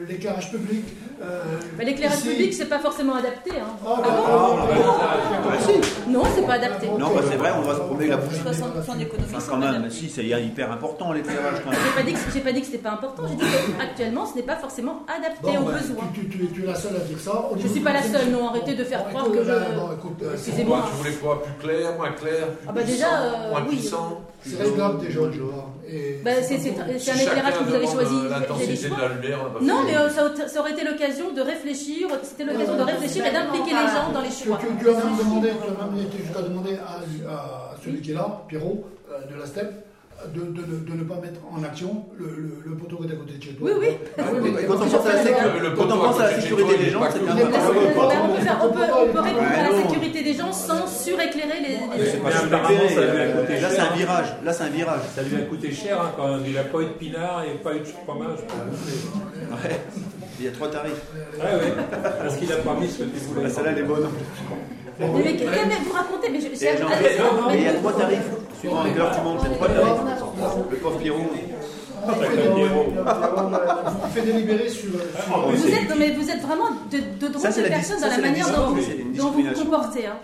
[0.08, 0.84] l'éclairage public.
[1.22, 1.42] euh,
[1.78, 3.50] Mais l'éclairage public, c'est pas forcément adapté.
[3.52, 3.76] Hein.
[3.86, 6.08] Ah, Ah bon ah.
[6.08, 6.88] Non, c'est pas adapté.
[6.88, 8.34] Non, bah, c'est vrai, on va se promener la bouche.
[8.44, 11.51] 60% d'économies Enfin, sont quand même, si, c'est hyper important l'éclairage.
[11.56, 13.22] J'ai pas dit que j'ai pas dit que c'était pas important.
[13.28, 13.44] J'ai dit
[13.78, 16.04] qu'actuellement, ce n'est pas forcément adapté Bon, aux ben, besoins.
[16.14, 17.32] Tu, tu- tu- tu es la seule à dire ça.
[17.50, 19.94] Au Je suis pas la seule, non, arrêtez de faire Bon, croire écoute, que je-
[19.98, 20.84] écoute, euh, Excusez-moi.
[20.90, 23.76] Tu voulais quoi Plus clair, moins clair plus Ah bah déjà, euh, moins oui.
[23.76, 25.20] puissant C'est réglable déjà.
[25.88, 28.14] Et Bah, c'est un Si éclairage que vous avez choisi.
[28.24, 30.84] euh, L'intensité de la lumière, on n'a pas Non, mais euh, ça, ça aurait été
[30.84, 34.58] l'occasion de réfléchir, c'était l'occasion de réfléchir et d'impliquer les gens dans les Tu, choix.
[34.60, 38.12] tu- tu as même demandé, tu as même été jusqu'à demander à, à celui qui
[38.12, 39.70] est là, Pierrot, euh, de la STEP,
[40.34, 43.12] de, de, de- de ne pas mettre en action le, le, le poteau qui est
[43.12, 43.70] à côté de chez toi.
[43.70, 43.88] Oui, oui.
[44.18, 46.90] Ah oui, Et quand on pense à la, quand on pense à la sécurité des
[46.90, 51.74] gens, c'est que- Ben, on, peut, répondre à la sécurité des gens sans suréclairer les,
[51.76, 54.26] a euh, Là, c'est cher, un virage.
[54.44, 55.00] Là, c'est un virage.
[55.14, 56.42] Ça lui a coûté cher hein, quand même.
[56.46, 58.38] Il n'a pas eu de pinard et pas eu de fromage.
[59.50, 59.80] Ouais.
[60.38, 60.92] Il y a trois tarifs.
[61.38, 61.72] Ouais.
[62.22, 63.44] Parce qu'il n'a pas mis ce que tu voulais.
[63.44, 64.08] La celle-là, elle est bonne.
[65.00, 66.88] Mais, mais qu'est-ce que vous racontez mais je- j'ai- fais- attends,
[67.50, 68.18] et il y a mais- trois tarifs.
[68.60, 70.70] Suivant à quelle heure tu montes, il y a trois tarifs.
[70.70, 71.18] Le pauvre Pierrot.
[72.04, 72.26] On fait,
[74.04, 74.90] on fait délibérer sur.
[75.32, 78.08] Oh, Vous êtes, non, mais vous êtes vraiment de, de drôles Ça, de personnes ça,
[78.08, 78.74] dans la manière dont vous,
[79.14, 80.06] vous vous comportez.
[80.06, 80.16] Hein.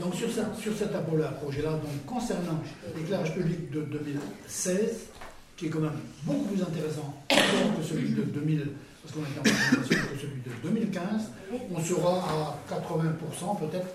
[0.00, 2.58] Donc sur, cette- sur cet appel- projet-là, donc concernant
[2.96, 5.08] l'éclairage public de 2016,
[5.56, 5.90] qui est quand même
[6.22, 8.68] beaucoup plus intéressant encore que celui de 2000,
[9.08, 11.30] parce qu'on est en que celui de 2015,
[11.74, 13.86] on sera à 80% peut-être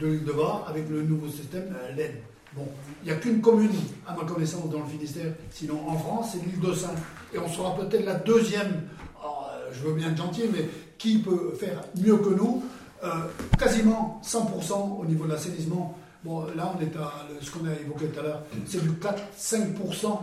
[0.00, 2.14] de l'île de Var avec le nouveau système euh, LED.
[2.54, 2.66] Bon,
[3.02, 3.70] il n'y a qu'une commune,
[4.06, 6.94] à ma connaissance, dans le Finistère, sinon en France, c'est l'île de Saint.
[7.32, 8.88] Et on sera peut-être la deuxième,
[9.24, 10.68] euh, je veux bien être gentil, mais
[10.98, 12.62] qui peut faire mieux que nous
[13.02, 13.08] Euh,
[13.58, 15.96] Quasiment 100% au niveau de l'assainissement.
[16.22, 17.10] Bon, là, on est à
[17.40, 20.18] ce qu'on a évoqué tout à l'heure, c'est du 4-5%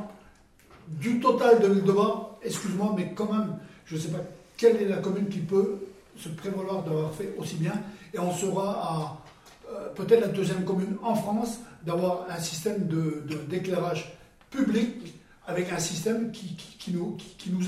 [0.89, 2.37] du total de l'île de Var.
[2.43, 4.19] Excuse-moi, mais quand même, je ne sais pas
[4.57, 5.77] quelle est la commune qui peut
[6.17, 7.73] se prévaloir d'avoir fait aussi bien.
[8.13, 9.23] Et on sera
[9.71, 14.17] euh, peut-être la deuxième commune en France d'avoir un système de- d'éclairage
[14.49, 15.13] public
[15.45, 16.57] avec un système qui,
[16.91, 17.17] nous,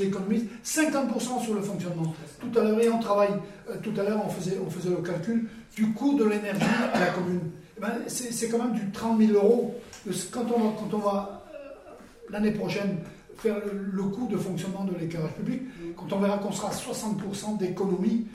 [0.01, 2.13] économise 50% sur le fonctionnement.
[2.41, 3.33] Tout à l'heure, et on travaille,
[3.69, 4.57] euh, tout à l'heure, on faisait,
[4.89, 6.61] le calcul du coût de l'énergie
[6.93, 7.41] à la commune.
[7.77, 9.75] Eh ben, c'est quand même du 30 000 euros.
[10.31, 11.91] Quand on va, quand on va euh,
[12.29, 12.97] l'année prochaine
[13.41, 15.61] faire le, coût de fonctionnement de l'éclairage public.
[15.95, 18.25] Quand on verra qu'on sera à 60% d'économie,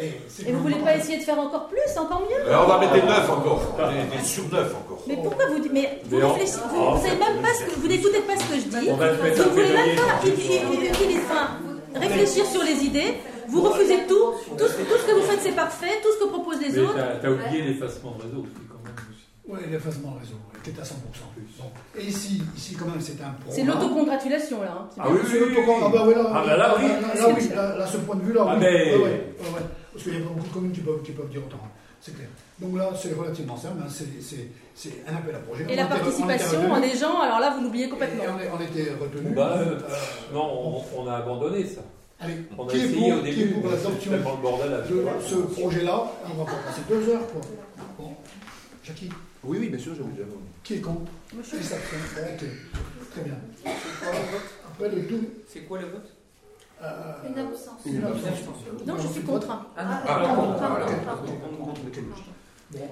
[0.00, 2.68] et, c'est Et vous voulez pas essayer de faire encore plus, encore mieux Alors on
[2.68, 5.02] va mettre des neufs encore, des, des sur-neufs encore.
[5.08, 7.88] Mais pourquoi vous dites Mais vous réfléchissez, vous, vous savez même pas ce que vous
[7.88, 8.88] n'écoutez pas ce que je dis.
[8.88, 11.58] Vous ne voulez même pas utiliser- enfin,
[12.00, 13.14] réfléchir sur les idées.
[13.48, 14.34] Vous refusez tout.
[14.56, 16.00] Tout ce, tout ce que vous faites, c'est parfait.
[16.02, 16.98] Tout ce que proposent les Mais autres.
[17.22, 18.46] t'as oublié l'effacement de réseau.
[19.48, 20.94] Oui, l'effacement de réseau, ouais, qui est à 100%.
[21.58, 21.64] Bon.
[21.96, 23.50] Et ici, ici, quand même, c'est un programme.
[23.50, 24.72] C'est l'autocongratulation là.
[24.80, 24.88] hein.
[24.98, 26.88] Ah oui, C'est l'autocon- Ah bah oui, là, Ah bah là, oui.
[26.88, 28.60] Là, oui, là, là, ce point de vue-là, Ah oui.
[28.60, 29.62] mais- ouais, ouais.
[29.92, 31.60] Parce qu'il y a pas beaucoup de communes qui peuvent, qui peuvent dire autant.
[32.00, 32.28] C'est clair.
[32.60, 33.78] Donc là, c'est relativement simple.
[33.82, 33.88] hein.
[33.88, 35.62] C'est- C'est c'est un appel à projet.
[35.62, 38.24] Et On la était- on était participation des gens, alors là, vous l'oubliez Et complètement.
[38.36, 39.32] on, est- on était retenus.
[39.34, 41.80] Bah, euh, Euh, Non, on, on a abandonné ça.
[42.20, 44.10] allez, On a qui est essayé pour, au qui est début, pour mais c'est l'adoption
[44.10, 46.04] tellement le bordel à de ce projet-là
[46.34, 47.40] On va pas passer deux heures, quoi.
[47.98, 48.10] Bon,
[48.84, 49.08] Jackie,
[49.46, 50.30] Oui, oui, bien sûr, j'avais déjà vu.
[50.64, 51.96] qui est contre je Qui s'abstient
[52.34, 52.44] Ok,
[53.12, 53.34] très bien.
[54.68, 56.10] Après le tout, C'est quoi le vote?
[56.82, 57.80] Euh, Une absence.
[57.86, 58.00] une.
[58.86, 59.46] Non, je suis contre.
[59.76, 60.56] Ah non,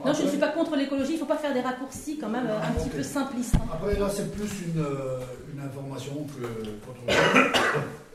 [0.05, 1.12] Ah, je ne suis pas contre l'écologie.
[1.12, 3.56] Il ne faut pas faire des raccourcis quand même euh, un petit peu simplistes.
[3.56, 3.66] hein.
[3.72, 5.18] Après, là, c'est plus une, euh,
[5.52, 7.16] une information que chose.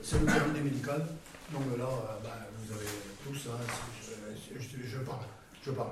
[0.01, 1.05] C'est le cabinet médical.
[1.51, 1.85] Donc là,
[2.23, 2.29] ben,
[2.65, 2.87] vous avez
[3.27, 3.57] tous, hein,
[4.55, 5.19] je, je- je parle.
[5.63, 5.89] Je parle.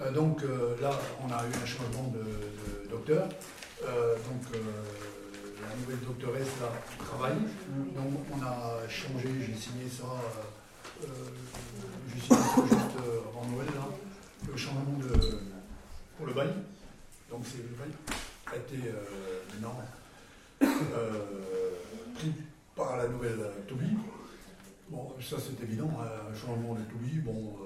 [0.00, 0.90] Euh, donc euh, là,
[1.22, 3.28] on a eu un changement de, docteur.
[3.84, 6.68] Euh, donc la nouvelle doctoresse là
[6.98, 7.38] travaille.
[7.94, 10.04] Donc on a changé, j'ai signé ça,
[11.00, 12.98] signé ça juste
[13.28, 13.88] avant Noël là,
[14.50, 14.98] le changement
[16.16, 16.52] pour le bail.
[17.30, 17.92] Donc c'est le bail
[18.46, 18.90] a été
[19.52, 19.78] maintenant
[22.14, 22.32] pris
[22.74, 23.38] par la nouvelle
[23.68, 23.96] Toby.
[24.88, 27.58] Bon, ça c'est évident, hein, un changement de Toby, bon,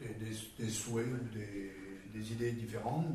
[0.00, 1.72] des, des- des souhaits, des,
[2.12, 3.06] des idées différentes,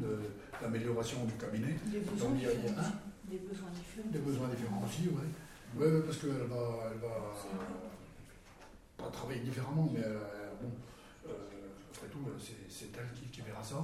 [0.61, 1.75] d'amélioration du cabinet.
[1.87, 2.79] Des besoins a- différents.
[2.79, 2.91] hein
[3.29, 4.11] Des besoins différents.
[4.11, 5.27] des besoins différents aussi, oui.
[5.75, 7.33] Oui, parce qu'elle va, elle va
[8.97, 10.19] pas travailler différemment, mais euh,
[10.61, 10.69] bon,
[11.27, 11.31] euh,
[11.93, 12.19] après tout,
[12.69, 13.83] c'est elle qui, qui verra ça.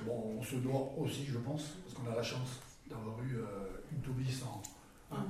[0.00, 2.58] Et bon, on se doit aussi, je pense, parce qu'on a la chance
[2.90, 3.44] d'avoir eu euh,
[3.92, 4.60] une Toby sans,
[5.12, 5.26] hein,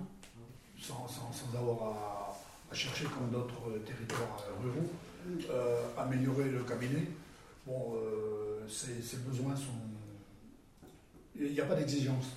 [0.81, 2.39] sans, sans, sans avoir à,
[2.71, 4.89] à chercher comme d'autres territoires ruraux,
[5.51, 7.07] euh, améliorer le cabinet.
[7.67, 9.73] Bon, euh, ses besoins sont.
[11.37, 12.37] Il n'y a pas d'exigence.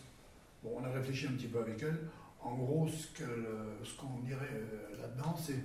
[0.64, 2.00] Bon, on a réfléchi un petit peu avec elle.
[2.42, 5.60] En gros, ce qu'on dirait euh, là-dedans, c'est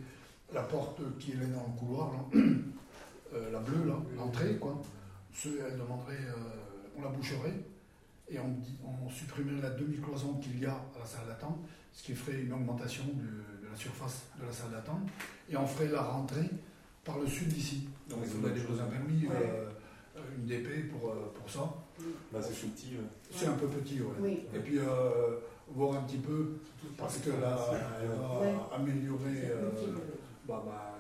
[0.53, 2.41] la porte qui est dans le couloir, là,
[3.53, 4.81] la bleue, là, l'entrée, quoi.
[5.33, 6.19] Ce, elle demanderait,
[6.97, 7.55] on la boucherait
[8.29, 11.59] et on, supprimerait la demi-cloison qu'il y a à la salle d'attente,
[11.93, 15.09] ce qui ferait une augmentation de, de la surface de la salle d'attente,
[15.49, 16.51] et on ferait la rentrée
[17.07, 17.89] par le sud d'ici.
[18.11, 19.71] Donc il faudrait déposer un permis, euh,
[20.37, 21.73] une DP pour, euh, pour ça.
[22.33, 22.93] Là, c'est tout petit.
[22.97, 23.05] ouais.
[23.31, 24.13] C'est un peu petit, ouais.
[24.21, 24.45] Oui.
[24.55, 25.39] Et puis euh,
[25.69, 26.59] voir un petit peu,
[26.99, 27.59] parce que là,
[28.03, 28.55] elle va Ouais.
[28.75, 29.71] améliorer, euh,
[30.47, 30.99] bah, bah,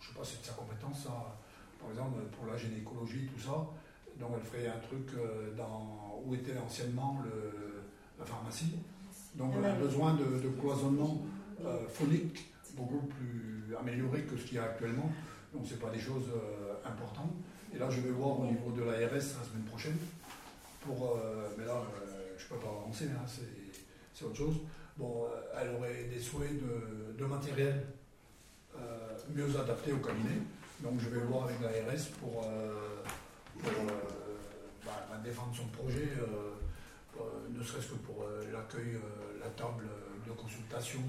[0.00, 1.36] je sais pas, c'est de sa compétence, ça.
[1.80, 3.66] Par exemple, pour la gynécologie, tout ça.
[4.20, 7.82] Donc elle ferait un truc euh, dans, où était anciennement le,
[8.18, 8.76] la pharmacie.
[9.34, 11.20] Donc on a besoin de, de cloisonnement
[11.64, 15.10] euh, phonique beaucoup plus amélioré que ce qu'il y a actuellement.
[15.56, 17.32] Donc c'est pas des choses euh, importantes.
[17.74, 19.96] Et là, je vais voir au niveau de l'ARS la semaine prochaine.
[20.82, 24.56] Pour, euh, mais là, euh, je peux pas avancer, hein, c'est, autre chose.
[24.98, 25.26] Bon,
[25.58, 27.86] elle aurait des souhaits de, de matériel
[29.34, 30.38] mieux adapté au cabinet.
[30.80, 32.42] Donc je vais voir avec l'ARS pour,
[33.62, 33.72] pour
[34.84, 36.12] bah, bah, défendre son projet,
[37.50, 38.98] ne serait-ce que pour l'accueil,
[39.40, 39.84] la table
[40.26, 41.00] de consultation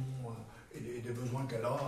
[0.73, 1.79] et des besoins qu'elle a.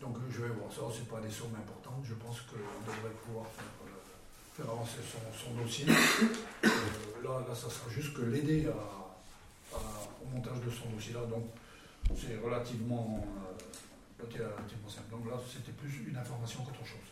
[0.00, 2.56] Donc je vais voir ça, c'est pas des sommes importantes, je pense qu'on
[2.86, 5.86] devrait pouvoir faire, euh, faire avancer son, son dossier.
[5.88, 6.68] Euh,
[7.24, 9.78] là, là, ça sera juste que l'aider à- à-
[10.22, 11.44] au montage de son dossier là, donc
[12.14, 13.24] c'est relativement,
[14.20, 15.10] euh, relativement simple.
[15.10, 17.10] Donc là, c'était plus une information qu'autre chose.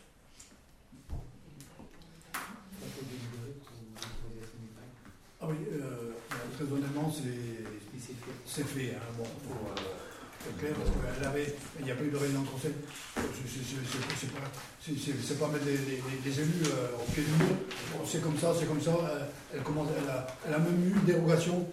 [5.41, 6.11] Ah oui, euh,
[6.55, 7.11] très honnêtement,
[8.45, 8.95] c'est fait.
[8.95, 8.99] hein.
[9.17, 9.75] Bon, euh,
[10.45, 12.73] c'est clair, parce qu'elle avait, il n'y a pas eu de réunion de conseil.
[13.15, 14.47] C'est- c'est- c'est- c'est- C'est pas,
[14.79, 17.55] c'est- c'est- c'est mettre les, les- les- élus euh, au pied du mur.
[18.05, 18.93] C'est comme ça, c'est comme ça.
[19.53, 19.61] Elle,
[19.97, 20.27] elle a,
[20.59, 21.67] même eu une dérogation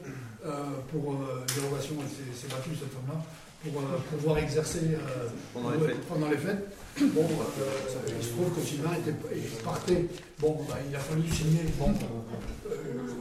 [0.44, 1.94] euh, pour euh, dérogation,
[2.34, 3.20] s'est battue cette femme-là
[3.62, 6.00] pour euh, pouvoir exercer euh, Pendant les fêtes.
[6.08, 6.68] pendant les fêtes.
[7.14, 10.06] Bon, euh, il se trouve que Sylvain était, il partait.
[10.38, 11.64] Bon, bah, il a fallu signer.
[11.78, 12.74] Bon, euh,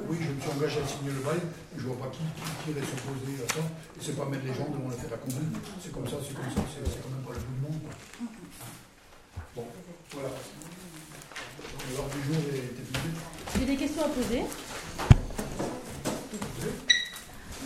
[0.10, 1.40] oui, je me suis engagé à signer le bail.
[1.78, 3.62] Je vois pas qui, qui, qui irait s'opposer à ça.
[3.64, 5.46] Et c'est pas mettre les gens devant le fait accompli.
[5.82, 6.62] C'est comme ça, c'est comme ça.
[6.68, 7.80] C'est c'est quand même pas le bout du monde.
[7.86, 7.94] quoi.
[9.56, 9.66] Bon,
[10.12, 10.30] voilà.
[11.96, 13.12] L'ordre du jour est terminé.
[13.58, 14.42] J'ai des questions à poser.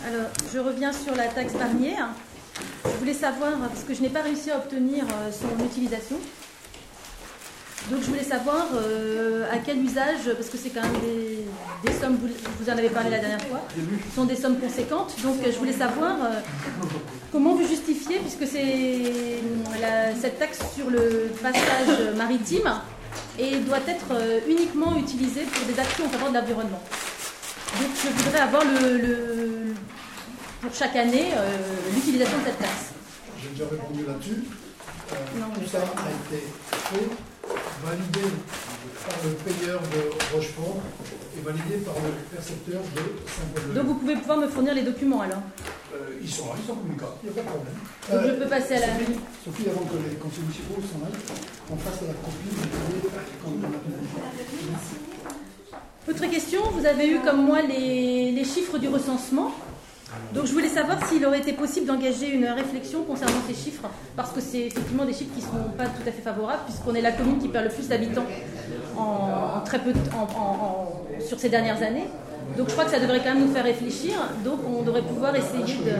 [0.04, 2.08] Alors, je reviens sur la taxe barnière.
[2.84, 6.16] Je voulais savoir, parce que je n'ai pas réussi à obtenir euh, son utilisation.
[7.90, 11.00] Donc, je voulais savoir euh, à quel usage, parce que c'est quand même
[11.84, 13.62] des, sommes, vous, en avez parlé la dernière fois,
[14.14, 15.14] sont des sommes conséquentes.
[15.22, 16.40] Donc, je voulais savoir euh,
[17.30, 19.02] comment vous justifiez, puisque c'est
[20.20, 22.72] cette taxe sur le passage maritime
[23.38, 24.10] et doit être
[24.48, 26.82] uniquement utilisée pour des actions en faveur de l'environnement.
[27.80, 29.74] Donc je voudrais avoir le-
[30.60, 31.58] pour chaque année euh,
[31.94, 32.92] l'utilisation de cette taxe.
[33.42, 34.42] J'ai déjà répondu là-dessus.
[35.12, 37.08] Euh, Non, tout ça a été fait,
[37.84, 38.26] validé
[39.06, 40.78] par le payeur de Rochefort
[41.36, 43.74] et validé par le percepteur de Saint-Paul.
[43.74, 45.42] Donc vous pouvez pouvoir me fournir les documents alors.
[45.94, 47.74] Euh, ils sont là, ils sont communicants, il n'y a pas de problème.
[48.10, 48.86] Donc je peux passer à la...
[48.86, 51.22] Sophie, Sophie, avant que les conseils municipaux s'en aillent,
[51.70, 52.50] on fasse la copie
[56.08, 59.52] a Autre question, vous avez eu comme moi les, les chiffres du recensement.
[60.34, 64.32] Donc je voulais savoir s'il aurait été possible d'engager une réflexion concernant ces chiffres, parce
[64.32, 67.00] que c'est effectivement des chiffres qui ne sont pas tout à fait favorables, puisqu'on est
[67.00, 68.26] la commune qui perd le plus d'habitants
[68.98, 69.92] en, très peu,
[71.26, 72.06] sur ces dernières années.
[72.56, 74.14] Donc je crois que ça devrait quand même nous faire réfléchir.
[74.44, 75.92] Donc on devrait pouvoir essayer de.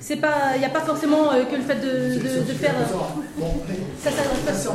[0.00, 2.74] C'est pas, il n'y a pas forcément euh, que le fait de, de, de faire.
[2.78, 3.44] Euh,
[4.00, 4.72] ça, ça, ça, ça.